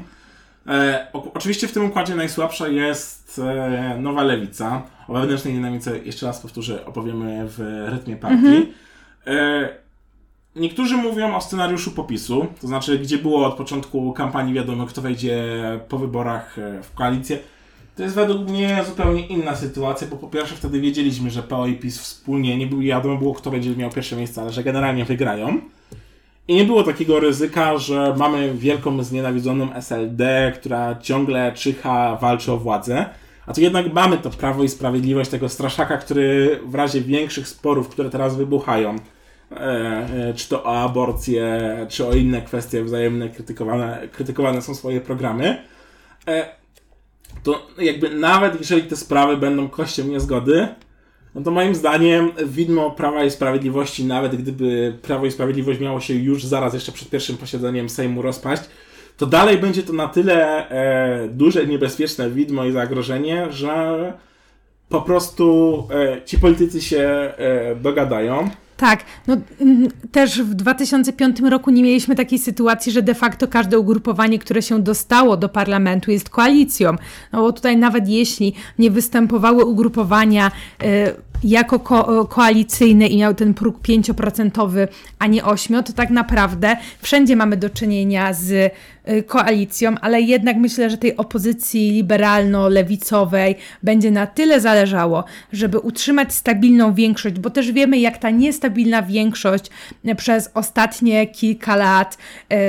E, 0.66 1.06
oczywiście 1.34 1.68
w 1.68 1.72
tym 1.72 1.84
układzie 1.84 2.14
najsłabsza 2.14 2.68
jest 2.68 3.40
e, 3.44 3.96
Nowa 4.00 4.22
Lewica. 4.22 4.82
O 5.08 5.12
wewnętrznej 5.12 5.54
dynamice 5.54 5.98
jeszcze 5.98 6.26
raz 6.26 6.40
powtórzę, 6.40 6.86
opowiemy 6.86 7.44
w 7.48 7.84
rytmie 7.88 8.16
partii. 8.16 8.36
Mhm. 8.36 8.66
E, 9.26 9.68
niektórzy 10.56 10.96
mówią 10.96 11.36
o 11.36 11.40
scenariuszu 11.40 11.90
popisu, 11.90 12.46
to 12.60 12.66
znaczy 12.66 12.98
gdzie 12.98 13.18
było 13.18 13.46
od 13.46 13.54
początku 13.54 14.12
kampanii 14.12 14.54
wiadomo 14.54 14.86
kto 14.86 15.02
wejdzie 15.02 15.44
po 15.88 15.98
wyborach 15.98 16.58
e, 16.58 16.82
w 16.82 16.94
koalicję. 16.94 17.38
To 17.96 18.02
jest 18.02 18.14
według 18.14 18.48
mnie 18.48 18.84
zupełnie 18.86 19.26
inna 19.26 19.56
sytuacja, 19.56 20.06
bo 20.06 20.16
po 20.16 20.28
pierwsze 20.28 20.56
wtedy 20.56 20.80
wiedzieliśmy, 20.80 21.30
że 21.30 21.42
PO 21.42 21.66
i 21.66 21.74
PiS 21.74 21.98
wspólnie 21.98 22.58
nie 22.58 22.66
było 22.66 22.82
wiadomo 22.82 23.16
było 23.16 23.34
kto 23.34 23.50
będzie 23.50 23.76
miał 23.76 23.90
pierwsze 23.90 24.16
miejsce, 24.16 24.42
ale 24.42 24.52
że 24.52 24.64
generalnie 24.64 25.04
wygrają. 25.04 25.60
I 26.48 26.54
nie 26.54 26.64
było 26.64 26.82
takiego 26.82 27.20
ryzyka, 27.20 27.78
że 27.78 28.14
mamy 28.18 28.54
wielką 28.54 29.02
znienawidzoną 29.02 29.74
SLD, 29.74 30.52
która 30.54 30.94
ciągle 30.94 31.52
czyha, 31.52 32.18
walczy 32.20 32.52
o 32.52 32.56
władzę. 32.56 33.06
A 33.46 33.52
tu 33.52 33.60
jednak 33.60 33.92
mamy 33.92 34.18
to 34.18 34.30
prawo 34.30 34.62
i 34.62 34.68
sprawiedliwość 34.68 35.30
tego 35.30 35.48
straszaka, 35.48 35.96
który 35.96 36.60
w 36.66 36.74
razie 36.74 37.00
większych 37.00 37.48
sporów, 37.48 37.88
które 37.88 38.10
teraz 38.10 38.36
wybuchają, 38.36 38.96
e, 39.50 39.56
e, 39.56 40.34
czy 40.34 40.48
to 40.48 40.64
o 40.64 40.80
aborcję, 40.82 41.60
czy 41.88 42.06
o 42.06 42.12
inne 42.12 42.42
kwestie 42.42 42.84
wzajemne 42.84 43.28
krytykowane, 43.28 44.08
krytykowane 44.12 44.62
są 44.62 44.74
swoje 44.74 45.00
programy, 45.00 45.62
e, 46.28 46.48
to 47.42 47.66
jakby 47.78 48.10
nawet 48.10 48.60
jeżeli 48.60 48.82
te 48.82 48.96
sprawy 48.96 49.36
będą 49.36 49.68
kością 49.68 50.04
niezgody, 50.04 50.68
no 51.34 51.42
to 51.42 51.50
moim 51.50 51.74
zdaniem 51.74 52.30
widmo 52.46 52.90
Prawa 52.90 53.24
i 53.24 53.30
Sprawiedliwości, 53.30 54.04
nawet 54.04 54.36
gdyby 54.36 54.98
Prawo 55.02 55.26
i 55.26 55.30
Sprawiedliwość 55.30 55.80
miało 55.80 56.00
się 56.00 56.14
już 56.14 56.44
zaraz 56.44 56.74
jeszcze 56.74 56.92
przed 56.92 57.10
pierwszym 57.10 57.36
posiedzeniem 57.36 57.88
Sejmu 57.88 58.22
rozpaść, 58.22 58.62
to 59.16 59.26
dalej 59.26 59.58
będzie 59.58 59.82
to 59.82 59.92
na 59.92 60.08
tyle 60.08 60.68
e, 60.70 61.28
duże, 61.28 61.66
niebezpieczne 61.66 62.30
widmo 62.30 62.64
i 62.64 62.72
zagrożenie, 62.72 63.46
że 63.52 64.12
po 64.88 65.02
prostu 65.02 65.88
e, 65.90 66.22
ci 66.24 66.38
politycy 66.38 66.82
się 66.82 67.00
e, 67.00 67.76
dogadają. 67.76 68.50
Tak, 68.82 69.04
no 69.26 69.36
mm, 69.60 69.88
też 70.12 70.42
w 70.42 70.54
2005 70.54 71.40
roku 71.40 71.70
nie 71.70 71.82
mieliśmy 71.82 72.14
takiej 72.16 72.38
sytuacji, 72.38 72.92
że 72.92 73.02
de 73.02 73.14
facto 73.14 73.48
każde 73.48 73.78
ugrupowanie, 73.78 74.38
które 74.38 74.62
się 74.62 74.82
dostało 74.82 75.36
do 75.36 75.48
parlamentu 75.48 76.10
jest 76.10 76.30
koalicją. 76.30 76.96
No 77.32 77.40
bo 77.40 77.52
tutaj 77.52 77.76
nawet 77.76 78.08
jeśli 78.08 78.54
nie 78.78 78.90
występowały 78.90 79.64
ugrupowania 79.64 80.50
y, 80.82 80.86
jako 81.44 81.78
ko 81.78 82.26
koalicyjne 82.26 83.06
i 83.06 83.18
miał 83.18 83.34
ten 83.34 83.54
próg 83.54 83.78
5%, 83.78 84.88
a 85.18 85.26
nie 85.26 85.42
8%, 85.42 85.82
to 85.82 85.92
tak 85.92 86.10
naprawdę 86.10 86.76
wszędzie 87.02 87.36
mamy 87.36 87.56
do 87.56 87.70
czynienia 87.70 88.32
z 88.32 88.72
Y, 89.01 89.01
koalicją, 89.26 89.94
ale 90.00 90.20
jednak 90.20 90.56
myślę, 90.56 90.90
że 90.90 90.98
tej 90.98 91.16
opozycji 91.16 91.92
liberalno-lewicowej 91.92 93.54
będzie 93.82 94.10
na 94.10 94.26
tyle 94.26 94.60
zależało, 94.60 95.24
żeby 95.52 95.78
utrzymać 95.78 96.34
stabilną 96.34 96.94
większość, 96.94 97.38
bo 97.38 97.50
też 97.50 97.72
wiemy, 97.72 97.98
jak 97.98 98.18
ta 98.18 98.30
niestabilna 98.30 99.02
większość 99.02 99.64
przez 100.16 100.50
ostatnie 100.54 101.26
kilka 101.26 101.76
lat 101.76 102.18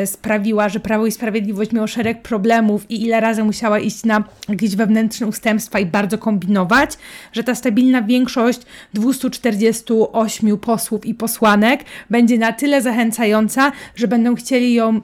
y, 0.03 0.07
sprawiła, 0.07 0.69
że 0.69 0.79
Prawo 0.79 1.05
i 1.05 1.11
Sprawiedliwość 1.11 1.71
miało 1.71 1.87
szereg 1.87 2.21
problemów 2.21 2.91
i 2.91 3.03
ile 3.03 3.19
razy 3.19 3.43
musiała 3.43 3.79
iść 3.79 4.03
na 4.03 4.23
jakieś 4.49 4.75
wewnętrzne 4.75 5.27
ustępstwa 5.27 5.79
i 5.79 5.85
bardzo 5.85 6.17
kombinować, 6.17 6.97
że 7.31 7.43
ta 7.43 7.55
stabilna 7.55 8.01
większość 8.01 8.59
248 8.93 10.57
posłów 10.57 11.05
i 11.05 11.15
posłanek 11.15 11.83
będzie 12.09 12.37
na 12.37 12.53
tyle 12.53 12.81
zachęcająca, 12.81 13.71
że 13.95 14.07
będą 14.07 14.35
chcieli 14.35 14.73
ją 14.73 15.01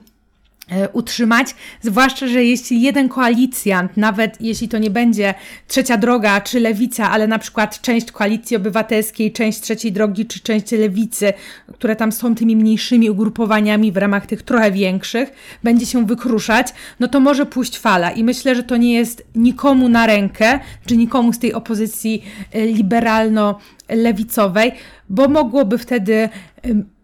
utrzymać, 0.93 1.55
zwłaszcza, 1.82 2.27
że 2.27 2.43
jeśli 2.43 2.82
jeden 2.82 3.10
koalicjant, 3.10 3.97
nawet 3.97 4.41
jeśli 4.41 4.67
to 4.67 4.77
nie 4.77 4.89
będzie 4.89 5.34
trzecia 5.67 5.97
droga 5.97 6.41
czy 6.41 6.60
lewica, 6.60 7.12
ale 7.12 7.27
na 7.27 7.39
przykład 7.39 7.82
część 7.82 8.12
koalicji 8.12 8.58
obywatelskiej, 8.58 9.32
część 9.32 9.62
trzeciej 9.62 9.91
drogi 9.91 10.25
czy 10.25 10.39
część 10.39 10.71
lewicy, 10.71 11.34
które 11.73 11.95
tam 11.95 12.12
są 12.12 12.36
tymi 12.36 12.55
mniejszymi 12.55 13.10
ugrupowaniami 13.10 13.91
w 13.91 13.97
ramach 13.97 14.25
tych 14.25 14.43
trochę 14.43 14.71
większych, 14.71 15.32
będzie 15.63 15.86
się 15.86 16.05
wykruszać, 16.05 16.67
no 16.99 17.08
to 17.08 17.19
może 17.19 17.45
pójść 17.45 17.79
fala. 17.79 18.12
I 18.12 18.23
myślę, 18.23 18.55
że 18.55 18.63
to 18.63 18.77
nie 18.77 18.93
jest 18.93 19.27
nikomu 19.36 19.89
na 19.89 20.08
rękę, 20.08 20.60
czy 20.86 20.97
nikomu 20.97 21.34
z 21.34 21.39
tej 21.39 21.53
opozycji 21.53 22.23
e, 22.51 22.65
liberalno-lewicowej, 22.65 24.71
bo 25.10 25.27
mogłoby 25.27 25.77
wtedy 25.77 26.29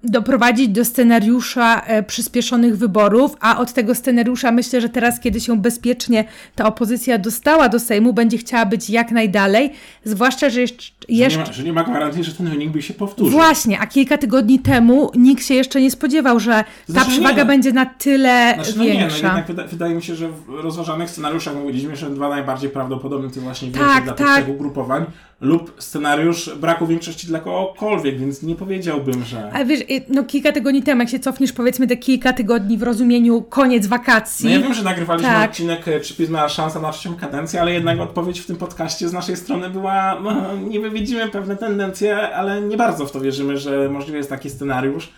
doprowadzić 0.06 0.68
do 0.70 0.86
scenariusza 0.86 1.82
e, 1.82 2.04
przyspieszonych 2.04 2.78
wyborów, 2.78 3.36
a 3.40 3.58
od 3.58 3.74
tego 3.74 3.96
scenariusza 3.96 4.52
myślę, 4.52 4.82
że 4.82 4.90
teraz, 4.90 5.20
kiedy 5.20 5.40
się 5.40 5.58
bezpiecznie 5.58 6.26
ta 6.56 6.66
opozycja 6.66 7.18
dostała 7.18 7.70
do 7.70 7.80
Sejmu, 7.80 8.14
będzie 8.14 8.38
chciała 8.38 8.66
być 8.66 8.90
jak 8.90 9.12
najdalej, 9.12 9.72
zwłaszcza, 10.04 10.50
że 10.50 10.62
jeszcze... 10.62 10.96
Że, 11.10 11.38
nie 11.38 11.38
ma, 11.38 11.54
że 11.54 11.64
nie 11.64 11.74
ma 11.74 11.84
gwarancji, 11.84 12.24
że 12.24 12.34
ten 12.34 12.50
wynik 12.50 12.70
by 12.70 12.82
się 12.82 12.94
powtórzył. 12.94 13.32
Właśnie, 13.32 13.80
a 13.80 13.88
kilka 13.88 14.18
tygodni 14.18 14.60
temu 14.60 15.12
nikt 15.16 15.46
się 15.46 15.54
jeszcze 15.54 15.82
nie 15.82 15.92
spodziewał, 15.92 16.40
że 16.40 16.52
ta 16.52 16.94
znaczy, 16.94 17.12
przewaga 17.12 17.42
nie. 17.42 17.46
będzie 17.46 17.72
na 17.72 17.86
tyle 17.86 18.54
znaczy, 18.56 18.74
no 18.78 18.84
większa. 18.84 19.18
Nie, 19.18 19.24
no 19.24 19.30
jednak 19.30 19.48
wyda 19.48 19.68
wydaje 19.68 19.96
mi 19.96 20.04
się, 20.04 20.16
że 20.16 20.30
w 20.30 20.50
rozważanych 20.50 21.10
scenariuszach 21.10 21.56
mówiliśmy, 21.56 21.96
że 21.96 22.10
dwa 22.10 22.30
najbardziej 22.30 22.70
prawdopodobne 22.70 23.30
to 23.30 23.42
właśnie 23.42 23.72
tak, 23.72 24.04
dla 24.04 24.14
tak. 24.14 24.28
tych 24.28 24.36
trzech 24.36 24.50
ugrupowań 24.50 25.06
lub 25.42 25.74
scenariusz 25.80 26.56
braku 26.56 26.88
większości 26.88 27.28
dla 27.28 27.40
kogokolwiek, 27.40 28.20
więc 28.20 28.44
nie 28.44 28.56
powiedziałbym, 28.56 29.24
że... 29.24 29.52
Ale 29.54 29.66
wiesz, 29.66 29.80
no 30.10 30.24
kilka 30.24 30.52
tygodni 30.52 30.84
temu, 30.84 31.02
jak 31.02 31.10
się 31.10 31.20
cofniesz 31.20 31.54
powiedzmy 31.54 31.88
te 31.88 31.98
kilka 31.98 32.34
tygodni 32.34 32.78
w 32.78 32.84
rozumieniu 32.84 33.42
koniec 33.42 33.88
wakacji... 33.88 34.46
No 34.46 34.52
ja 34.52 34.60
wiem, 34.60 34.74
że 34.74 34.84
nagrywaliśmy 34.84 35.32
tak. 35.32 35.50
odcinek, 35.50 35.88
e, 35.88 36.00
czy 36.00 36.16
PiS 36.16 36.30
miała 36.30 36.50
szansę 36.50 36.80
na 36.80 36.92
trzecią 36.92 37.16
kadencję, 37.16 37.62
ale 37.62 37.74
jednak 37.74 38.00
odpowiedź 38.00 38.40
w 38.40 38.46
tym 38.46 38.56
podcaście 38.56 39.10
z 39.10 39.14
naszej 39.14 39.38
strony 39.38 39.70
była, 39.70 40.20
no 40.24 40.56
niby 40.56 40.90
widzimy 40.90 41.28
pewne 41.28 41.56
tendencje, 41.56 42.36
ale 42.36 42.62
nie 42.62 42.78
bardzo 42.78 43.06
w 43.06 43.12
to 43.12 43.22
wierzymy, 43.22 43.58
że 43.58 43.90
możliwy 43.90 44.18
jest 44.18 44.30
taki 44.30 44.50
scenariusz. 44.50 45.12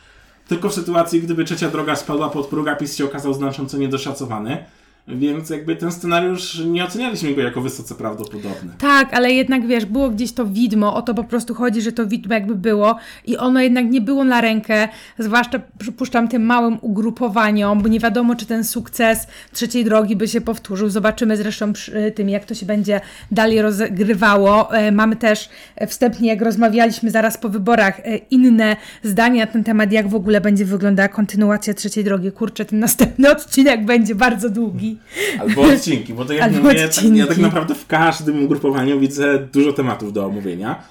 Tylko 0.47 0.69
w 0.69 0.73
sytuacji, 0.73 1.21
gdyby 1.21 1.45
trzecia 1.45 1.69
droga 1.69 1.95
spadła 1.95 2.30
pod 2.30 2.47
próg, 2.47 2.67
a 2.67 2.75
PiS 2.75 2.97
się 2.97 3.06
okazał 3.06 3.34
znacząco 3.34 3.77
niedoszacowany. 3.77 4.65
Więc 5.07 5.49
jakby 5.49 5.75
ten 5.75 5.91
scenariusz 5.91 6.59
nie 6.65 6.85
ocenialiśmy 6.85 7.33
go 7.33 7.41
jako 7.41 7.61
wysoce 7.61 7.95
prawdopodobny. 7.95 8.71
Tak, 8.77 9.13
ale 9.13 9.31
jednak 9.31 9.67
wiesz, 9.67 9.85
było 9.85 10.09
gdzieś 10.09 10.31
to 10.31 10.45
widmo, 10.45 10.95
o 10.95 11.01
to 11.01 11.13
po 11.13 11.23
prostu 11.23 11.53
chodzi, 11.53 11.81
że 11.81 11.91
to 11.91 12.07
widmo 12.07 12.33
jakby 12.33 12.55
było 12.55 12.95
i 13.25 13.37
ono 13.37 13.61
jednak 13.61 13.85
nie 13.85 14.01
było 14.01 14.23
na 14.23 14.41
rękę, 14.41 14.87
zwłaszcza 15.19 15.59
przypuszczam 15.79 16.27
tym 16.27 16.45
małym 16.45 16.77
ugrupowaniom, 16.81 17.81
bo 17.81 17.87
nie 17.87 17.99
wiadomo, 17.99 18.35
czy 18.35 18.45
ten 18.45 18.63
sukces 18.63 19.27
trzeciej 19.53 19.85
drogi 19.85 20.15
by 20.15 20.27
się 20.27 20.41
powtórzył. 20.41 20.89
Zobaczymy 20.89 21.37
zresztą 21.37 21.73
przy 21.73 22.11
tym, 22.15 22.29
jak 22.29 22.45
to 22.45 22.55
się 22.55 22.65
będzie 22.65 23.01
dalej 23.31 23.61
rozgrywało. 23.61 24.75
E, 24.75 24.91
mamy 24.91 25.15
też 25.15 25.49
wstępnie, 25.87 26.29
jak 26.29 26.41
rozmawialiśmy 26.41 27.11
zaraz 27.11 27.37
po 27.37 27.49
wyborach, 27.49 27.99
e, 27.99 28.17
inne 28.17 28.75
zdania 29.03 29.45
na 29.45 29.51
ten 29.51 29.63
temat, 29.63 29.91
jak 29.91 30.07
w 30.07 30.15
ogóle 30.15 30.41
będzie 30.41 30.65
wyglądała 30.65 31.09
kontynuacja 31.09 31.73
trzeciej 31.73 32.03
drogi. 32.03 32.31
Kurczę, 32.31 32.65
ten 32.65 32.79
następny 32.79 33.31
odcinek 33.31 33.85
będzie 33.85 34.15
bardzo 34.15 34.49
długi. 34.49 34.96
Albo 35.39 35.62
odcinki, 35.73 36.13
bo 36.13 36.25
to 36.25 36.33
ja, 36.33 36.43
Albo 36.43 36.57
mówię, 36.57 36.89
tak, 36.89 37.15
ja 37.15 37.27
tak 37.27 37.38
naprawdę 37.38 37.75
w 37.75 37.88
każdym 37.88 38.45
ugrupowaniu 38.45 38.99
widzę 38.99 39.47
dużo 39.53 39.73
tematów 39.73 40.13
do 40.13 40.25
omówienia. 40.25 40.83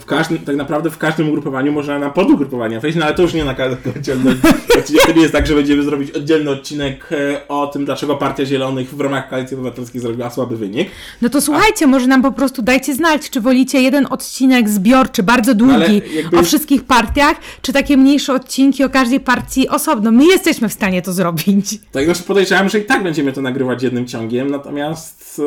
W 0.00 0.04
każdym, 0.04 0.38
tak 0.38 0.56
naprawdę 0.56 0.90
w 0.90 0.98
każdym 0.98 1.28
ugrupowaniu 1.28 1.72
można 1.72 1.98
na 1.98 2.10
podugrupowania 2.10 2.80
wejść, 2.80 2.98
no 2.98 3.04
ale 3.04 3.14
to 3.14 3.22
już 3.22 3.34
nie 3.34 3.44
na 3.44 3.54
każdy 3.54 3.90
oddzielny 3.96 4.36
odcinek. 4.78 5.06
To 5.06 5.12
nie 5.12 5.22
jest 5.22 5.32
tak, 5.32 5.46
że 5.46 5.54
będziemy 5.54 5.82
zrobić 5.82 6.10
oddzielny 6.10 6.50
odcinek 6.50 7.08
e, 7.12 7.48
o 7.48 7.66
tym, 7.66 7.84
dlaczego 7.84 8.16
Partia 8.16 8.44
Zielonych 8.44 8.94
w 8.94 9.00
ramach 9.00 9.28
Koalicji 9.28 9.54
Obywatelskiej 9.54 10.00
zrobiła 10.00 10.30
słaby 10.30 10.56
wynik. 10.56 10.88
No 11.22 11.28
to 11.28 11.40
słuchajcie, 11.40 11.84
A... 11.84 11.88
może 11.88 12.06
nam 12.06 12.22
po 12.22 12.32
prostu 12.32 12.62
dajcie 12.62 12.94
znać, 12.94 13.30
czy 13.30 13.40
wolicie 13.40 13.82
jeden 13.82 14.06
odcinek 14.10 14.68
zbiorczy, 14.68 15.22
bardzo 15.22 15.54
no 15.54 15.58
długi, 15.58 16.02
jakby... 16.14 16.38
o 16.38 16.42
wszystkich 16.42 16.84
partiach, 16.84 17.36
czy 17.62 17.72
takie 17.72 17.96
mniejsze 17.96 18.34
odcinki 18.34 18.84
o 18.84 18.90
każdej 18.90 19.20
partii 19.20 19.68
osobno. 19.68 20.12
My 20.12 20.26
jesteśmy 20.26 20.68
w 20.68 20.72
stanie 20.72 21.02
to 21.02 21.12
zrobić. 21.12 21.78
Tak, 21.92 22.06
już 22.06 22.18
podejrzewam, 22.18 22.68
że 22.68 22.78
i 22.78 22.84
tak 22.84 23.02
będziemy 23.02 23.32
to 23.32 23.42
nagrywać 23.42 23.82
jednym 23.82 24.06
ciągiem, 24.06 24.50
natomiast 24.50 25.42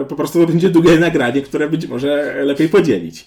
e, 0.00 0.04
po 0.04 0.16
prostu 0.16 0.40
to 0.40 0.46
będzie 0.46 0.70
długie 0.70 0.98
nagranie, 0.98 1.42
które 1.42 1.68
być 1.68 1.86
może 1.86 2.34
lepiej 2.44 2.68
podzielić. 2.68 3.24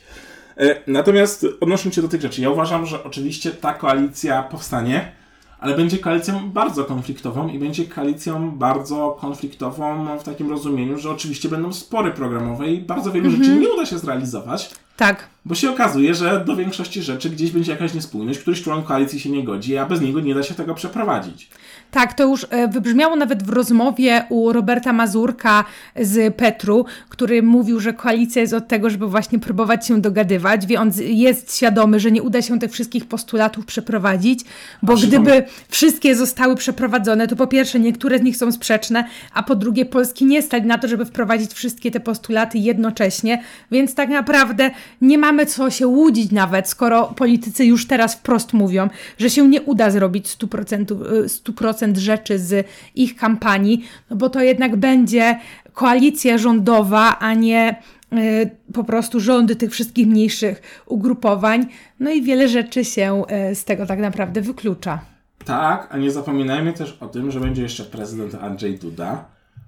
E, 0.58 0.82
natomiast 0.88 1.46
odnosząc 1.62 1.96
się 1.96 2.02
do 2.02 2.08
tych 2.08 2.22
rzeczy, 2.22 2.42
ja 2.42 2.50
uważam, 2.50 2.86
że 2.86 3.04
oczywiście 3.04 3.52
ta 3.52 3.74
koalicja 3.74 4.44
powstanie, 4.44 5.12
ale 5.60 5.76
będzie 5.76 5.98
koalicją 5.98 6.50
bardzo 6.50 6.86
konfliktową 6.86 7.48
i 7.48 7.60
będzie 7.60 7.86
koalicją 7.86 8.52
bardzo 8.52 9.18
konfliktową 9.22 10.18
w 10.18 10.24
takim 10.24 10.50
rozumieniu, 10.50 10.98
że 10.98 11.10
oczywiście 11.10 11.50
będą 11.50 11.74
spory 11.74 12.12
programowe 12.12 12.68
i 12.68 12.82
bardzo 12.82 13.12
wielu 13.12 13.26
mhm. 13.26 13.44
rzeczy 13.44 13.60
nie 13.60 13.70
uda 13.70 13.86
się 13.86 13.98
zrealizować. 13.98 14.70
Tak. 14.98 15.28
Bo 15.46 15.56
się 15.56 15.72
okazuje, 15.72 16.16
że 16.16 16.44
do 16.46 16.56
większości 16.56 17.02
rzeczy 17.02 17.30
gdzieś 17.30 17.52
będzie 17.52 17.72
jakaś 17.72 17.94
niespójność, 17.94 18.40
któryś 18.40 18.64
członek 18.64 18.86
koalicji 18.86 19.20
się 19.20 19.30
nie 19.30 19.44
godzi, 19.44 19.78
a 19.78 19.86
bez 19.86 20.02
niego 20.02 20.20
nie 20.20 20.36
da 20.36 20.44
się 20.44 20.54
tego 20.54 20.74
przeprowadzić. 20.74 21.50
Tak, 21.92 22.14
to 22.14 22.24
już 22.24 22.48
e, 22.50 22.68
wybrzmiało 22.68 23.16
nawet 23.16 23.44
w 23.44 23.50
rozmowie 23.50 24.26
u 24.30 24.54
Roberta 24.54 24.94
Mazurka 24.94 25.64
z 25.96 26.36
Petru, 26.36 26.86
który 27.10 27.44
mówił, 27.44 27.80
że 27.80 27.94
koalicja 27.94 28.42
jest 28.42 28.54
od 28.54 28.68
tego, 28.68 28.90
żeby 28.90 29.08
właśnie 29.08 29.40
próbować 29.40 29.88
się 29.88 30.02
dogadywać. 30.02 30.66
Wie, 30.66 30.82
on 30.82 30.92
jest 31.00 31.58
świadomy, 31.58 32.00
że 32.00 32.12
nie 32.12 32.24
uda 32.24 32.42
się 32.42 32.60
tych 32.60 32.72
wszystkich 32.72 33.06
postulatów 33.06 33.66
przeprowadzić, 33.66 34.40
bo 34.84 34.94
a 34.94 34.96
gdyby 34.96 35.44
wszystkie 35.70 36.16
zostały 36.16 36.56
przeprowadzone, 36.56 37.28
to 37.28 37.36
po 37.36 37.48
pierwsze 37.48 37.80
niektóre 37.80 38.20
z 38.20 38.22
nich 38.22 38.38
są 38.38 38.52
sprzeczne, 38.52 39.06
a 39.34 39.44
po 39.44 39.56
drugie 39.56 39.86
Polski 39.86 40.26
nie 40.26 40.42
stać 40.42 40.64
na 40.64 40.78
to, 40.78 40.88
żeby 40.88 41.06
wprowadzić 41.06 41.54
wszystkie 41.54 41.92
te 41.92 42.00
postulaty 42.00 42.58
jednocześnie, 42.58 43.44
więc 43.72 43.96
tak 43.96 44.10
naprawdę 44.10 44.72
nie 45.02 45.18
mamy 45.18 45.46
co 45.46 45.70
się 45.70 45.88
łudzić 45.88 46.32
nawet, 46.32 46.70
skoro 46.70 47.04
politycy 47.06 47.66
już 47.66 47.88
teraz 47.88 48.16
wprost 48.16 48.54
mówią, 48.54 48.90
że 49.18 49.30
się 49.30 49.48
nie 49.48 49.62
uda 49.62 49.92
zrobić 49.92 50.28
100%, 50.28 50.86
100% 51.26 51.98
rzeczy 51.98 52.40
z 52.40 52.68
ich 52.96 53.16
kampanii, 53.16 53.86
no 54.10 54.16
bo 54.16 54.30
to 54.30 54.42
jednak 54.42 54.76
będzie 54.76 55.40
koalicja 55.74 56.38
rządowa, 56.38 57.20
a 57.20 57.34
nie 57.34 57.82
y, 58.14 58.50
po 58.74 58.84
prostu 58.84 59.20
rządy 59.20 59.56
tych 59.56 59.72
wszystkich 59.72 60.08
mniejszych 60.08 60.84
ugrupowań. 60.86 61.66
No 62.00 62.12
i 62.12 62.22
wiele 62.22 62.48
rzeczy 62.48 62.86
się 62.86 63.24
y, 63.52 63.56
z 63.56 63.66
tego 63.66 63.86
tak 63.86 64.00
naprawdę 64.00 64.42
wyklucza. 64.42 65.00
Tak, 65.46 65.88
a 65.92 65.98
nie 65.98 66.12
zapominajmy 66.12 66.74
też 66.74 66.98
o 67.00 67.08
tym, 67.08 67.32
że 67.32 67.40
będzie 67.40 67.62
jeszcze 67.62 67.84
prezydent 67.84 68.36
Andrzej 68.36 68.80
Duda, 68.80 69.26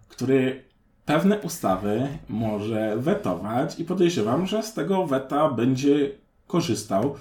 który 0.07 0.68
pewne 1.09 1.39
ustawy 1.39 2.07
może 2.29 2.97
wetować 2.97 3.79
i 3.79 3.85
podejrzewam, 3.85 4.45
że 4.45 4.63
z 4.63 4.73
tego 4.73 5.05
weta 5.07 5.49
będzie 5.49 6.11
korzystał 6.47 7.15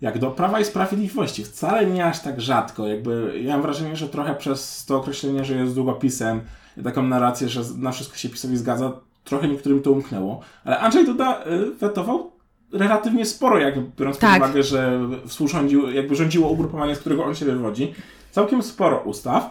jak 0.00 0.18
do 0.18 0.30
Prawa 0.30 0.60
i 0.60 0.64
Sprawiedliwości. 0.64 1.44
Wcale 1.44 1.86
nie 1.86 2.06
aż 2.06 2.20
tak 2.20 2.40
rzadko. 2.40 2.86
Jakby 2.86 3.40
ja 3.42 3.52
mam 3.52 3.62
wrażenie, 3.62 3.96
że 3.96 4.08
trochę 4.08 4.34
przez 4.34 4.84
to 4.84 4.96
określenie, 4.96 5.44
że 5.44 5.54
jest 5.54 5.74
długopisem 5.74 6.40
i 6.76 6.82
taką 6.82 7.02
narrację, 7.02 7.48
że 7.48 7.60
na 7.78 7.92
wszystko 7.92 8.16
się 8.16 8.28
PiSowi 8.28 8.56
zgadza, 8.56 8.92
trochę 9.24 9.48
niektórym 9.48 9.82
to 9.82 9.92
umknęło. 9.92 10.40
Ale 10.64 10.78
Andrzej 10.78 11.06
Duda 11.06 11.44
y, 11.46 11.74
wetował 11.74 12.32
relatywnie 12.72 13.26
sporo, 13.26 13.58
jak 13.58 13.74
biorąc 13.98 14.18
tak. 14.18 14.40
pod 14.40 14.48
uwagę, 14.48 14.62
że 14.62 15.00
współrządził, 15.26 15.90
jakby 15.90 16.16
rządziło 16.16 16.48
ugrupowanie, 16.48 16.96
z 16.96 16.98
którego 16.98 17.24
on 17.24 17.34
się 17.34 17.44
wywodzi. 17.44 17.94
Całkiem 18.30 18.62
sporo 18.62 18.98
ustaw. 18.98 19.50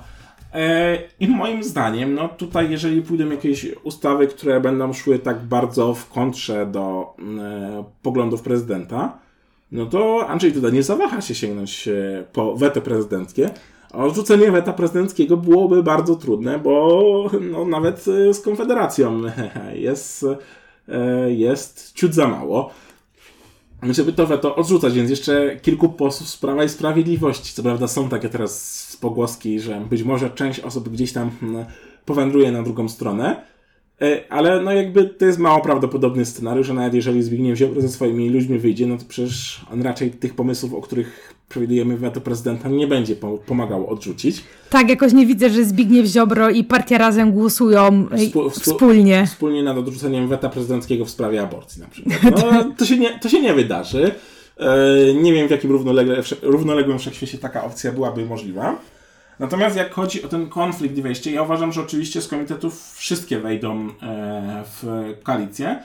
E, 0.54 0.98
I 1.20 1.28
moim 1.28 1.64
zdaniem, 1.64 2.14
no 2.14 2.30
tutaj, 2.30 2.72
jeżeli 2.72 3.02
pójdą 3.02 3.30
jakieś 3.30 3.66
ustawy, 3.84 4.28
które 4.28 4.60
będą 4.62 4.94
szły 4.94 5.20
tak 5.20 5.40
bardzo 5.40 5.94
w 5.94 6.10
kontrze 6.10 6.66
do 6.66 7.14
e, 7.40 7.84
poglądów 8.02 8.42
prezydenta, 8.42 9.20
no 9.72 9.86
to 9.86 10.28
Andrzej 10.28 10.52
Duda 10.52 10.70
nie 10.70 10.84
zawaha 10.84 11.22
się 11.22 11.36
sięgnąć 11.36 11.88
e, 11.88 12.24
po 12.34 12.56
weto 12.56 12.82
prezydenckie. 12.82 13.50
Odrzucenie 13.94 14.52
weta 14.52 14.74
prezydenckiego 14.74 15.38
byłoby 15.38 15.84
bardzo 15.84 16.16
trudne, 16.16 16.60
bo 16.60 17.30
no, 17.52 17.66
nawet 17.66 18.04
z 18.34 18.40
Konfederacją 18.40 19.22
jest, 19.74 20.26
jest 21.28 21.94
ciut 21.94 22.14
za 22.14 22.28
mało. 22.28 22.72
Żeby 23.90 24.14
to 24.14 24.28
weto 24.28 24.56
odrzucać, 24.56 24.94
więc 24.94 25.10
jeszcze 25.10 25.58
kilku 25.62 25.90
posłów 25.90 26.30
z 26.30 26.38
Prawa 26.38 26.64
i 26.64 26.70
Sprawiedliwości, 26.70 27.54
co 27.54 27.64
prawda 27.64 27.88
są 27.88 28.10
takie 28.10 28.30
teraz 28.30 28.98
pogłoski, 29.02 29.60
że 29.60 29.86
być 29.90 30.04
może 30.04 30.30
część 30.30 30.60
osób 30.60 30.90
gdzieś 30.90 31.14
tam 31.14 31.32
hmm, 31.40 31.66
powędruje 32.06 32.52
na 32.52 32.64
drugą 32.64 32.90
stronę, 32.90 33.46
e, 34.02 34.24
ale 34.30 34.62
no 34.62 34.72
jakby 34.72 35.06
to 35.06 35.26
jest 35.26 35.40
mało 35.40 35.62
prawdopodobny 35.62 36.26
scenariusz, 36.26 36.68
że 36.68 36.74
nawet 36.74 36.94
jeżeli 36.94 37.24
Zbigniew 37.24 37.58
Ziobro 37.58 37.82
ze 37.82 37.90
swoimi 37.90 38.30
ludźmi 38.30 38.60
wyjdzie, 38.60 38.88
no 38.88 38.98
to 38.98 39.04
przecież 39.08 39.66
on 39.74 39.82
raczej 39.82 40.12
tych 40.12 40.36
pomysłów, 40.36 40.74
o 40.74 40.82
których 40.82 41.41
przewidujemy 41.52 41.98
weto 41.98 42.22
prezydenta, 42.22 42.70
nie 42.70 42.88
będzie 42.88 43.16
pomagał 43.46 43.90
odrzucić. 43.90 44.44
Tak, 44.70 44.90
jakoś 44.90 45.14
nie 45.14 45.26
widzę, 45.26 45.50
że 45.50 45.66
Zbigniew 45.66 46.06
Ziobro 46.06 46.50
i 46.50 46.64
partia 46.64 46.98
razem 46.98 47.32
głosują 47.32 48.08
Współ, 48.18 48.50
wspólnie. 48.50 49.26
Wspólnie 49.28 49.64
nad 49.64 49.78
odrzuceniem 49.78 50.28
weta 50.28 50.50
prezydenckiego 50.50 51.06
w 51.06 51.10
sprawie 51.10 51.42
aborcji 51.42 51.82
na 51.82 51.88
przykład. 51.88 52.16
No, 52.54 52.72
to, 52.78 52.86
się 52.86 52.98
nie, 52.98 53.20
to 53.20 53.30
się 53.30 53.42
nie 53.42 53.54
wydarzy. 53.54 54.12
E, 54.58 55.14
nie 55.14 55.34
wiem, 55.34 55.48
w 55.48 55.52
jakim 55.52 55.72
równolegle, 55.72 56.22
równoległym 56.42 57.00
wszechświecie 57.00 57.38
taka 57.38 57.64
opcja 57.64 57.92
byłaby 57.92 58.26
możliwa. 58.26 58.76
Natomiast 59.40 59.76
jak 59.76 59.94
chodzi 59.94 60.24
o 60.24 60.28
ten 60.28 60.50
konflikt 60.50 60.98
i 60.98 61.02
wejście, 61.02 61.32
ja 61.32 61.44
uważam, 61.44 61.72
że 61.72 61.82
oczywiście 61.82 62.22
z 62.22 62.28
komitetów 62.28 62.94
wszystkie 62.96 63.40
wejdą 63.40 63.90
e, 64.02 64.64
w 64.66 64.84
koalicję. 65.24 65.84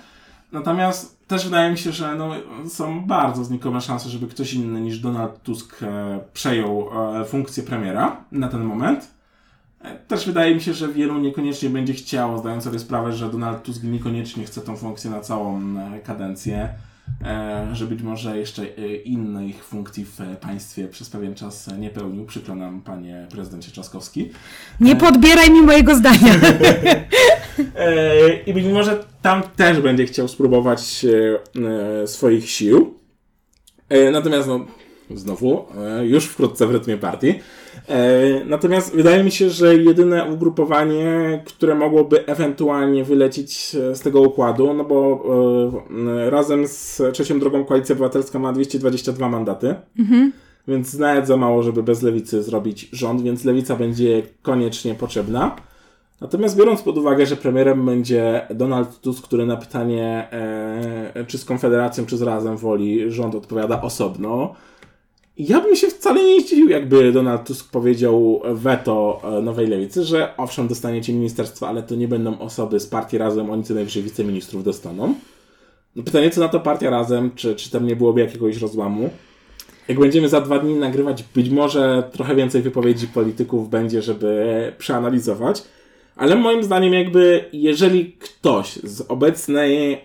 Natomiast 0.52 1.26
też 1.26 1.44
wydaje 1.44 1.70
mi 1.70 1.78
się, 1.78 1.92
że 1.92 2.14
no, 2.14 2.30
są 2.68 3.06
bardzo 3.06 3.44
znikome 3.44 3.80
szanse, 3.80 4.08
żeby 4.08 4.26
ktoś 4.26 4.54
inny 4.54 4.80
niż 4.80 4.98
Donald 4.98 5.42
Tusk 5.42 5.82
e, 5.82 6.20
przejął 6.32 6.88
funkcję 7.26 7.62
premiera 7.62 8.24
na 8.32 8.48
ten 8.48 8.64
moment. 8.64 9.16
Też 10.08 10.26
wydaje 10.26 10.54
mi 10.54 10.60
się, 10.60 10.74
że 10.74 10.88
wielu 10.88 11.18
niekoniecznie 11.18 11.70
będzie 11.70 11.92
chciało, 11.92 12.38
zdając 12.38 12.64
sobie 12.64 12.78
sprawę, 12.78 13.12
że 13.12 13.30
Donald 13.30 13.62
Tusk 13.62 13.82
niekoniecznie 13.82 14.44
chce 14.44 14.60
tą 14.60 14.76
funkcję 14.76 15.10
na 15.10 15.20
całą 15.20 15.60
kadencję. 16.04 16.74
E, 17.24 17.68
że 17.72 17.86
być 17.86 18.02
może 18.02 18.38
jeszcze 18.38 18.62
e, 18.62 18.96
innych 18.96 19.64
funkcji 19.64 20.04
w 20.04 20.36
państwie 20.40 20.88
przez 20.88 21.10
pewien 21.10 21.34
czas 21.34 21.70
nie 21.78 21.90
pełnił. 21.90 22.26
Przykro 22.26 22.54
nam, 22.54 22.80
panie 22.80 23.26
prezydencie 23.30 23.72
Trzaskowski. 23.72 24.30
Nie 24.80 24.96
podbieraj 24.96 25.50
mi 25.50 25.62
mojego 25.62 25.94
zdania. 25.94 26.34
I 28.46 28.52
być 28.52 28.66
może 28.66 29.04
tam 29.22 29.42
też 29.56 29.80
będzie 29.80 30.06
chciał 30.06 30.28
spróbować 30.28 31.06
swoich 32.06 32.50
sił. 32.50 32.94
Natomiast 34.12 34.48
no, 34.48 34.66
znowu, 35.14 35.66
już 36.02 36.24
wkrótce 36.24 36.66
w 36.66 36.70
rytmie 36.70 36.96
partii. 36.96 37.34
E, 37.88 38.44
natomiast 38.44 38.94
wydaje 38.94 39.24
mi 39.24 39.30
się, 39.30 39.50
że 39.50 39.76
jedyne 39.76 40.24
ugrupowanie, 40.24 41.42
które 41.46 41.74
mogłoby 41.74 42.26
ewentualnie 42.26 43.04
wylecieć 43.04 43.70
z 43.94 44.00
tego 44.00 44.20
układu, 44.20 44.74
no 44.74 44.84
bo 44.84 45.22
e, 46.24 46.30
razem 46.30 46.66
z 46.66 47.02
trzecią 47.12 47.40
drogą 47.40 47.64
Koalicja 47.64 47.92
Obywatelska 47.92 48.38
ma 48.38 48.52
222 48.52 49.28
mandaty. 49.28 49.74
Mhm. 49.98 50.32
Więc 50.68 50.94
nawet 50.94 51.26
za 51.26 51.36
mało, 51.36 51.62
żeby 51.62 51.82
bez 51.82 52.02
lewicy 52.02 52.42
zrobić 52.42 52.88
rząd, 52.92 53.22
więc 53.22 53.44
lewica 53.44 53.76
będzie 53.76 54.22
koniecznie 54.42 54.94
potrzebna. 54.94 55.56
Natomiast 56.20 56.56
biorąc 56.56 56.82
pod 56.82 56.98
uwagę, 56.98 57.26
że 57.26 57.36
premierem 57.36 57.86
będzie 57.86 58.46
Donald 58.54 59.00
Tusk, 59.00 59.24
który 59.24 59.46
na 59.46 59.56
pytanie, 59.56 60.28
e, 61.14 61.24
czy 61.26 61.38
z 61.38 61.44
Konfederacją, 61.44 62.06
czy 62.06 62.16
z 62.16 62.22
Razem 62.22 62.56
woli 62.56 63.10
rząd 63.10 63.34
odpowiada 63.34 63.82
osobno, 63.82 64.54
ja 65.38 65.60
bym 65.60 65.76
się 65.76 65.86
wcale 65.86 66.24
nie 66.24 66.40
zdziwił, 66.40 66.68
jakby 66.68 67.12
Donald 67.12 67.46
Tusk 67.46 67.70
powiedział 67.70 68.42
weto 68.44 69.20
e, 69.24 69.42
Nowej 69.42 69.66
Lewicy, 69.66 70.04
że 70.04 70.36
owszem, 70.36 70.68
dostaniecie 70.68 71.12
ministerstwo, 71.12 71.68
ale 71.68 71.82
to 71.82 71.94
nie 71.94 72.08
będą 72.08 72.38
osoby 72.38 72.80
z 72.80 72.86
partii 72.86 73.18
Razem, 73.18 73.50
oni 73.50 73.64
co 73.64 73.74
najwyżej 73.74 74.02
wiceministrów 74.02 74.64
dostaną. 74.64 75.14
No 75.96 76.02
pytanie, 76.02 76.30
co 76.30 76.40
na 76.40 76.48
to 76.48 76.60
partia 76.60 76.90
Razem, 76.90 77.30
czy, 77.34 77.56
czy 77.56 77.70
tam 77.70 77.86
nie 77.86 77.96
byłoby 77.96 78.20
jakiegoś 78.20 78.56
rozłamu? 78.56 79.10
Jak 79.88 79.98
będziemy 79.98 80.28
za 80.28 80.40
dwa 80.40 80.58
dni 80.58 80.74
nagrywać, 80.74 81.24
być 81.34 81.50
może 81.50 82.10
trochę 82.12 82.34
więcej 82.34 82.62
wypowiedzi 82.62 83.06
polityków 83.06 83.70
będzie, 83.70 84.02
żeby 84.02 84.72
przeanalizować, 84.78 85.62
ale 86.16 86.36
moim 86.36 86.64
zdaniem 86.64 86.92
jakby, 86.92 87.44
jeżeli 87.52 88.12
ktoś 88.12 88.76
z 88.76 89.00
obecnej 89.00 89.92
e, 89.92 89.98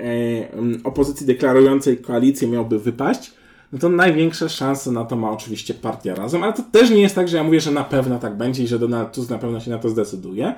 opozycji 0.84 1.28
deklarującej 1.28 1.98
koalicję 1.98 2.48
miałby 2.48 2.80
wypaść, 2.80 3.32
no 3.74 3.80
to 3.80 3.90
największe 3.90 4.50
szanse 4.50 4.92
na 4.92 5.06
to 5.06 5.16
ma 5.16 5.32
oczywiście 5.32 5.74
partia 5.74 6.16
razem, 6.16 6.44
ale 6.44 6.54
to 6.54 6.64
też 6.72 6.90
nie 6.90 7.02
jest 7.02 7.16
tak, 7.16 7.28
że 7.28 7.38
ja 7.38 7.44
mówię, 7.44 7.62
że 7.62 7.72
na 7.72 7.84
pewno 7.84 8.20
tak 8.20 8.38
będzie 8.38 8.64
i 8.64 8.68
że 8.68 8.80
Donald 8.80 9.14
Tusk 9.14 9.30
na 9.30 9.38
pewno 9.38 9.60
się 9.60 9.72
na 9.72 9.78
to 9.78 9.90
zdecyduje. 9.90 10.54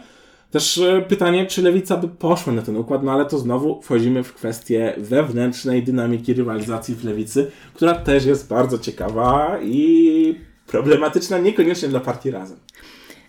Też 0.52 0.78
e, 0.78 1.02
pytanie, 1.02 1.46
czy 1.46 1.62
lewica 1.62 1.98
by 1.98 2.08
poszła 2.08 2.54
na 2.54 2.62
ten 2.62 2.78
układ, 2.78 3.04
no 3.04 3.12
ale 3.12 3.26
to 3.26 3.40
znowu 3.40 3.82
wchodzimy 3.82 4.24
w 4.24 4.34
kwestię 4.34 4.94
wewnętrznej 4.98 5.84
dynamiki 5.84 6.34
rywalizacji 6.34 6.96
w 6.96 7.04
lewicy, 7.04 7.52
która 7.74 7.96
też 7.96 8.26
jest 8.26 8.48
bardzo 8.48 8.80
ciekawa 8.80 9.60
i 9.64 10.36
problematyczna 10.68 11.38
niekoniecznie 11.38 11.90
dla 11.90 12.00
partii 12.00 12.32
razem. 12.32 12.58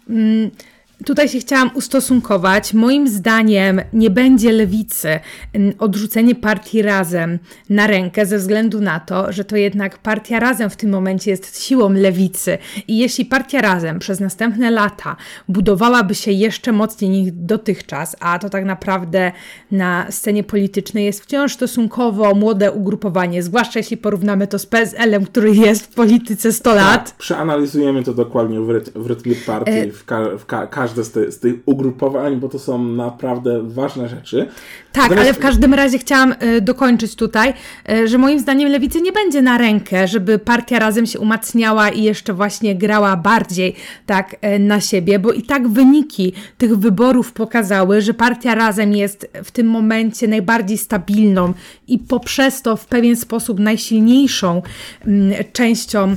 Mm 0.09 0.51
Tutaj 1.05 1.29
się 1.29 1.39
chciałam 1.39 1.71
ustosunkować. 1.75 2.75
Moim 2.75 3.09
zdaniem 3.09 3.81
nie 3.93 4.11
będzie 4.11 4.53
lewicy 4.53 5.21
odrzucenie 5.79 6.35
partii 6.35 6.83
razem 6.83 7.39
na 7.71 7.87
rękę 7.87 8.27
ze 8.27 8.39
względu 8.39 8.81
na 8.81 9.01
to, 9.01 9.33
że 9.33 9.45
to 9.45 9.57
jednak 9.57 9.99
partia 9.99 10.41
razem 10.41 10.71
w 10.71 10.77
tym 10.77 10.91
momencie 10.91 11.31
jest 11.31 11.65
siłą 11.65 11.93
lewicy. 11.93 12.59
I 12.89 12.99
jeśli 12.99 13.25
partia 13.25 13.61
razem 13.61 13.99
przez 13.99 14.21
następne 14.21 14.71
lata 14.71 15.17
budowałaby 15.49 16.15
się 16.15 16.33
jeszcze 16.33 16.73
mocniej 16.73 17.11
niż 17.11 17.33
dotychczas, 17.33 18.17
a 18.21 18.39
to 18.39 18.51
tak 18.51 18.65
naprawdę 18.65 19.33
na 19.71 20.07
scenie 20.11 20.45
politycznej 20.45 21.05
jest 21.05 21.23
wciąż 21.23 21.55
stosunkowo 21.55 22.35
młode 22.35 22.73
ugrupowanie, 22.73 23.43
zwłaszcza 23.43 23.79
jeśli 23.79 23.97
porównamy 23.97 24.47
to 24.47 24.59
z 24.59 24.67
PSL-em, 24.67 25.25
który 25.27 25.57
jest 25.57 25.87
w 25.87 25.95
polityce 25.95 26.53
100 26.53 26.71
tak, 26.71 26.77
lat. 26.77 27.15
Przeanalizujemy 27.19 28.03
to 28.03 28.15
dokładnie 28.15 28.61
w, 28.61 28.71
ryt 28.71 28.91
w 28.95 29.07
rytmie 29.07 29.35
partii, 29.47 29.73
e... 29.73 29.93
w, 29.93 30.05
ka 30.05 30.21
w 30.39 30.47
ka 30.47 30.67
każde 30.85 31.05
z, 31.05 31.11
te, 31.11 31.33
z 31.33 31.39
tych 31.39 31.55
ugrupowań, 31.67 32.37
bo 32.37 32.49
to 32.49 32.59
są 32.59 32.85
naprawdę 32.85 33.63
ważne 33.63 34.09
rzeczy. 34.09 34.49
Tak, 34.93 35.03
Natomiast... 35.03 35.27
ale 35.27 35.35
w 35.35 35.39
każdym 35.39 35.75
razie 35.75 35.99
chciałam 35.99 36.35
y, 36.43 36.61
dokończyć 36.61 37.17
tutaj, 37.17 37.55
y, 37.91 38.09
że 38.09 38.19
moim 38.19 38.41
zdaniem 38.41 38.69
lewicy 38.69 39.01
nie 39.01 39.13
będzie 39.13 39.43
na 39.43 39.59
rękę, 39.59 40.09
żeby 40.09 40.39
partia 40.39 40.79
razem 40.79 41.07
się 41.07 41.21
umacniała 41.21 41.89
i 41.89 42.03
jeszcze 42.03 42.33
właśnie 42.33 42.75
grała 42.75 43.17
bardziej 43.17 43.75
tak 44.07 44.37
y, 44.57 44.59
na 44.59 44.81
siebie, 44.81 45.19
bo 45.19 45.33
i 45.33 45.43
tak 45.43 45.69
wyniki 45.69 46.33
tych 46.59 46.77
wyborów 46.79 47.33
pokazały, 47.33 48.01
że 48.01 48.15
partia 48.15 48.55
razem 48.55 48.93
jest 48.93 49.29
w 49.45 49.51
tym 49.51 49.67
momencie 49.67 50.29
najbardziej 50.29 50.79
stabilną 50.79 51.55
i 51.89 51.99
poprzez 51.99 52.63
to 52.63 52.77
w 52.77 52.87
pewien 52.87 53.17
sposób 53.17 53.59
najsilniejszą 53.59 54.63
mm, 55.07 55.33
częścią 55.53 56.17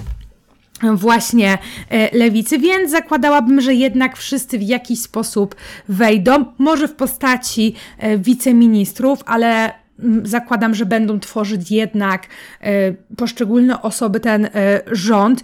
właśnie 0.94 1.58
e, 1.90 2.18
lewicy, 2.18 2.60
więc 2.60 2.92
zakładałabym, 2.92 3.62
że 3.62 3.74
jednak 3.74 4.18
wszyscy 4.18 4.60
w 4.60 4.63
jakiś 4.63 5.02
sposób 5.02 5.56
wejdą, 5.90 6.46
może 6.58 6.88
w 6.88 6.94
postaci 6.94 7.76
e, 7.98 8.18
wiceministrów, 8.18 9.20
ale 9.26 9.74
zakładam, 10.24 10.76
że 10.76 10.86
będą 10.86 11.20
tworzyć 11.20 11.72
jednak 11.72 12.28
e, 12.62 12.94
poszczególne 13.18 13.82
osoby 13.82 14.20
ten 14.20 14.50
rząd. 14.92 15.44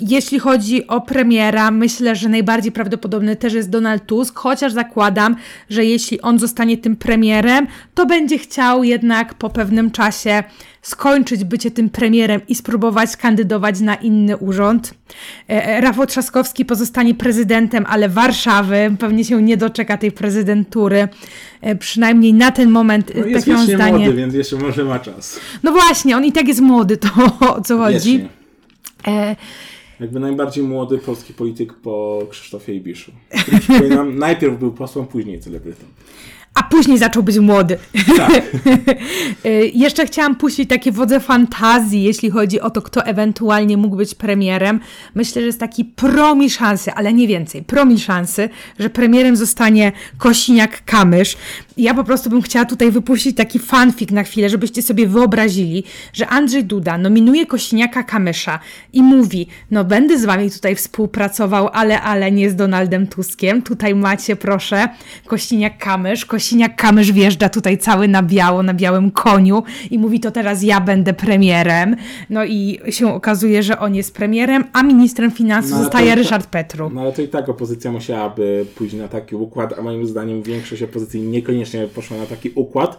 Jeśli 0.00 0.38
chodzi 0.38 0.86
o 0.86 1.00
premiera, 1.00 1.70
myślę, 1.70 2.16
że 2.16 2.28
najbardziej 2.28 2.72
prawdopodobny 2.72 3.36
też 3.36 3.52
jest 3.52 3.70
Donald 3.70 4.06
Tusk, 4.06 4.38
chociaż 4.38 4.72
zakładam, 4.72 5.36
że 5.70 5.84
jeśli 5.84 6.20
on 6.20 6.38
zostanie 6.38 6.78
tym 6.78 6.96
premierem, 6.96 7.66
to 7.94 8.06
będzie 8.06 8.38
chciał 8.38 8.84
jednak 8.84 9.34
po 9.34 9.50
pewnym 9.50 9.90
czasie 9.90 10.42
skończyć 10.82 11.44
bycie 11.44 11.70
tym 11.70 11.90
premierem 11.90 12.40
i 12.48 12.54
spróbować 12.54 13.16
kandydować 13.16 13.80
na 13.80 13.94
inny 13.94 14.36
urząd. 14.36 14.94
E, 15.48 15.80
Rafał 15.80 16.06
Trzaskowski 16.06 16.64
pozostanie 16.64 17.14
prezydentem, 17.14 17.84
ale 17.88 18.08
Warszawy 18.08 18.96
pewnie 18.98 19.24
się 19.24 19.42
nie 19.42 19.56
doczeka 19.56 19.96
tej 19.96 20.12
prezydentury. 20.12 21.08
Przynajmniej 21.78 22.34
na 22.34 22.50
ten 22.50 22.70
moment 22.70 23.12
no 23.14 23.26
jest 23.26 23.46
takie 23.46 23.58
zdanie. 23.58 23.98
młody, 23.98 24.14
więc 24.14 24.34
jeszcze 24.34 24.56
może 24.56 24.84
ma 24.84 24.98
czas. 24.98 25.40
No 25.62 25.72
właśnie, 25.72 26.16
on 26.16 26.24
i 26.24 26.32
tak 26.32 26.48
jest 26.48 26.60
młody, 26.60 26.96
to 26.96 27.08
o 27.40 27.60
co 27.60 27.78
chodzi. 27.78 28.28
E... 29.06 29.36
Jakby 30.00 30.20
najbardziej 30.20 30.64
młody 30.64 30.98
polski 30.98 31.34
polityk 31.34 31.74
po 31.74 32.22
Krzysztofie 32.30 32.74
Ibiszu. 32.74 33.12
Przypominam, 33.60 34.18
najpierw 34.18 34.58
był 34.58 34.72
posłem, 34.72 35.06
później 35.06 35.40
celebrytą 35.40 35.84
później 36.72 36.98
zaczął 36.98 37.22
być 37.22 37.38
młody. 37.38 37.78
Tak. 38.16 38.42
Y, 39.46 39.70
jeszcze 39.74 40.06
chciałam 40.06 40.36
puścić 40.36 40.68
takie 40.68 40.92
wodze 40.92 41.20
fantazji, 41.20 42.02
jeśli 42.02 42.30
chodzi 42.30 42.60
o 42.60 42.70
to, 42.70 42.82
kto 42.82 43.04
ewentualnie 43.04 43.76
mógł 43.76 43.96
być 43.96 44.14
premierem. 44.14 44.80
Myślę, 45.14 45.42
że 45.42 45.46
jest 45.46 45.60
taki 45.60 45.84
promil 45.84 46.50
szansy, 46.50 46.92
ale 46.92 47.12
nie 47.12 47.28
więcej, 47.28 47.62
promil 47.62 47.98
szansy, 47.98 48.48
że 48.78 48.90
premierem 48.90 49.36
zostanie 49.36 49.92
Kosiniak-Kamysz. 50.18 51.36
Ja 51.76 51.94
po 51.94 52.04
prostu 52.04 52.30
bym 52.30 52.42
chciała 52.42 52.64
tutaj 52.64 52.90
wypuścić 52.90 53.36
taki 53.36 53.58
fanfic 53.58 54.10
na 54.10 54.22
chwilę, 54.22 54.48
żebyście 54.48 54.82
sobie 54.82 55.06
wyobrazili, 55.06 55.84
że 56.12 56.28
Andrzej 56.28 56.64
Duda 56.64 56.98
nominuje 56.98 57.46
Kosiniaka-Kamysza 57.46 58.58
i 58.92 59.02
mówi, 59.02 59.46
no 59.70 59.84
będę 59.84 60.18
z 60.18 60.24
wami 60.24 60.50
tutaj 60.50 60.76
współpracował, 60.76 61.68
ale, 61.72 62.02
ale 62.02 62.32
nie 62.32 62.50
z 62.50 62.56
Donaldem 62.56 63.06
Tuskiem. 63.06 63.62
Tutaj 63.62 63.94
macie, 63.94 64.36
proszę, 64.36 64.88
Kosiniak-Kamysz, 65.26 66.26
Kosiniak-Kamysz 66.26 67.12
wjeżdża 67.12 67.48
tutaj 67.48 67.78
cały 67.78 68.08
na 68.08 68.22
biało, 68.22 68.62
na 68.62 68.74
białym 68.74 69.10
koniu 69.10 69.62
i 69.90 69.98
mówi 69.98 70.20
to 70.20 70.30
teraz 70.30 70.62
ja 70.62 70.80
będę 70.80 71.12
premierem. 71.12 71.96
No 72.30 72.44
i 72.44 72.80
się 72.90 73.14
okazuje, 73.14 73.62
że 73.62 73.78
on 73.78 73.94
jest 73.94 74.14
premierem, 74.14 74.64
a 74.72 74.82
ministrem 74.82 75.30
finansów 75.30 75.72
no, 75.72 75.78
zostaje 75.78 76.10
to, 76.10 76.14
Ryszard 76.14 76.46
Petru. 76.46 76.90
No 76.94 77.00
ale 77.00 77.12
to 77.12 77.22
i 77.22 77.28
tak 77.28 77.48
opozycja 77.48 77.92
musiałaby 77.92 78.66
pójść 78.74 78.94
na 78.94 79.08
taki 79.08 79.34
układ, 79.36 79.78
a 79.78 79.82
moim 79.82 80.06
zdaniem 80.06 80.42
większość 80.42 80.82
opozycji 80.82 81.20
niekoniecznie 81.20 81.61
poszła 81.94 82.16
na 82.16 82.26
taki 82.26 82.50
układ. 82.54 82.98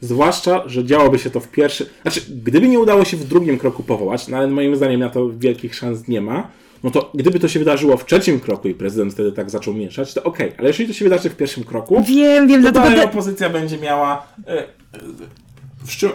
Zwłaszcza, 0.00 0.62
że 0.66 0.84
działoby 0.84 1.18
się 1.18 1.30
to 1.30 1.40
w 1.40 1.48
pierwszym. 1.48 1.86
Znaczy, 2.02 2.20
gdyby 2.44 2.68
nie 2.68 2.80
udało 2.80 3.04
się 3.04 3.16
w 3.16 3.24
drugim 3.24 3.58
kroku 3.58 3.82
powołać, 3.82 4.28
no 4.28 4.36
ale 4.36 4.48
moim 4.48 4.76
zdaniem 4.76 5.00
na 5.00 5.08
to 5.08 5.30
wielkich 5.38 5.74
szans 5.74 6.08
nie 6.08 6.20
ma, 6.20 6.48
no 6.84 6.90
to 6.90 7.10
gdyby 7.14 7.40
to 7.40 7.48
się 7.48 7.58
wydarzyło 7.58 7.96
w 7.96 8.06
trzecim 8.06 8.40
kroku 8.40 8.68
i 8.68 8.74
prezydent 8.74 9.12
wtedy 9.12 9.32
tak 9.32 9.50
zaczął 9.50 9.74
mieszać, 9.74 10.14
to 10.14 10.22
okej, 10.22 10.46
okay. 10.46 10.58
ale 10.58 10.68
jeżeli 10.68 10.88
to 10.88 10.94
się 10.94 11.04
wydarzy 11.04 11.30
w 11.30 11.36
pierwszym 11.36 11.64
kroku, 11.64 12.02
wiem, 12.08 12.48
wiem, 12.48 12.62
to 12.62 12.72
dlatego 12.72 13.04
opozycja 13.04 13.50
będzie 13.50 13.78
miała. 13.78 14.26
E, 14.46 14.58
e, 14.58 14.66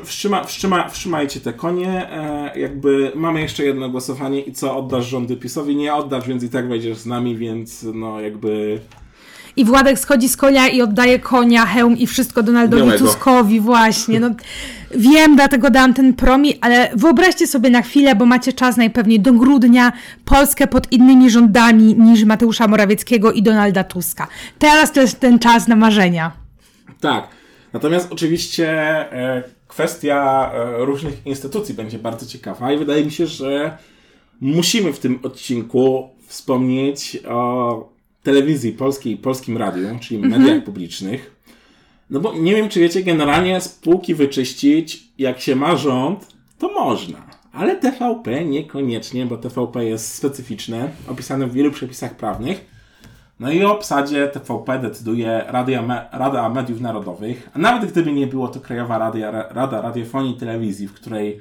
wstrzyma, 0.03 0.43
wstrzyma, 0.43 0.89
wstrzymajcie 0.89 1.39
te 1.39 1.53
konie. 1.53 2.11
E, 2.11 2.59
jakby 2.59 3.11
mamy 3.15 3.41
jeszcze 3.41 3.65
jedno 3.65 3.89
głosowanie 3.89 4.41
i 4.41 4.53
co 4.53 4.77
oddasz 4.77 5.05
rządy 5.05 5.37
PiSowi? 5.37 5.75
Nie 5.75 5.93
oddasz, 5.93 6.27
więc 6.27 6.43
i 6.43 6.49
tak 6.49 6.67
wejdziesz 6.69 6.97
z 6.97 7.05
nami, 7.05 7.37
więc 7.37 7.85
no 7.93 8.21
jakby 8.21 8.79
i 9.57 9.65
Władek 9.65 9.99
schodzi 9.99 10.29
z 10.29 10.37
konia 10.37 10.67
i 10.67 10.81
oddaje 10.81 11.19
konia, 11.19 11.65
hełm 11.65 11.97
i 11.97 12.07
wszystko 12.07 12.43
Donaldowi 12.43 12.83
Białego. 12.83 13.05
Tuskowi 13.05 13.59
właśnie. 13.59 14.19
No, 14.19 14.29
wiem, 14.91 15.35
dlatego 15.35 15.69
dałam 15.69 15.93
ten 15.93 16.13
promi, 16.13 16.59
ale 16.61 16.89
wyobraźcie 16.95 17.47
sobie 17.47 17.69
na 17.69 17.81
chwilę, 17.81 18.15
bo 18.15 18.25
macie 18.25 18.53
czas 18.53 18.77
najpewniej 18.77 19.19
do 19.19 19.33
grudnia, 19.33 19.91
Polskę 20.25 20.67
pod 20.67 20.91
innymi 20.91 21.29
rządami 21.29 21.95
niż 21.95 22.23
Mateusza 22.23 22.67
Morawieckiego 22.67 23.31
i 23.31 23.43
Donalda 23.43 23.83
Tuska. 23.83 24.27
Teraz 24.59 24.91
to 24.91 25.01
jest 25.01 25.19
ten 25.19 25.39
czas 25.39 25.67
na 25.67 25.75
marzenia. 25.75 26.31
Tak. 26.99 27.27
Natomiast 27.73 28.11
oczywiście 28.11 28.69
e, 29.11 29.43
kwestia 29.67 30.51
e, 30.53 30.85
różnych 30.85 31.25
instytucji 31.25 31.75
będzie 31.75 31.99
bardzo 31.99 32.25
ciekawa 32.25 32.71
i 32.71 32.77
wydaje 32.77 33.05
mi 33.05 33.11
się, 33.11 33.27
że 33.27 33.77
musimy 34.41 34.93
w 34.93 34.99
tym 34.99 35.19
odcinku 35.23 36.09
wspomnieć 36.27 37.17
o 37.27 37.96
telewizji 38.27 38.71
polskiej 38.71 39.13
i 39.13 39.17
polskim 39.17 39.57
radiu, 39.57 39.87
czyli 39.99 40.23
mhm. 40.23 40.41
mediach 40.41 40.63
publicznych. 40.63 41.35
No 42.09 42.19
bo 42.19 42.33
nie 42.33 42.55
wiem, 42.55 42.69
czy 42.69 42.79
wiecie, 42.79 43.03
generalnie 43.03 43.61
spółki 43.61 44.15
wyczyścić, 44.15 45.03
jak 45.17 45.39
się 45.39 45.55
ma 45.55 45.75
rząd, 45.75 46.27
to 46.57 46.73
można. 46.73 47.17
Ale 47.53 47.75
TVP 47.75 48.45
niekoniecznie, 48.45 49.25
bo 49.25 49.37
TVP 49.37 49.85
jest 49.85 50.13
specyficzne, 50.15 50.89
opisane 51.09 51.47
w 51.47 51.53
wielu 51.53 51.71
przepisach 51.71 52.15
prawnych. 52.15 52.65
No 53.39 53.51
i 53.51 53.63
o 53.63 53.73
obsadzie 53.73 54.27
TVP 54.27 54.79
decyduje 54.79 55.45
Rada, 55.47 56.09
Rada 56.11 56.49
Mediów 56.49 56.81
Narodowych. 56.81 57.49
A 57.53 57.59
nawet 57.59 57.91
gdyby 57.91 58.11
nie 58.11 58.27
było 58.27 58.47
to 58.47 58.59
Krajowa 58.59 58.97
Rada, 58.97 59.31
Rada 59.31 59.81
Radiofonii 59.81 60.35
i 60.35 60.39
Telewizji, 60.39 60.87
w 60.87 60.93
której 60.93 61.39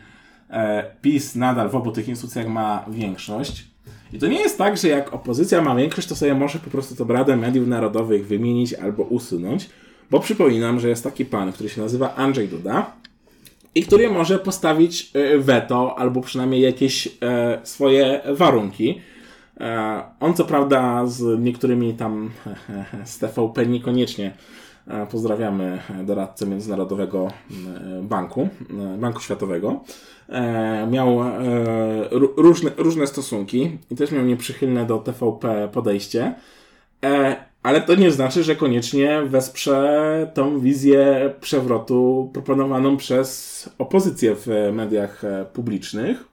e, 0.51 0.85
PiS 1.03 1.35
nadal 1.35 1.69
w 1.69 1.77
obu 1.77 1.93
tych 1.93 2.09
instytucjach 2.09 2.49
ma 2.49 2.85
większość. 2.89 3.76
I 4.13 4.19
to 4.19 4.27
nie 4.27 4.41
jest 4.41 4.59
tak, 4.59 4.77
że 4.77 4.89
jak 4.89 5.15
opozycja 5.15 5.63
ma 5.63 5.75
większość, 5.75 6.09
to 6.09 6.17
sobie 6.17 6.35
może 6.35 6.59
po 6.59 6.71
prostu 6.71 7.07
tę 7.07 7.15
Radę 7.15 7.37
Mediów 7.37 7.69
Narodowych 7.69 8.27
wymienić 8.27 8.75
albo 8.75 9.03
usunąć. 9.03 9.69
Bo 10.11 10.21
przypominam, 10.21 10.81
że 10.81 10.89
jest 10.89 11.05
taki 11.05 11.25
pan, 11.25 11.53
który 11.53 11.69
się 11.69 11.83
nazywa 11.83 12.15
Andrzej 12.15 12.49
Duda 12.49 12.93
i 13.75 13.83
który 13.83 14.11
może 14.11 14.39
postawić 14.39 15.11
e, 15.15 15.39
weto 15.39 15.99
albo 15.99 16.21
przynajmniej 16.21 16.61
jakieś 16.61 17.09
e, 17.23 17.61
swoje 17.63 18.21
warunki. 18.33 19.01
E, 19.61 20.03
on 20.21 20.35
co 20.35 20.45
prawda 20.45 21.07
z 21.07 21.41
niektórymi 21.41 21.95
tam 21.95 22.31
z 23.05 23.19
TVP 23.19 23.67
niekoniecznie 23.67 24.35
pozdrawiamy 25.11 25.79
doradcę 26.05 26.47
Międzynarodowego 26.47 27.29
Banku, 28.03 28.49
Banku 28.99 29.21
Światowego. 29.21 29.81
Miał 30.91 31.21
różne, 32.37 32.71
różne 32.77 33.07
stosunki 33.07 33.79
i 33.91 33.97
też 33.97 34.13
miał 34.13 34.25
nieprzychylne 34.25 34.87
do 34.87 34.99
TVP 34.99 35.69
podejście. 35.73 36.35
Ale 37.63 37.81
to 37.81 37.95
nie 37.95 38.11
znaczy, 38.11 38.43
że 38.43 38.57
koniecznie 38.57 39.23
wesprze 39.27 40.31
tą 40.35 40.61
wizję 40.61 41.35
przewrotu 41.41 42.31
proponowaną 42.33 42.97
przez 42.97 43.71
opozycję 43.79 44.35
w 44.35 44.47
mediach 44.73 45.23
publicznych. 45.53 46.25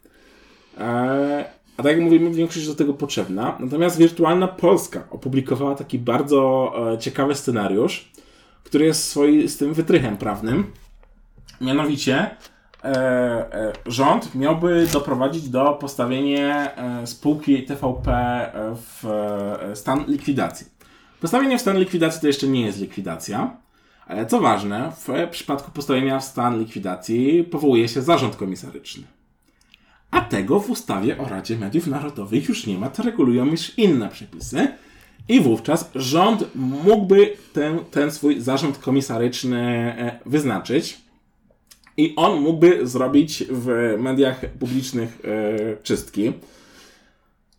A 1.77 1.83
tak 1.83 1.85
jak 1.85 1.99
mówimy, 1.99 2.31
większość 2.31 2.67
do 2.67 2.75
tego 2.75 2.93
potrzebna. 2.93 3.57
Natomiast 3.59 3.97
Wirtualna 3.97 4.47
Polska 4.47 5.03
opublikowała 5.11 5.75
taki 5.75 5.99
bardzo 5.99 6.73
e, 6.93 6.97
ciekawy 6.97 7.35
scenariusz, 7.35 8.11
który 8.63 8.85
jest 8.85 9.09
swoistym 9.09 9.73
wytrychem 9.73 10.17
prawnym. 10.17 10.71
Mianowicie 11.61 12.15
e, 12.83 12.85
e, 12.85 13.73
rząd 13.85 14.35
miałby 14.35 14.87
doprowadzić 14.93 15.49
do 15.49 15.73
postawienia 15.73 16.71
spółki 17.05 17.63
TVP 17.63 18.51
w 18.75 19.07
stan 19.73 20.05
likwidacji. 20.07 20.67
Postawienie 21.21 21.57
w 21.57 21.61
stan 21.61 21.77
likwidacji 21.77 22.21
to 22.21 22.27
jeszcze 22.27 22.47
nie 22.47 22.65
jest 22.65 22.79
likwidacja. 22.79 23.57
Ale 24.07 24.25
co 24.25 24.39
ważne, 24.39 24.91
w 25.07 25.29
przypadku 25.31 25.71
postawienia 25.71 26.19
w 26.19 26.23
stan 26.23 26.59
likwidacji 26.59 27.43
powołuje 27.43 27.87
się 27.87 28.01
zarząd 28.01 28.35
komisaryczny. 28.35 29.03
A 30.11 30.21
tego 30.21 30.59
w 30.59 30.69
ustawie 30.69 31.17
o 31.17 31.29
Radzie 31.29 31.57
Mediów 31.57 31.87
Narodowych 31.87 32.49
już 32.49 32.67
nie 32.67 32.77
ma, 32.77 32.89
to 32.89 33.03
regulują 33.03 33.45
już 33.45 33.77
inne 33.77 34.09
przepisy. 34.09 34.67
I 35.29 35.41
wówczas 35.41 35.91
rząd 35.95 36.55
mógłby 36.55 37.33
ten, 37.53 37.79
ten 37.91 38.11
swój 38.11 38.39
zarząd 38.39 38.77
komisaryczny 38.77 39.61
e, 39.97 40.19
wyznaczyć. 40.25 40.97
I 41.97 42.13
on 42.15 42.41
mógłby 42.41 42.87
zrobić 42.87 43.43
w 43.49 43.95
mediach 43.99 44.45
publicznych 44.59 45.21
e, 45.25 45.83
czystki. 45.83 46.33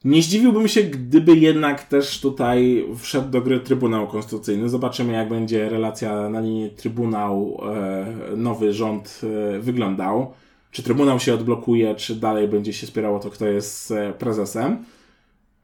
Nie 0.05 0.23
zdziwiłbym 0.23 0.69
się, 0.69 0.83
gdyby 0.83 1.37
jednak 1.37 1.83
też 1.83 2.21
tutaj 2.21 2.87
wszedł 2.99 3.31
do 3.31 3.41
gry 3.41 3.61
Trybunał 3.61 4.09
Konstytucyjny. 4.09 4.69
Zobaczymy, 4.69 5.13
jak 5.13 5.29
będzie 5.29 5.69
relacja 5.69 6.29
na 6.29 6.41
linii 6.41 6.71
Trybunał, 6.71 7.61
e, 7.73 8.37
nowy 8.37 8.73
rząd 8.73 9.21
wyglądał. 9.61 10.33
Czy 10.71 10.83
Trybunał 10.83 11.21
się 11.21 11.35
odblokuje, 11.35 11.95
czy 11.95 12.15
dalej 12.15 12.49
będzie 12.49 12.73
się 12.73 12.87
spierało 12.87 13.19
to, 13.19 13.31
kto 13.31 13.47
jest 13.47 13.95
prezesem. 14.19 14.85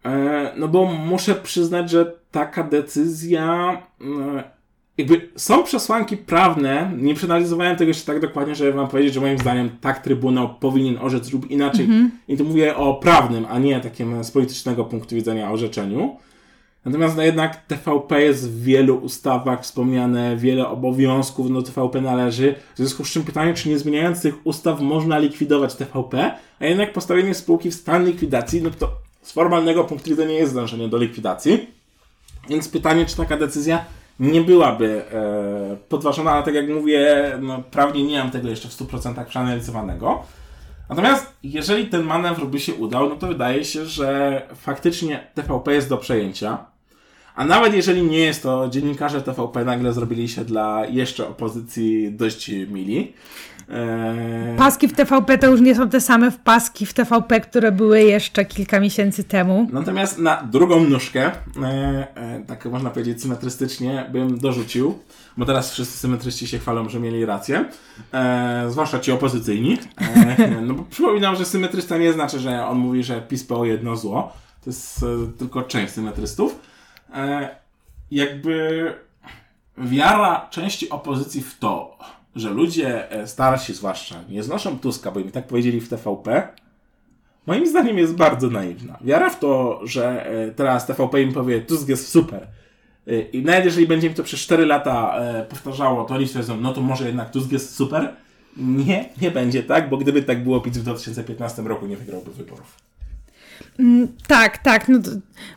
E, 0.04 0.52
no 0.56 0.68
bo 0.68 0.84
muszę 0.84 1.34
przyznać, 1.34 1.90
że 1.90 2.12
taka 2.30 2.64
decyzja 2.64 3.72
e, 4.00 4.60
jakby 4.98 5.28
są 5.36 5.64
przesłanki 5.64 6.16
prawne, 6.16 6.92
nie 6.96 7.14
przeanalizowałem 7.14 7.76
tego 7.76 7.88
jeszcze 7.88 8.12
tak 8.12 8.20
dokładnie, 8.20 8.54
żeby 8.54 8.72
wam 8.72 8.88
powiedzieć, 8.88 9.14
że 9.14 9.20
moim 9.20 9.38
zdaniem 9.38 9.70
tak 9.80 10.02
Trybunał 10.02 10.54
powinien 10.54 10.98
orzec 11.00 11.32
lub 11.32 11.50
inaczej. 11.50 11.88
-hmm. 11.88 12.08
I 12.28 12.36
tu 12.36 12.44
mówię 12.44 12.76
o 12.76 12.94
prawnym, 12.94 13.46
a 13.50 13.58
nie 13.58 13.80
takim 13.80 14.24
z 14.24 14.30
politycznego 14.30 14.84
punktu 14.84 15.14
widzenia 15.14 15.50
orzeczeniu. 15.50 16.16
Natomiast 16.84 17.16
no 17.16 17.22
jednak 17.22 17.56
TVP 17.56 18.22
jest 18.22 18.50
w 18.50 18.62
wielu 18.62 18.96
ustawach 18.96 19.62
wspomniane, 19.62 20.36
wiele 20.36 20.68
obowiązków 20.68 21.52
do 21.52 21.62
TVP 21.62 22.00
należy. 22.00 22.54
W 22.74 22.76
związku 22.76 23.04
z 23.04 23.10
czym 23.10 23.22
pytanie, 23.22 23.54
czy 23.54 23.68
nie 23.68 23.78
zmieniając 23.78 24.22
tych 24.22 24.46
ustaw 24.46 24.80
można 24.80 25.18
likwidować 25.18 25.74
TVP, 25.74 26.34
a 26.60 26.66
jednak 26.66 26.92
postawienie 26.92 27.34
spółki 27.34 27.70
w 27.70 27.74
stan 27.74 28.06
likwidacji, 28.06 28.62
no 28.62 28.70
to 28.78 28.92
z 29.22 29.32
formalnego 29.32 29.84
punktu 29.84 30.10
widzenia 30.10 30.34
jest 30.34 30.54
dążenie 30.54 30.88
do 30.88 30.98
likwidacji. 30.98 31.70
Więc 32.48 32.68
pytanie, 32.68 33.06
czy 33.06 33.16
taka 33.16 33.36
decyzja 33.36 33.84
nie 34.20 34.40
byłaby 34.40 35.04
e, 35.12 35.76
podważona, 35.88 36.30
ale 36.30 36.42
tak 36.42 36.54
jak 36.54 36.68
mówię, 36.68 37.32
no, 37.40 37.62
prawnie 37.70 38.04
nie 38.04 38.18
mam 38.18 38.30
tego 38.30 38.48
jeszcze 38.48 38.68
w 38.68 38.72
100% 38.72 39.24
przeanalizowanego. 39.24 40.22
Natomiast 40.88 41.32
jeżeli 41.42 41.86
ten 41.86 42.02
manewr 42.02 42.46
by 42.46 42.60
się 42.60 42.74
udał, 42.74 43.08
no 43.08 43.16
to 43.16 43.26
wydaje 43.26 43.64
się, 43.64 43.86
że 43.86 44.42
faktycznie 44.54 45.26
TVP 45.34 45.74
jest 45.74 45.88
do 45.88 45.96
przejęcia. 45.96 46.69
A 47.40 47.44
nawet 47.44 47.74
jeżeli 47.74 48.02
nie 48.02 48.18
jest, 48.18 48.42
to 48.42 48.68
dziennikarze 48.68 49.22
TVP 49.22 49.64
nagle 49.64 49.92
zrobili 49.92 50.28
się 50.28 50.44
dla 50.44 50.86
jeszcze 50.86 51.28
opozycji 51.28 52.12
dość 52.12 52.48
mili. 52.48 53.12
Eee... 53.70 54.56
Paski 54.58 54.88
w 54.88 54.92
TVP 54.92 55.38
to 55.38 55.46
już 55.46 55.60
nie 55.60 55.74
są 55.74 55.88
te 55.88 56.00
same 56.00 56.30
paski 56.44 56.86
w 56.86 56.94
TVP, 56.94 57.40
które 57.40 57.72
były 57.72 58.02
jeszcze 58.02 58.44
kilka 58.44 58.80
miesięcy 58.80 59.24
temu. 59.24 59.68
Natomiast 59.72 60.18
na 60.18 60.42
drugą 60.42 60.84
nóżkę, 60.84 61.30
e, 61.62 61.66
e, 62.14 62.44
tak 62.46 62.64
można 62.64 62.90
powiedzieć 62.90 63.22
symetrystycznie, 63.22 64.06
bym 64.12 64.38
dorzucił, 64.38 64.98
bo 65.36 65.44
teraz 65.44 65.72
wszyscy 65.72 65.98
symetryści 65.98 66.46
się 66.46 66.58
chwalą, 66.58 66.88
że 66.88 67.00
mieli 67.00 67.26
rację, 67.26 67.64
e, 68.12 68.66
zwłaszcza 68.68 68.98
ci 68.98 69.12
opozycyjni. 69.12 69.78
No 70.66 70.74
bo 70.74 70.82
przypominam, 70.82 71.36
że 71.36 71.44
symetrysta 71.44 71.98
nie 71.98 72.12
znaczy, 72.12 72.38
że 72.38 72.66
on 72.66 72.78
mówi, 72.78 73.04
że 73.04 73.22
PiS 73.22 73.44
PO 73.44 73.64
jedno 73.64 73.96
zło. 73.96 74.32
To 74.64 74.70
jest 74.70 75.02
e, 75.02 75.38
tylko 75.38 75.62
część 75.62 75.92
symetrystów. 75.92 76.69
E, 77.14 77.48
jakby 78.10 78.94
wiara 79.78 80.48
części 80.50 80.90
opozycji 80.90 81.42
w 81.42 81.58
to, 81.58 81.98
że 82.36 82.50
ludzie 82.50 83.10
e, 83.10 83.26
starsi 83.26 83.74
zwłaszcza 83.74 84.14
nie 84.28 84.42
znoszą 84.42 84.78
Tuska, 84.78 85.10
bo 85.10 85.20
im 85.20 85.30
tak 85.30 85.46
powiedzieli 85.46 85.80
w 85.80 85.88
TVP, 85.88 86.48
moim 87.46 87.66
zdaniem 87.66 87.98
jest 87.98 88.16
bardzo 88.16 88.50
naiwna. 88.50 88.98
Wiara 89.00 89.30
w 89.30 89.38
to, 89.38 89.80
że 89.84 90.26
e, 90.26 90.50
teraz 90.50 90.86
TVP 90.86 91.22
im 91.22 91.32
powie, 91.32 91.60
Tusk 91.60 91.88
jest 91.88 92.08
super. 92.08 92.46
I 93.32 93.42
nawet 93.42 93.64
jeżeli 93.64 93.86
będzie 93.86 94.06
im 94.06 94.14
to 94.14 94.22
przez 94.22 94.40
4 94.40 94.66
lata 94.66 95.20
powtarzało, 95.48 96.04
to 96.04 96.14
oni 96.14 96.28
stwierdzą, 96.28 96.60
no 96.60 96.72
to 96.72 96.80
może 96.80 97.06
jednak 97.06 97.30
Tusk 97.30 97.52
jest 97.52 97.74
super. 97.74 98.16
Nie, 98.56 99.08
nie 99.22 99.30
będzie 99.30 99.62
tak, 99.62 99.90
bo 99.90 99.96
gdyby 99.96 100.22
tak 100.22 100.44
było, 100.44 100.60
PiS 100.60 100.78
w 100.78 100.82
2015 100.82 101.62
roku 101.62 101.86
nie 101.86 101.96
wygrałby 101.96 102.30
wyborów. 102.30 102.89
Mm, 103.80 104.08
tak, 104.26 104.58
tak. 104.58 104.88
No 104.88 104.98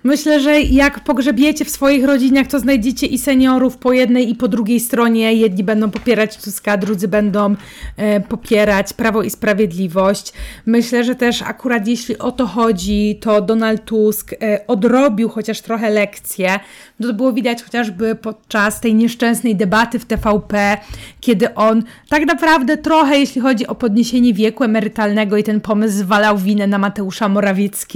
myślę, 0.03 0.39
że 0.39 0.61
jak 0.61 0.99
pogrzebiecie 0.99 1.65
w 1.65 1.69
swoich 1.69 2.05
rodzinach, 2.05 2.47
to 2.47 2.59
znajdziecie 2.59 3.07
i 3.07 3.17
seniorów 3.17 3.77
po 3.77 3.93
jednej 3.93 4.29
i 4.29 4.35
po 4.35 4.47
drugiej 4.47 4.79
stronie. 4.79 5.33
Jedni 5.33 5.63
będą 5.63 5.91
popierać 5.91 6.37
Tuska, 6.37 6.77
drudzy 6.77 7.07
będą 7.07 7.55
e, 7.97 8.19
popierać 8.19 8.93
Prawo 8.93 9.23
i 9.23 9.29
Sprawiedliwość. 9.29 10.33
Myślę, 10.65 11.03
że 11.03 11.15
też 11.15 11.41
akurat 11.41 11.87
jeśli 11.87 12.17
o 12.17 12.31
to 12.31 12.47
chodzi, 12.47 13.17
to 13.21 13.41
Donald 13.41 13.85
Tusk 13.85 14.33
e, 14.33 14.67
odrobił 14.67 15.29
chociaż 15.29 15.61
trochę 15.61 15.89
lekcje. 15.89 16.59
No 16.99 17.07
to 17.07 17.13
było 17.13 17.33
widać 17.33 17.63
chociażby 17.63 18.15
podczas 18.15 18.81
tej 18.81 18.95
nieszczęsnej 18.95 19.55
debaty 19.55 19.99
w 19.99 20.05
TVP, 20.05 20.77
kiedy 21.19 21.55
on 21.55 21.83
tak 22.09 22.25
naprawdę 22.25 22.77
trochę, 22.77 23.19
jeśli 23.19 23.41
chodzi 23.41 23.67
o 23.67 23.75
podniesienie 23.75 24.33
wieku 24.33 24.63
emerytalnego 24.63 25.37
i 25.37 25.43
ten 25.43 25.61
pomysł 25.61 25.97
zwalał 25.97 26.37
winę 26.37 26.67
na 26.67 26.77
Mateusza 26.77 27.29
Morawieckiego 27.29 27.92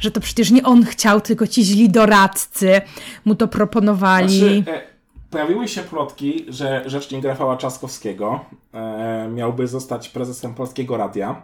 że 0.00 0.10
to 0.10 0.20
przecież 0.20 0.50
nie 0.50 0.62
on 0.62 0.84
chciał, 0.84 1.20
tylko 1.20 1.46
ci 1.46 1.64
źli 1.64 1.88
doradcy 1.88 2.80
mu 3.24 3.34
to 3.34 3.48
proponowali. 3.48 4.38
Znaczy, 4.38 4.70
e, 4.70 4.90
pojawiły 5.30 5.68
się 5.68 5.82
plotki, 5.82 6.44
że 6.48 6.82
rzecznik 6.86 7.24
Rafała 7.24 7.56
Trzaskowskiego 7.56 8.44
e, 8.74 9.28
miałby 9.34 9.66
zostać 9.66 10.08
prezesem 10.08 10.54
Polskiego 10.54 10.96
Radia, 10.96 11.42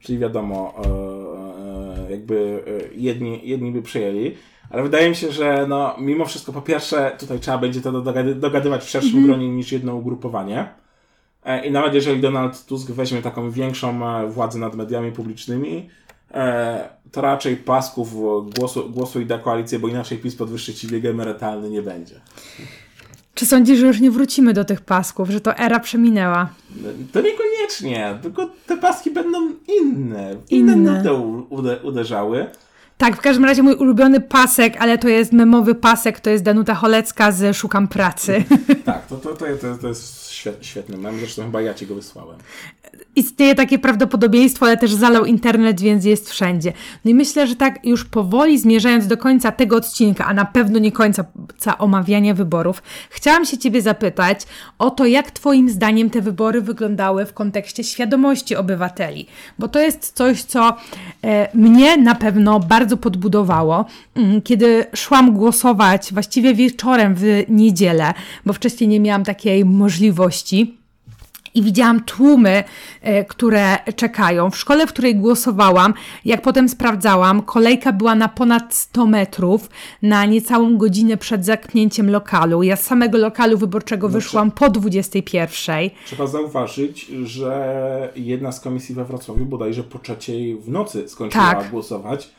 czyli 0.00 0.18
wiadomo, 0.18 0.74
e, 0.84 2.08
e 2.08 2.10
jakby 2.10 2.64
e, 2.66 2.94
jedni, 2.94 3.40
jedni 3.44 3.72
by 3.72 3.82
przyjęli. 3.82 4.36
Ale 4.70 4.82
wydaje 4.82 5.08
mi 5.08 5.16
się, 5.16 5.32
że 5.32 5.66
no, 5.68 5.94
mimo 5.98 6.26
wszystko, 6.26 6.52
po 6.52 6.62
pierwsze, 6.62 7.16
tutaj 7.18 7.40
trzeba 7.40 7.58
będzie 7.58 7.80
to 7.80 7.92
dogady 7.92 8.34
dogadywać 8.34 8.84
w 8.84 8.88
szerszym 8.88 9.10
mm 9.10 9.22
-hmm. 9.22 9.26
gronie 9.26 9.48
niż 9.48 9.72
jedno 9.72 9.94
ugrupowanie. 9.94 10.68
E, 11.44 11.66
I 11.66 11.70
nawet 11.70 11.94
jeżeli 11.94 12.20
Donald 12.20 12.66
Tusk 12.66 12.90
weźmie 12.90 13.22
taką 13.22 13.50
większą 13.50 14.00
władzę 14.28 14.58
nad 14.58 14.74
mediami 14.74 15.12
publicznymi, 15.12 15.90
to 17.12 17.20
raczej 17.20 17.56
pasków 17.56 18.14
głosu, 18.58 18.90
głosu 18.90 19.20
i 19.20 19.26
da 19.26 19.38
koalicję, 19.38 19.78
bo 19.78 19.88
inaczej 19.88 20.18
PiS 20.18 20.36
podwyższy 20.36 20.74
ci 20.74 20.88
wiek 20.88 21.04
emerytalny 21.04 21.70
nie 21.70 21.82
będzie. 21.82 22.20
Czy 23.34 23.46
sądzisz, 23.46 23.78
że 23.78 23.86
już 23.86 24.00
nie 24.00 24.10
wrócimy 24.10 24.52
do 24.52 24.64
tych 24.64 24.80
pasków, 24.80 25.30
że 25.30 25.40
to 25.40 25.56
era 25.56 25.80
przeminęła? 25.80 26.48
To 27.12 27.20
niekoniecznie, 27.20 28.18
tylko 28.22 28.50
te 28.66 28.76
paski 28.76 29.10
będą 29.10 29.38
inne. 29.82 30.36
Inne, 30.50 30.72
inne. 30.72 31.02
nuty 31.02 31.76
uderzały. 31.82 32.46
Tak, 32.98 33.16
w 33.16 33.20
każdym 33.20 33.44
razie 33.44 33.62
mój 33.62 33.74
ulubiony 33.74 34.20
pasek, 34.20 34.76
ale 34.78 34.98
to 34.98 35.08
jest 35.08 35.32
memowy 35.32 35.74
pasek, 35.74 36.20
to 36.20 36.30
jest 36.30 36.44
Danuta 36.44 36.74
Cholecka 36.74 37.32
z 37.32 37.56
Szukam 37.56 37.88
Pracy. 37.88 38.44
Tak, 38.84 39.06
to, 39.06 39.16
to, 39.16 39.28
to, 39.28 39.46
to, 39.60 39.78
to 39.78 39.88
jest 39.88 40.30
świetny 40.60 40.96
mem, 40.96 41.18
zresztą 41.18 41.42
chyba 41.42 41.60
ja 41.60 41.74
ci 41.74 41.86
go 41.86 41.94
wysłałem 41.94 42.38
istnieje 43.16 43.54
takie 43.54 43.78
prawdopodobieństwo, 43.78 44.66
ale 44.66 44.76
też 44.76 44.92
zalał 44.92 45.24
internet, 45.24 45.80
więc 45.80 46.04
jest 46.04 46.30
wszędzie. 46.30 46.72
No 47.04 47.10
i 47.10 47.14
myślę, 47.14 47.46
że 47.46 47.56
tak 47.56 47.86
już 47.86 48.04
powoli 48.04 48.58
zmierzając 48.58 49.06
do 49.06 49.16
końca 49.16 49.52
tego 49.52 49.76
odcinka, 49.76 50.26
a 50.26 50.34
na 50.34 50.44
pewno 50.44 50.78
nie 50.78 50.92
końca 50.92 51.24
omawiania 51.78 52.34
wyborów, 52.34 52.82
chciałam 53.10 53.44
się 53.44 53.58
Ciebie 53.58 53.82
zapytać 53.82 54.46
o 54.78 54.90
to, 54.90 55.06
jak 55.06 55.30
Twoim 55.30 55.70
zdaniem 55.70 56.10
te 56.10 56.20
wybory 56.20 56.60
wyglądały 56.60 57.26
w 57.26 57.34
kontekście 57.34 57.84
świadomości 57.84 58.56
obywateli, 58.56 59.26
bo 59.58 59.68
to 59.68 59.80
jest 59.80 60.12
coś, 60.12 60.42
co 60.42 60.76
e, 61.24 61.48
mnie 61.56 61.96
na 61.96 62.14
pewno 62.14 62.60
bardzo 62.60 62.96
podbudowało, 62.96 63.84
mm, 64.14 64.42
kiedy 64.42 64.86
szłam 64.94 65.32
głosować 65.32 66.12
właściwie 66.12 66.54
wieczorem 66.54 67.14
w 67.18 67.44
niedzielę, 67.48 68.14
bo 68.46 68.52
wcześniej 68.52 68.88
nie 68.88 69.00
miałam 69.00 69.24
takiej 69.24 69.64
możliwości 69.64 70.79
i 71.54 71.62
widziałam 71.62 72.04
tłumy, 72.04 72.64
e, 73.00 73.24
które 73.24 73.78
czekają. 73.96 74.50
W 74.50 74.56
szkole, 74.56 74.86
w 74.86 74.92
której 74.92 75.16
głosowałam, 75.16 75.94
jak 76.24 76.42
potem 76.42 76.68
sprawdzałam, 76.68 77.42
kolejka 77.42 77.92
była 77.92 78.14
na 78.14 78.28
ponad 78.28 78.74
100 78.74 79.06
metrów 79.06 79.70
na 80.02 80.24
niecałą 80.24 80.76
godzinę 80.76 81.16
przed 81.16 81.44
zamknięciem 81.44 82.10
lokalu. 82.10 82.62
Ja 82.62 82.76
z 82.76 82.82
samego 82.82 83.18
lokalu 83.18 83.58
wyborczego 83.58 84.08
znaczy, 84.08 84.24
wyszłam 84.24 84.50
po 84.50 84.70
21. 84.70 85.90
Trzeba 86.06 86.26
zauważyć, 86.26 87.06
że 87.24 88.12
jedna 88.16 88.52
z 88.52 88.60
komisji 88.60 88.94
we 88.94 89.04
Wrocławiu 89.04 89.44
bodajże 89.44 89.82
po 89.82 89.98
trzeciej 89.98 90.56
w 90.56 90.68
nocy 90.68 91.08
skończyła 91.08 91.54
tak. 91.54 91.70
głosować 91.70 92.30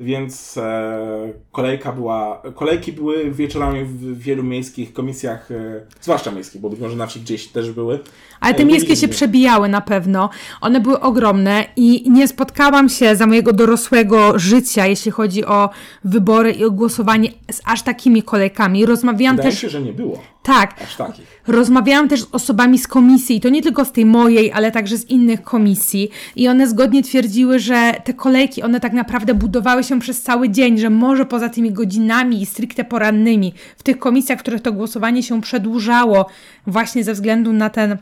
więc 0.00 0.56
e, 0.56 1.32
kolejka 1.52 1.92
była, 1.92 2.42
kolejki 2.54 2.92
były 2.92 3.30
wieczorami 3.30 3.84
w 3.84 4.18
wielu 4.18 4.42
miejskich 4.42 4.92
komisjach, 4.92 5.50
e, 5.50 5.86
zwłaszcza 6.00 6.30
miejskich, 6.30 6.60
bo 6.60 6.70
być 6.70 6.80
może 6.80 6.96
na 6.96 7.06
wsi 7.06 7.20
gdzieś 7.20 7.48
też 7.48 7.72
były. 7.72 7.98
Ale 8.40 8.54
te 8.54 8.64
miejskie 8.64 8.96
się 8.96 9.08
przebijały 9.08 9.68
na 9.68 9.80
pewno. 9.80 10.30
One 10.60 10.80
były 10.80 11.00
ogromne 11.00 11.64
i 11.76 12.10
nie 12.10 12.28
spotkałam 12.28 12.88
się 12.88 13.16
za 13.16 13.26
mojego 13.26 13.52
dorosłego 13.52 14.38
życia, 14.38 14.86
jeśli 14.86 15.10
chodzi 15.10 15.44
o 15.44 15.70
wybory 16.04 16.52
i 16.52 16.64
o 16.64 16.70
głosowanie 16.70 17.30
z 17.50 17.60
aż 17.64 17.82
takimi 17.82 18.22
kolejkami. 18.22 18.86
Rozmawiałam 18.86 19.36
Wydaje 19.36 19.52
też. 19.52 19.60
się, 19.60 19.68
że 19.68 19.82
nie 19.82 19.92
było. 19.92 20.22
Tak. 20.42 20.74
Aż 20.82 20.96
takich. 20.96 21.40
Rozmawiałam 21.46 22.08
też 22.08 22.22
z 22.22 22.28
osobami 22.32 22.78
z 22.78 22.86
komisji, 22.86 23.36
i 23.36 23.40
to 23.40 23.48
nie 23.48 23.62
tylko 23.62 23.84
z 23.84 23.92
tej 23.92 24.06
mojej, 24.06 24.52
ale 24.52 24.72
także 24.72 24.96
z 24.96 25.10
innych 25.10 25.42
komisji. 25.42 26.10
I 26.36 26.48
one 26.48 26.68
zgodnie 26.68 27.02
twierdziły, 27.02 27.58
że 27.58 27.94
te 28.04 28.14
kolejki, 28.14 28.62
one 28.62 28.80
tak 28.80 28.92
naprawdę 28.92 29.34
budowały 29.34 29.84
się 29.84 30.00
przez 30.00 30.22
cały 30.22 30.48
dzień, 30.48 30.78
że 30.78 30.90
może 30.90 31.26
poza 31.26 31.48
tymi 31.48 31.72
godzinami 31.72 32.46
stricte 32.46 32.84
porannymi 32.84 33.54
w 33.76 33.82
tych 33.82 33.98
komisjach, 33.98 34.38
w 34.38 34.42
których 34.42 34.60
to 34.60 34.72
głosowanie 34.72 35.22
się 35.22 35.40
przedłużało, 35.40 36.26
właśnie 36.66 37.04
ze 37.04 37.14
względu 37.14 37.52
na 37.52 37.70
ten 37.70 37.98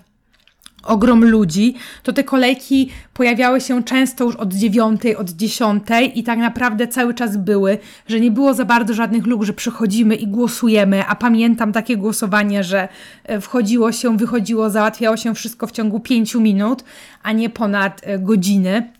ogrom 0.82 1.24
ludzi, 1.24 1.74
to 2.02 2.12
te 2.12 2.24
kolejki 2.24 2.90
pojawiały 3.14 3.60
się 3.60 3.84
często 3.84 4.24
już 4.24 4.36
od 4.36 4.54
dziewiątej, 4.54 5.16
od 5.16 5.30
dziesiątej 5.30 6.18
i 6.18 6.22
tak 6.22 6.38
naprawdę 6.38 6.88
cały 6.88 7.14
czas 7.14 7.36
były, 7.36 7.78
że 8.06 8.20
nie 8.20 8.30
było 8.30 8.54
za 8.54 8.64
bardzo 8.64 8.94
żadnych 8.94 9.26
luk, 9.26 9.42
że 9.44 9.52
przychodzimy 9.52 10.14
i 10.14 10.26
głosujemy, 10.26 11.06
a 11.06 11.16
pamiętam 11.16 11.72
takie 11.72 11.96
głosowanie, 11.96 12.64
że 12.64 12.88
e, 13.24 13.40
wchodziło 13.40 13.92
się, 13.92 14.16
wychodziło, 14.16 14.70
załatwiało 14.70 15.16
się 15.16 15.34
wszystko 15.34 15.66
w 15.66 15.72
ciągu 15.72 16.00
pięciu 16.00 16.40
minut, 16.40 16.84
a 17.22 17.32
nie 17.32 17.50
ponad 17.50 18.00
e, 18.04 18.18
godziny. 18.18 18.97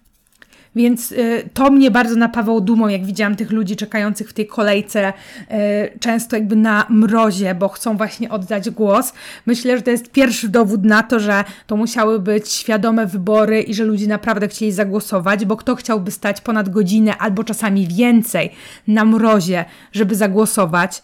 Więc 0.78 1.12
y, 1.12 1.48
to 1.54 1.70
mnie 1.70 1.90
bardzo 1.90 2.16
napawało 2.16 2.60
dumą, 2.60 2.88
jak 2.88 3.04
widziałam 3.04 3.36
tych 3.36 3.50
ludzi 3.50 3.76
czekających 3.76 4.30
w 4.30 4.32
tej 4.32 4.46
kolejce, 4.46 5.12
y, 5.12 5.98
często 6.00 6.36
jakby 6.36 6.56
na 6.56 6.86
mrozie, 6.88 7.54
bo 7.54 7.68
chcą 7.68 7.96
właśnie 7.96 8.30
oddać 8.30 8.70
głos. 8.70 9.12
Myślę, 9.46 9.76
że 9.76 9.82
to 9.82 9.90
jest 9.90 10.10
pierwszy 10.10 10.48
dowód 10.48 10.84
na 10.84 11.02
to, 11.02 11.20
że 11.20 11.44
to 11.66 11.76
musiały 11.76 12.18
być 12.18 12.52
świadome 12.52 13.06
wybory 13.06 13.62
i 13.62 13.74
że 13.74 13.84
ludzie 13.84 14.06
naprawdę 14.06 14.48
chcieli 14.48 14.72
zagłosować, 14.72 15.44
bo 15.44 15.56
kto 15.56 15.76
chciałby 15.76 16.10
stać 16.10 16.40
ponad 16.40 16.68
godzinę 16.68 17.16
albo 17.16 17.44
czasami 17.44 17.86
więcej 17.86 18.50
na 18.86 19.04
mrozie, 19.04 19.64
żeby 19.92 20.14
zagłosować. 20.14 21.02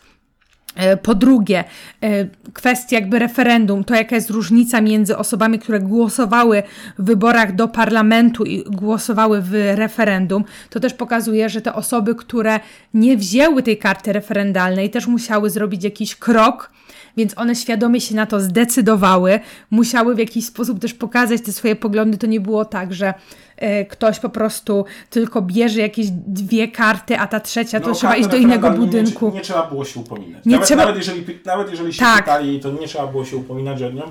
E, 0.75 0.97
po 0.97 1.15
drugie, 1.15 1.65
e, 2.03 2.27
kwestia 2.53 2.97
jakby 2.97 3.19
referendum, 3.19 3.85
to 3.85 3.95
jaka 3.95 4.17
jest 4.17 4.31
różnica 4.31 4.81
między 4.81 5.17
osobami, 5.17 5.59
które 5.59 5.81
głosowały 5.81 6.63
w 6.99 7.05
wyborach 7.05 7.55
do 7.55 7.69
parlamentu 7.69 8.45
i 8.45 8.65
głosowały 8.65 9.43
w 9.43 9.53
referendum, 9.75 10.45
to 10.71 10.81
też 10.81 10.95
pokazuje, 10.95 11.49
że 11.49 11.61
te 11.61 11.75
osoby, 11.75 12.15
które 12.15 12.61
nie 12.95 13.17
wzięły 13.17 13.63
tej 13.63 13.79
karty 13.79 14.13
referendalnej, 14.13 14.91
też 14.91 15.07
musiały 15.07 15.51
zrobić 15.51 15.85
jakiś 15.85 16.17
krok, 16.17 16.71
więc 17.17 17.39
one 17.39 17.55
świadomie 17.55 18.01
się 18.01 18.15
na 18.15 18.27
to 18.27 18.41
zdecydowały, 18.41 19.41
musiały 19.71 20.15
w 20.15 20.19
jakiś 20.19 20.47
sposób 20.47 20.79
też 20.81 20.95
pokazać 20.95 21.41
te 21.43 21.53
swoje 21.53 21.77
poglądy. 21.77 22.19
To 22.19 22.27
nie 22.27 22.41
było 22.41 22.65
tak, 22.65 22.95
że 22.95 23.15
E, 23.57 23.85
ktoś 23.85 24.21
po 24.21 24.29
prostu 24.29 24.85
tylko 25.11 25.43
bierze 25.43 25.81
jakieś 25.81 26.07
dwie 26.11 26.69
karty, 26.69 27.19
a 27.19 27.27
ta 27.27 27.41
trzecia 27.41 27.81
to 27.81 27.89
no, 27.89 27.95
trzeba 27.95 28.17
iść 28.17 28.29
do 28.29 28.37
innego 28.37 28.71
budynku. 28.71 29.29
Nie, 29.29 29.35
nie, 29.35 29.41
trzeba 29.41 29.67
było 29.67 29.85
się 29.85 30.01
upominać. 30.01 30.45
Nie 30.45 30.53
nawet, 30.53 30.69
trzeba... 30.69 30.83
nawet, 30.83 30.97
jeżeli, 30.97 31.27
nawet 31.47 31.71
jeżeli 31.71 31.93
się 31.93 32.01
tak. 32.01 32.25
pytali, 32.25 32.61
to 32.61 32.73
nie 32.73 32.89
trzeba 32.89 33.07
było 33.07 33.25
się 33.25 33.37
upominać 33.37 33.83
o 33.83 33.91
nią 33.91 34.03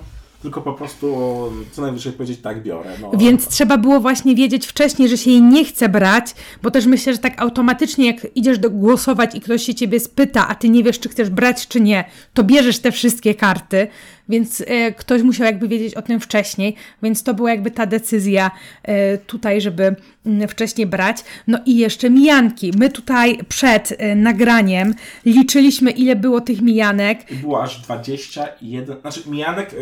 tylko 0.44 0.62
po 0.62 0.74
prostu 0.74 1.16
co 1.72 1.82
najwyżej 1.82 2.14
powiedzieć 2.14 2.40
tak 2.40 2.64
biorę. 2.64 2.90
No. 3.02 3.12
Więc 3.18 3.48
trzeba 3.48 3.78
było 3.78 4.00
właśnie 4.00 4.36
wiedzieć 4.36 4.68
wcześniej, 4.68 5.10
że 5.10 5.18
się 5.18 5.32
jej 5.32 5.42
nie 5.42 5.66
chce 5.66 5.90
brać, 5.90 6.36
bo 6.64 6.72
też 6.72 6.86
myślę, 6.86 7.14
że 7.14 7.20
tak 7.20 7.42
automatycznie 7.42 8.08
jak 8.08 8.28
idziesz 8.36 8.60
do 8.60 8.70
głosować 8.70 9.36
i 9.36 9.42
ktoś 9.42 9.64
się 9.64 9.76
ciebie 9.76 10.00
spyta, 10.00 10.48
a 10.48 10.56
ty 10.56 10.70
nie 10.70 10.84
wiesz, 10.84 11.00
czy 11.00 11.10
chcesz 11.10 11.30
brać, 11.30 11.68
czy 11.68 11.82
nie, 11.82 12.06
to 12.34 12.44
bierzesz 12.44 12.80
te 12.80 12.92
wszystkie 12.92 13.36
karty, 13.36 13.88
więc 14.30 14.64
e, 14.68 14.92
ktoś 14.92 15.22
musiał 15.22 15.46
jakby 15.46 15.68
wiedzieć 15.68 15.96
o 15.96 16.02
tym 16.02 16.20
wcześniej, 16.20 16.76
więc 17.04 17.24
to 17.24 17.34
była 17.34 17.50
jakby 17.50 17.72
ta 17.72 17.86
decyzja 17.86 18.52
e, 18.84 19.18
tutaj, 19.18 19.62
żeby 19.62 19.96
mm, 20.26 20.48
wcześniej 20.48 20.88
brać. 20.88 21.18
No 21.48 21.60
i 21.66 21.78
jeszcze 21.78 22.10
mijanki. 22.10 22.72
My 22.78 22.90
tutaj 22.90 23.40
przed 23.50 23.94
e, 23.98 24.16
nagraniem 24.16 24.94
liczyliśmy, 25.26 25.92
ile 25.92 26.16
było 26.16 26.42
tych 26.42 26.62
mijanek. 26.62 27.20
Było 27.42 27.64
aż 27.64 27.82
21, 27.82 29.02
znaczy 29.02 29.22
mijanek, 29.26 29.76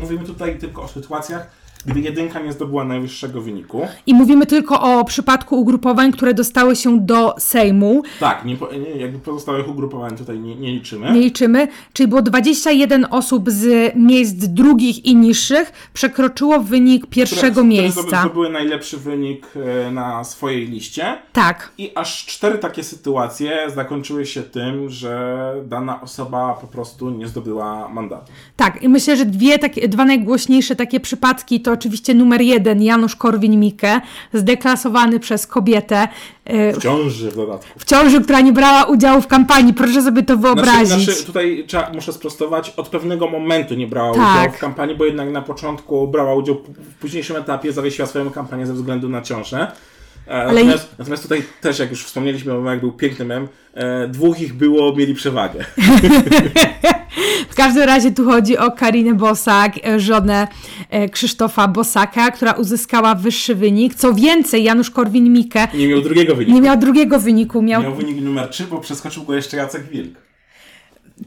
mówimy 0.00 0.24
tutaj 0.24 0.58
tylko 0.58 0.82
o 0.82 0.88
sytuacjach, 0.88 1.50
gdy 1.88 2.00
jedynka 2.00 2.40
nie 2.40 2.52
zdobyła 2.52 2.84
najwyższego 2.84 3.40
wyniku. 3.40 3.86
I 4.06 4.14
mówimy 4.14 4.46
tylko 4.46 4.80
o 4.80 5.04
przypadku 5.04 5.60
ugrupowań, 5.60 6.12
które 6.12 6.34
dostały 6.34 6.76
się 6.76 7.00
do 7.00 7.34
Sejmu. 7.38 8.02
Tak, 8.20 8.44
nie, 8.44 8.56
nie, 8.72 8.90
jakby 9.00 9.18
pozostałych 9.18 9.68
ugrupowań 9.68 10.16
tutaj 10.16 10.40
nie, 10.40 10.56
nie, 10.56 10.72
liczymy. 10.72 11.12
Nie 11.12 11.20
liczymy, 11.20 11.68
czyli 11.92 12.08
było 12.08 12.22
21 12.22 13.06
osób 13.10 13.50
z 13.50 13.94
miejsc 13.96 14.34
drugich 14.34 15.04
i 15.04 15.16
niższych 15.16 15.90
przekroczyło 15.92 16.60
wynik 16.60 17.06
pierwszego 17.06 17.52
które, 17.52 17.66
miejsca. 17.66 18.02
Które 18.02 18.20
zdobyły 18.20 18.50
najlepszy 18.50 18.96
wynik 18.96 19.46
e, 19.56 19.90
na 19.90 20.24
swojej 20.24 20.66
liście. 20.66 21.18
Tak. 21.32 21.72
I 21.78 21.92
aż 21.94 22.26
cztery 22.26 22.58
takie 22.58 22.84
sytuacje 22.84 23.70
zakończyły 23.74 24.26
się 24.26 24.42
tym, 24.42 24.90
że 24.90 25.54
dana 25.66 26.00
osoba 26.00 26.54
po 26.60 26.66
prostu 26.66 27.10
nie 27.10 27.28
zdobyła 27.28 27.88
mandatu. 27.88 28.32
Tak, 28.56 28.82
i 28.82 28.88
myślę, 28.88 29.16
że 29.16 29.24
dwie 29.24 29.58
takie, 29.58 29.88
dwa 29.88 30.04
najgłośniejsze 30.04 30.76
takie 30.76 31.00
przypadki 31.00 31.60
to 31.60 31.76
oczywiście 31.78 32.14
numer 32.14 32.40
jeden 32.40 32.82
Janusz 32.82 33.16
Korwin-Mikke, 33.16 34.00
zdeklasowany 34.32 35.20
przez 35.20 35.46
kobietę. 35.46 36.08
E, 36.44 36.72
w 36.72 36.78
ciąży 36.78 37.30
w 37.30 37.36
dodatku. 37.36 37.78
W 37.78 37.84
ciąży, 37.84 38.20
która 38.20 38.40
nie 38.40 38.52
brała 38.52 38.84
udziału 38.84 39.20
w 39.20 39.26
kampanii. 39.26 39.74
Proszę 39.74 40.02
sobie 40.02 40.22
to 40.22 40.36
wyobrazić. 40.36 40.88
Znaczy, 40.88 41.04
znaczy 41.04 41.24
tutaj 41.24 41.64
trzeba, 41.66 41.90
muszę 41.94 42.12
sprostować, 42.12 42.72
od 42.76 42.88
pewnego 42.88 43.28
momentu 43.28 43.74
nie 43.74 43.86
brała 43.86 44.14
tak. 44.14 44.40
udziału 44.40 44.56
w 44.56 44.58
kampanii, 44.58 44.96
bo 44.96 45.04
jednak 45.04 45.30
na 45.30 45.42
początku 45.42 46.08
brała 46.08 46.34
udział 46.34 46.54
w 46.78 46.94
późniejszym 46.94 47.36
etapie, 47.36 47.72
zawiesiła 47.72 48.08
swoją 48.08 48.30
kampanię 48.30 48.66
ze 48.66 48.74
względu 48.74 49.08
na 49.08 49.22
ciążę. 49.22 49.72
E, 50.28 50.30
Ale 50.30 50.52
natomiast, 50.52 50.98
natomiast 50.98 51.22
tutaj 51.22 51.42
też, 51.60 51.78
jak 51.78 51.90
już 51.90 52.04
wspomnieliśmy, 52.04 52.54
jak 52.66 52.80
był 52.80 52.92
piękny 52.92 53.24
mem, 53.24 53.48
e, 53.74 54.08
dwóch 54.08 54.40
ich 54.40 54.54
było, 54.54 54.96
mieli 54.96 55.14
przewagę. 55.14 55.64
w 57.50 57.54
każdym 57.54 57.82
razie 57.82 58.10
tu 58.10 58.24
chodzi 58.24 58.58
o 58.58 58.70
Karinę 58.70 59.14
Bosak, 59.14 59.72
e, 59.86 60.00
żonę 60.00 60.48
e, 60.90 61.08
Krzysztofa 61.08 61.68
Bosaka, 61.68 62.30
która 62.30 62.52
uzyskała 62.52 63.14
wyższy 63.14 63.54
wynik. 63.54 63.94
Co 63.94 64.14
więcej, 64.14 64.64
Janusz 64.64 64.90
Korwin-Mikke... 64.90 65.68
Nie 65.74 65.88
miał 65.88 66.00
drugiego 66.00 66.34
wyniku. 66.34 66.54
Nie 66.54 66.60
miał 66.60 66.78
drugiego 66.78 67.18
wyniku. 67.18 67.62
Miał, 67.62 67.82
miał 67.82 67.94
wynik 67.94 68.20
numer 68.20 68.48
3, 68.48 68.64
bo 68.64 68.80
przeskoczył 68.80 69.24
go 69.24 69.34
jeszcze 69.34 69.56
Jacek 69.56 69.90
Wilk. 69.90 70.14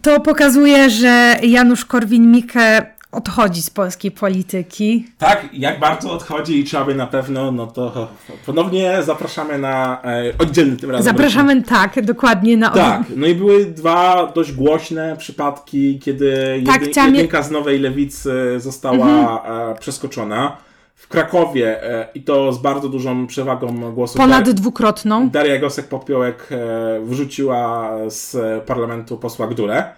To 0.02 0.20
pokazuje, 0.20 0.89
że 0.89 1.36
Janusz 1.44 1.86
Korwin-Mikke 1.86 2.86
odchodzi 3.12 3.62
z 3.62 3.70
polskiej 3.70 4.12
polityki. 4.12 5.05
Tak, 5.18 5.45
jak 5.53 5.80
bardzo 5.80 6.12
odchodzi 6.12 6.59
i 6.59 6.64
trzeba 6.64 6.86
by 6.86 6.95
na 6.95 7.07
pewno, 7.07 7.51
no 7.51 7.68
to 7.68 8.07
ponownie 8.45 9.03
zapraszamy 9.03 9.59
na 9.59 10.01
e, 10.03 10.34
oddzielny 10.38 10.78
tym 10.78 10.91
razem. 10.91 11.14
Zapraszamy, 11.14 11.64
tak, 11.64 12.05
dokładnie 12.05 12.57
na 12.57 12.70
Tak, 12.70 13.01
no 13.16 13.28
i 13.28 13.36
były 13.36 13.66
dwa 13.66 14.32
dość 14.36 14.51
głośne 14.51 15.16
przypadki, 15.18 15.99
kiedy 15.99 16.62
tak, 16.66 16.82
jedy, 16.82 17.01
jedynka 17.01 17.43
z 17.43 17.51
Nowej 17.51 17.80
Lewicy 17.80 18.34
została 18.57 19.39
mhm. 19.39 19.72
e, 19.72 19.76
przeskoczona. 19.80 20.57
W 20.95 21.07
Krakowie 21.07 21.84
e, 21.84 22.07
i 22.16 22.22
to 22.24 22.53
z 22.53 22.57
bardzo 22.62 22.89
dużą 22.89 23.28
przewagą 23.28 23.93
głosów. 23.93 24.18
Ponad 24.18 24.49
dwukrotną. 24.49 25.30
Daria 25.30 25.59
Gosek-Popiołek 25.59 26.36
e, 26.51 27.05
wrzuciła 27.05 27.91
z 28.07 28.38
parlamentu 28.66 29.18
posła 29.18 29.47
Gdulę. 29.47 29.93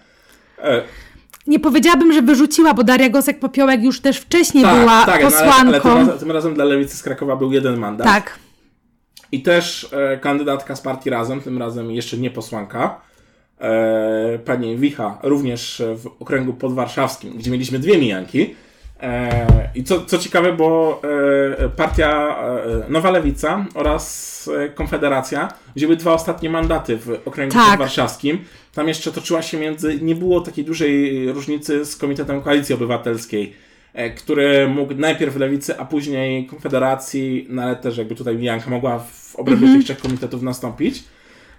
E, 0.64 0.82
nie 1.48 1.60
powiedziałabym, 1.60 2.14
że 2.14 2.22
wyrzuciła, 2.22 2.74
bo 2.74 2.84
Daria 2.84 3.10
Gosek-Popiołek 3.10 3.84
już 3.84 4.02
też 4.02 4.18
wcześniej 4.18 4.64
tak, 4.64 4.80
była 4.80 5.06
tak, 5.06 5.22
posłanką. 5.22 5.66
No, 5.66 5.92
ale, 5.92 6.02
ale 6.02 6.08
tym, 6.08 6.20
tym, 6.20 6.32
razem 6.32 6.54
dla 6.54 6.66
Lewicy 6.66 6.98
z 6.98 7.04
Krakowa 7.04 7.36
był 7.36 7.52
jeden 7.54 7.78
mandat. 7.78 8.08
Tak. 8.08 8.40
I 9.32 9.42
też 9.42 9.88
e, 9.92 10.18
kandydatka 10.18 10.76
z 10.76 10.82
partii 10.82 11.10
Razem, 11.10 11.42
tym 11.42 11.58
razem 11.58 11.92
jeszcze 11.92 12.18
nie 12.18 12.32
posłanka, 12.32 13.02
e, 13.60 14.40
pani 14.46 14.78
Wicha, 14.78 15.18
również 15.24 15.84
w 15.96 16.08
okręgu 16.20 16.54
podwarszawskim, 16.54 17.38
gdzie 17.38 17.52
mieliśmy 17.52 17.80
dwie 17.80 17.98
mijanki. 17.98 18.56
E, 19.04 19.70
I 19.76 19.84
co, 19.84 20.06
co 20.06 20.18
ciekawe, 20.18 20.54
bo 20.54 21.02
e, 21.60 21.70
partia 21.70 22.38
e, 22.38 22.92
Nowa 22.92 23.12
Lewica 23.12 23.66
oraz 23.74 24.34
Konfederacja 24.76 25.54
wzięły 25.76 25.96
dwa 25.96 26.14
ostatnie 26.14 26.50
mandaty 26.50 26.98
w 26.98 27.20
okręgu 27.26 27.54
tak. 27.54 27.80
warszawskim. 27.80 28.40
Tam 28.74 28.88
jeszcze 28.88 29.12
toczyła 29.12 29.42
się 29.42 29.58
między. 29.58 30.00
Nie 30.02 30.16
było 30.16 30.42
takiej 30.42 30.66
dużej 30.66 31.28
różnicy 31.32 31.86
z 31.86 31.96
Komitetem 31.96 32.42
Koalicji 32.42 32.76
Obywatelskiej, 32.76 33.54
który 34.18 34.68
mógł 34.68 34.96
najpierw 34.96 35.36
Lewicy, 35.36 35.80
a 35.80 35.86
później 35.86 36.48
Konfederacji, 36.48 37.48
no 37.50 37.62
ale 37.62 37.76
też 37.76 37.98
jakby 37.98 38.16
tutaj 38.16 38.44
Janka 38.44 38.70
mogła 38.70 39.00
w 39.00 39.36
obrębie 39.36 39.66
mm 39.66 39.76
-hmm. 39.76 39.78
tych 39.78 39.86
trzech 39.86 40.00
komitetów 40.00 40.42
nastąpić. 40.42 41.04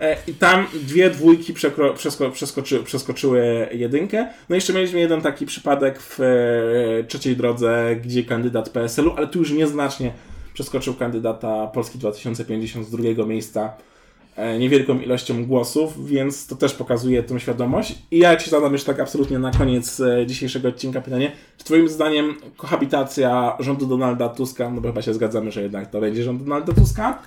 E, 0.05 0.16
I 0.26 0.34
tam 0.34 0.66
dwie 0.74 1.11
dwójki 1.11 1.55
przesko 1.94 2.30
przeskoczy 2.30 2.82
przeskoczyły 2.82 3.68
jedynkę. 3.72 4.28
No 4.48 4.55
jeszcze 4.55 4.72
mieliśmy 4.72 5.00
jeden 5.00 5.20
taki 5.20 5.46
przypadek 5.46 6.00
w 6.00 6.20
e, 6.20 7.05
trzeciej 7.05 7.36
drodze, 7.36 7.96
gdzie 8.05 8.24
kandydat 8.24 8.68
PSL-u, 8.68 9.12
ale 9.16 9.26
tu 9.26 9.38
już 9.38 9.52
nieznacznie 9.52 10.12
przeskoczył 10.55 10.94
kandydata 10.94 11.66
Polski 11.66 11.98
2050 11.98 12.86
z 12.86 12.90
drugiego 12.90 13.26
miejsca 13.26 13.72
e, 14.36 14.59
niewielką 14.59 15.00
ilością 15.00 15.46
głosów, 15.46 16.09
więc 16.09 16.46
to 16.46 16.57
też 16.57 16.74
pokazuje 16.74 17.22
tę 17.22 17.40
świadomość. 17.40 17.98
I 18.11 18.18
ja 18.18 18.36
Ci 18.36 18.50
zadam 18.50 18.72
już 18.72 18.84
tak 18.84 19.00
absolutnie 19.00 19.38
na 19.38 19.50
koniec 19.50 20.02
dzisiejszego 20.26 20.68
odcinka 20.68 21.00
pytanie, 21.00 21.32
czy 21.59 21.64
Twoim 21.64 21.88
zdaniem 21.88 22.34
kohabitacja 22.57 23.57
rządu 23.61 23.86
Donalda 23.86 24.28
Tuska, 24.28 24.70
no 24.70 24.80
bo 24.80 24.88
chyba 24.88 25.02
się 25.02 25.14
zgadzamy, 25.14 25.52
że 25.52 25.62
jednak 25.62 25.90
to 25.90 26.00
będzie 26.00 26.24
rząd 26.24 26.42
Donalda 26.42 26.72
Tuska, 26.72 27.18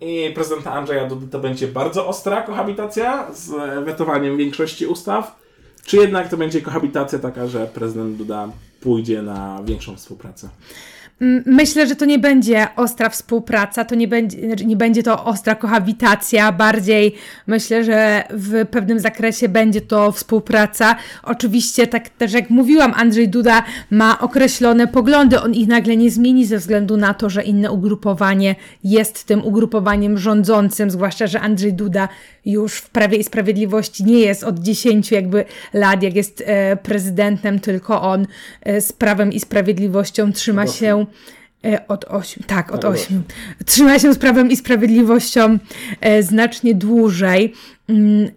i 0.00 0.30
prezydenta 0.34 0.72
Andrzeja 0.72 1.08
Dudy 1.08 1.26
to 1.28 1.38
będzie 1.38 1.68
bardzo 1.68 2.06
ostra 2.06 2.42
kohabitacja 2.42 3.34
z 3.34 3.50
wetowaniem 3.84 4.36
większości 4.36 4.86
ustaw, 4.86 5.36
czy 5.84 5.96
jednak 5.96 6.28
to 6.28 6.36
będzie 6.36 6.62
kohabitacja 6.62 7.18
taka, 7.18 7.46
że 7.46 7.66
prezydent 7.66 8.16
Duda 8.16 8.48
pójdzie 8.80 9.22
na 9.22 9.60
większą 9.64 9.96
współpracę? 9.96 10.48
Myślę, 11.46 11.86
że 11.86 11.96
to 11.96 12.04
nie 12.04 12.18
będzie 12.18 12.66
ostra 12.76 13.08
współpraca, 13.08 13.84
to 13.84 13.94
nie 13.94 14.08
będzie, 14.08 14.46
znaczy 14.46 14.66
nie 14.66 14.76
będzie 14.76 15.02
to 15.02 15.24
ostra 15.24 15.54
kohabitacja, 15.54 16.52
bardziej 16.52 17.14
myślę, 17.46 17.84
że 17.84 18.24
w 18.30 18.66
pewnym 18.66 19.00
zakresie 19.00 19.48
będzie 19.48 19.80
to 19.80 20.12
współpraca. 20.12 20.96
Oczywiście, 21.22 21.86
tak 21.86 22.08
też 22.08 22.32
jak 22.32 22.50
mówiłam, 22.50 22.92
Andrzej 22.96 23.28
Duda 23.28 23.62
ma 23.90 24.18
określone 24.18 24.86
poglądy, 24.86 25.40
on 25.40 25.54
ich 25.54 25.68
nagle 25.68 25.96
nie 25.96 26.10
zmieni 26.10 26.46
ze 26.46 26.58
względu 26.58 26.96
na 26.96 27.14
to, 27.14 27.30
że 27.30 27.42
inne 27.42 27.72
ugrupowanie 27.72 28.54
jest 28.84 29.24
tym 29.24 29.44
ugrupowaniem 29.44 30.18
rządzącym, 30.18 30.90
zwłaszcza, 30.90 31.26
że 31.26 31.40
Andrzej 31.40 31.72
Duda 31.72 32.08
już 32.46 32.74
w 32.74 32.90
Prawie 32.90 33.18
i 33.18 33.24
Sprawiedliwości 33.24 34.04
nie 34.04 34.18
jest 34.18 34.44
od 34.44 34.58
10 34.58 35.12
jakby 35.12 35.44
lat, 35.74 36.02
jak 36.02 36.16
jest 36.16 36.42
e, 36.46 36.76
prezydentem, 36.76 37.60
tylko 37.60 38.02
on 38.02 38.26
e, 38.62 38.80
z 38.80 38.92
Prawem 38.92 39.32
i 39.32 39.40
Sprawiedliwością 39.40 40.32
trzyma 40.32 40.66
się 40.66 41.05
e, 41.64 41.88
od 41.88 42.04
8, 42.04 42.44
tak, 42.46 42.72
od 42.72 42.84
8. 42.84 43.22
Trzyma 43.66 43.98
się 43.98 44.14
z 44.14 44.18
Prawem 44.18 44.50
i 44.50 44.56
Sprawiedliwością 44.56 45.58
znacznie 46.20 46.74
dłużej, 46.74 47.54
mm, 47.88 48.30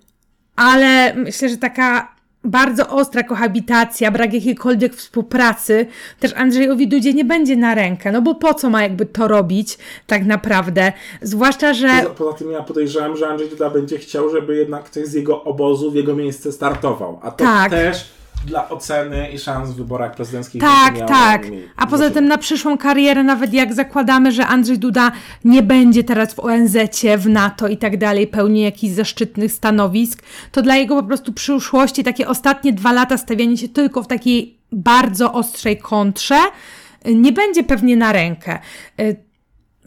ale 0.55 1.13
myślę, 1.15 1.49
że 1.49 1.57
taka 1.57 2.19
bardzo 2.43 2.89
ostra 2.89 3.23
kohabitacja, 3.23 4.11
brak 4.11 4.33
jakiejkolwiek 4.33 4.95
współpracy, 4.95 5.85
też 6.19 6.33
Andrzejowi 6.33 6.87
Dudzie 6.87 7.13
nie 7.13 7.25
będzie 7.25 7.55
na 7.55 7.75
rękę, 7.75 8.11
no 8.11 8.21
bo 8.21 8.35
po 8.35 8.53
co 8.53 8.69
ma 8.69 8.83
jakby 8.83 9.05
to 9.05 9.27
robić 9.27 9.77
tak 10.07 10.25
naprawdę, 10.25 10.93
zwłaszcza, 11.21 11.73
że... 11.73 11.87
Poza, 11.87 12.09
poza 12.09 12.37
tym 12.37 12.51
ja 12.51 12.63
podejrzewam, 12.63 13.17
że 13.17 13.27
Andrzej 13.27 13.49
Duda 13.49 13.69
będzie 13.69 13.97
chciał, 13.97 14.29
żeby 14.29 14.55
jednak 14.55 14.83
ktoś 14.83 15.05
z 15.05 15.13
jego 15.13 15.43
obozu 15.43 15.91
w 15.91 15.95
jego 15.95 16.15
miejsce 16.15 16.51
startował, 16.51 17.19
a 17.23 17.31
to 17.31 17.45
tak. 17.45 17.71
też 17.71 18.18
dla 18.45 18.69
oceny 18.69 19.31
i 19.31 19.39
szans 19.39 19.69
w 19.69 19.75
wyborach 19.75 20.15
prezydenckich. 20.15 20.61
Tak, 20.61 21.07
tak. 21.07 21.47
A 21.75 21.87
poza 21.87 22.09
tym 22.09 22.27
na 22.27 22.37
przyszłą 22.37 22.77
karierę, 22.77 23.23
nawet 23.23 23.53
jak 23.53 23.73
zakładamy, 23.73 24.31
że 24.31 24.47
Andrzej 24.47 24.79
Duda 24.79 25.11
nie 25.45 25.63
będzie 25.63 26.03
teraz 26.03 26.33
w 26.33 26.39
ONZ, 26.39 26.77
w 27.17 27.29
NATO 27.29 27.67
i 27.67 27.77
tak 27.77 27.97
dalej, 27.97 28.27
pełni 28.27 28.61
jakichś 28.61 28.93
zaszczytnych 28.93 29.51
stanowisk, 29.51 30.23
to 30.51 30.61
dla 30.61 30.75
jego 30.75 30.95
po 30.95 31.03
prostu 31.03 31.33
przyszłości 31.33 32.03
takie 32.03 32.27
ostatnie 32.27 32.73
dwa 32.73 32.91
lata 32.91 33.17
stawianie 33.17 33.57
się 33.57 33.69
tylko 33.69 34.03
w 34.03 34.07
takiej 34.07 34.57
bardzo 34.71 35.33
ostrej 35.33 35.77
kontrze 35.77 36.39
nie 37.05 37.31
będzie 37.31 37.63
pewnie 37.63 37.95
na 37.95 38.11
rękę. 38.11 38.59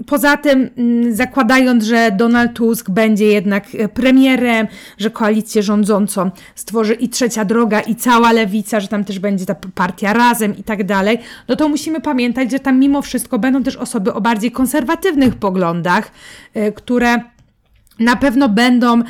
Poza 0.07 0.36
tym, 0.36 0.70
mm, 0.76 1.14
zakładając, 1.14 1.84
że 1.84 2.11
Donald 2.11 2.53
Tusk 2.53 2.90
będzie 2.90 3.26
jednak 3.26 3.64
e, 3.74 3.88
premierem, 3.88 4.66
że 4.98 5.11
koalicję 5.11 5.62
rządzącą 5.62 6.30
stworzy 6.55 6.94
i 6.94 7.09
trzecia 7.09 7.44
droga, 7.44 7.80
i 7.80 7.96
cała 7.96 8.32
lewica, 8.32 8.80
że 8.80 8.88
tam 8.88 9.05
też 9.05 9.18
będzie 9.18 9.46
ta 9.46 9.55
partia 9.74 10.12
razem 10.12 10.57
i 10.57 10.62
tak 10.62 10.84
dalej, 10.84 11.18
no 11.48 11.57
to 11.57 11.68
musimy 11.68 12.00
pamiętać, 12.00 12.50
że 12.50 12.61
tam 12.61 12.78
mimo 12.78 13.03
wszystko 13.03 13.38
będą 13.38 13.62
też 13.62 13.76
osoby 13.76 14.14
o 14.14 14.20
bardziej 14.20 14.53
konserwatywnych 14.53 15.34
poglądach, 15.34 16.11
e, 16.55 16.72
które 16.72 17.20
na 17.98 18.16
pewno 18.16 18.48
będą 18.48 19.00
e, 19.00 19.05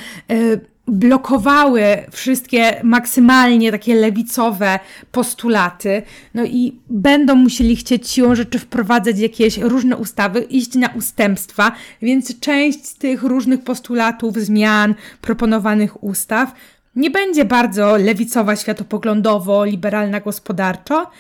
blokowały 0.93 1.85
wszystkie 2.11 2.81
maksymalnie 2.83 3.71
takie 3.73 3.95
lewicowe 3.95 4.79
postulaty, 5.13 6.03
no 6.35 6.45
i 6.45 6.81
będą 6.91 7.35
musieli 7.35 7.77
chcieć 7.77 8.11
siłą 8.11 8.35
rzeczy 8.35 8.59
wprowadzać 8.59 9.19
jakieś 9.19 9.59
różne 9.59 9.97
ustawy, 9.97 10.41
iść 10.41 10.75
na 10.75 10.89
ustępstwa, 10.89 11.73
więc 12.03 12.41
część 12.41 12.87
z 12.87 12.95
tych 12.95 13.23
różnych 13.23 13.65
postulatów, 13.65 14.37
zmian, 14.37 14.95
proponowanych 15.21 16.05
ustaw 16.05 16.53
nie 16.97 17.11
będzie 17.11 17.45
bardzo 17.45 17.97
lewicowa 17.97 18.57
światopoglądowo, 18.57 19.65
liberalna 19.65 20.21
gospodarczo, 20.21 21.11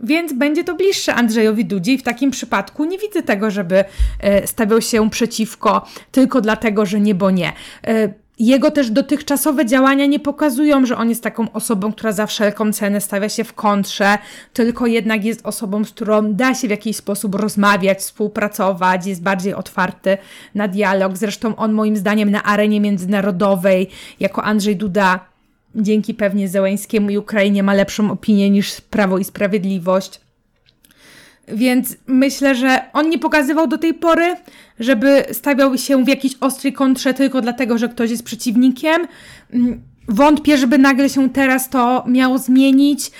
więc 0.00 0.32
będzie 0.32 0.64
to 0.64 0.74
bliższe 0.74 1.14
Andrzejowi 1.14 1.64
Dudzie 1.64 1.92
i 1.92 1.98
w 1.98 2.02
takim 2.02 2.30
przypadku 2.30 2.84
nie 2.84 2.98
widzę 2.98 3.22
tego, 3.22 3.50
żeby 3.50 3.84
e, 4.20 4.46
stawiał 4.46 4.80
się 4.80 5.10
przeciwko 5.10 5.86
tylko 6.12 6.40
dlatego, 6.40 6.86
że 6.86 7.00
nie, 7.00 7.14
bo 7.14 7.30
nie. 7.30 7.52
Jego 8.38 8.70
też 8.70 8.90
dotychczasowe 8.90 9.66
działania 9.66 10.06
nie 10.06 10.20
pokazują, 10.20 10.86
że 10.86 10.96
on 10.96 11.08
jest 11.08 11.22
taką 11.22 11.52
osobą, 11.52 11.92
która 11.92 12.12
za 12.12 12.26
wszelką 12.26 12.72
cenę 12.72 13.00
stawia 13.00 13.28
się 13.28 13.44
w 13.44 13.52
kontrze, 13.52 14.18
tylko 14.52 14.86
jednak 14.86 15.24
jest 15.24 15.46
osobą, 15.46 15.84
z 15.84 15.90
którą 15.90 16.32
da 16.32 16.54
się 16.54 16.68
w 16.68 16.70
jakiś 16.70 16.96
sposób 16.96 17.34
rozmawiać, 17.34 17.98
współpracować, 17.98 19.06
jest 19.06 19.22
bardziej 19.22 19.54
otwarty 19.54 20.18
na 20.54 20.68
dialog. 20.68 21.16
Zresztą 21.16 21.56
on 21.56 21.72
moim 21.72 21.96
zdaniem 21.96 22.30
na 22.30 22.42
arenie 22.42 22.80
międzynarodowej, 22.80 23.90
jako 24.20 24.44
Andrzej 24.44 24.76
Duda, 24.76 25.20
dzięki 25.74 26.14
pewnie 26.14 26.48
Zełęskiemu 26.48 27.10
i 27.10 27.18
Ukrainie 27.18 27.62
ma 27.62 27.74
lepszą 27.74 28.10
opinię 28.10 28.50
niż 28.50 28.80
Prawo 28.80 29.18
i 29.18 29.24
Sprawiedliwość. 29.24 30.23
Więc 31.48 31.96
myślę, 32.06 32.54
że 32.54 32.80
on 32.92 33.10
nie 33.10 33.18
pokazywał 33.18 33.66
do 33.66 33.78
tej 33.78 33.94
pory, 33.94 34.36
żeby 34.80 35.24
stawiał 35.32 35.78
się 35.78 36.04
w 36.04 36.08
jakiejś 36.08 36.34
ostrej 36.40 36.72
kontrze 36.72 37.14
tylko 37.14 37.40
dlatego, 37.40 37.78
że 37.78 37.88
ktoś 37.88 38.10
jest 38.10 38.22
przeciwnikiem. 38.22 39.06
Mm, 39.52 39.80
wątpię, 40.08 40.58
żeby 40.58 40.78
nagle 40.78 41.08
się 41.08 41.30
teraz 41.30 41.70
to 41.70 42.04
miało 42.06 42.38
zmienić. 42.38 43.10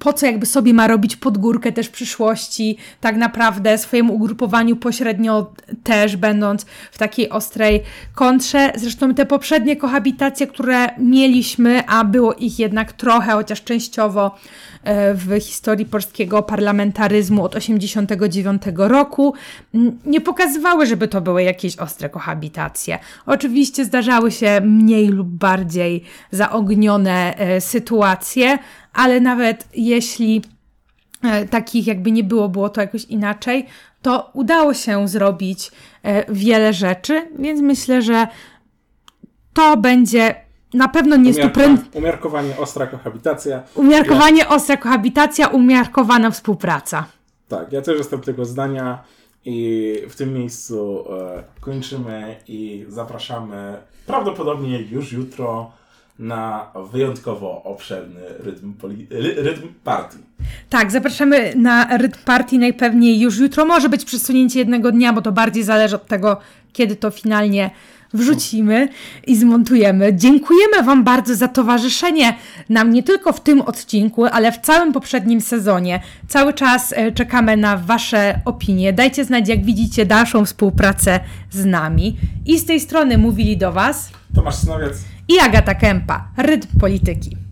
Po 0.00 0.12
co 0.12 0.26
jakby 0.26 0.46
sobie 0.46 0.74
ma 0.74 0.86
robić 0.86 1.16
podgórkę 1.16 1.72
też 1.72 1.86
w 1.86 1.90
przyszłości, 1.90 2.76
tak 3.00 3.16
naprawdę 3.16 3.78
swojemu 3.78 4.14
ugrupowaniu 4.14 4.76
pośrednio 4.76 5.52
też 5.84 6.16
będąc 6.16 6.66
w 6.92 6.98
takiej 6.98 7.30
ostrej 7.30 7.82
kontrze. 8.14 8.72
Zresztą 8.76 9.14
te 9.14 9.26
poprzednie 9.26 9.76
kohabitacje, 9.76 10.46
które 10.46 10.88
mieliśmy, 10.98 11.86
a 11.86 12.04
było 12.04 12.34
ich 12.34 12.58
jednak 12.58 12.92
trochę, 12.92 13.32
chociaż 13.32 13.64
częściowo 13.64 14.36
E, 14.84 15.14
w 15.14 15.40
historii 15.40 15.86
polskiego 15.86 16.42
parlamentaryzmu 16.42 17.44
od 17.44 17.52
1989 17.52 18.62
roku 18.76 19.34
nie 20.06 20.20
pokazywały, 20.20 20.86
żeby 20.86 21.08
to 21.08 21.20
były 21.20 21.42
jakieś 21.42 21.76
ostre 21.76 22.08
kohabitacje. 22.08 22.98
Oczywiście 23.26 23.84
zdarzały 23.84 24.30
się 24.30 24.60
mniej 24.64 25.08
lub 25.08 25.28
bardziej 25.28 26.04
zaognione 26.30 27.36
e, 27.36 27.60
sytuacje, 27.60 28.58
ale 28.92 29.20
nawet 29.20 29.68
jeśli 29.74 30.42
e, 31.22 31.46
takich 31.46 31.86
jakby 31.86 32.10
nie 32.10 32.24
było, 32.24 32.48
było 32.48 32.68
to 32.68 32.80
jakoś 32.80 33.04
inaczej, 33.04 33.66
to 34.02 34.30
udało 34.32 34.74
się 34.74 35.08
zrobić 35.08 35.70
e, 36.02 36.32
wiele 36.34 36.72
rzeczy, 36.72 37.28
więc 37.38 37.60
myślę, 37.60 38.02
że 38.02 38.28
to 39.52 39.76
będzie 39.76 40.34
na 40.74 40.88
pewno 40.88 41.16
nie 41.16 41.34
stupręt... 41.34 41.96
Umiarkowanie, 41.96 42.56
ostra 42.58 42.86
kohabitacja. 42.86 43.62
Umiarkowanie, 43.74 44.48
ostra 44.48 44.76
kohabitacja, 44.76 45.48
umiarkowana 45.48 46.30
współpraca. 46.30 47.04
Tak, 47.48 47.72
ja 47.72 47.82
też 47.82 47.98
jestem 47.98 48.20
tego 48.20 48.44
zdania 48.44 49.04
i 49.44 49.94
w 50.08 50.16
tym 50.16 50.34
miejscu 50.34 51.04
e, 51.12 51.42
kończymy 51.60 52.36
i 52.48 52.84
zapraszamy 52.88 53.76
prawdopodobnie 54.06 54.82
już 54.82 55.12
jutro 55.12 55.72
na 56.20 56.66
wyjątkowo 56.92 57.62
obszerny 57.64 58.20
rytm, 58.38 58.72
poli- 58.82 59.06
ry- 59.10 59.34
rytm 59.42 59.68
partii. 59.84 60.18
Tak, 60.68 60.90
zapraszamy 60.90 61.52
na 61.56 61.96
rytm 61.96 62.18
partii 62.24 62.58
najpewniej 62.58 63.20
już 63.20 63.38
jutro. 63.38 63.64
Może 63.64 63.88
być 63.88 64.04
przesunięcie 64.04 64.58
jednego 64.58 64.92
dnia, 64.92 65.12
bo 65.12 65.22
to 65.22 65.32
bardziej 65.32 65.62
zależy 65.62 65.96
od 65.96 66.06
tego, 66.06 66.36
kiedy 66.72 66.96
to 66.96 67.10
finalnie 67.10 67.70
wrzucimy 68.14 68.88
i 69.26 69.36
zmontujemy. 69.36 70.14
Dziękujemy 70.16 70.82
Wam 70.82 71.04
bardzo 71.04 71.34
za 71.34 71.48
towarzyszenie 71.48 72.36
nam 72.68 72.92
nie 72.92 73.02
tylko 73.02 73.32
w 73.32 73.40
tym 73.40 73.60
odcinku, 73.60 74.24
ale 74.24 74.52
w 74.52 74.58
całym 74.58 74.92
poprzednim 74.92 75.40
sezonie. 75.40 76.00
Cały 76.28 76.52
czas 76.54 76.92
e, 76.96 77.12
czekamy 77.12 77.56
na 77.56 77.76
Wasze 77.76 78.40
opinie. 78.44 78.92
Dajcie 78.92 79.24
znać, 79.24 79.48
jak 79.48 79.64
widzicie 79.64 80.06
dalszą 80.06 80.44
współpracę 80.44 81.20
z 81.50 81.64
nami. 81.64 82.16
I 82.46 82.58
z 82.58 82.66
tej 82.66 82.80
strony 82.80 83.18
mówili 83.18 83.56
do 83.56 83.72
Was 83.72 84.10
Tomasz 84.34 84.54
Synowiec. 84.54 84.92
I 85.30 85.38
Agata 85.38 85.74
Kępa, 85.74 86.32
Rytm 86.36 86.78
Polityki. 86.78 87.49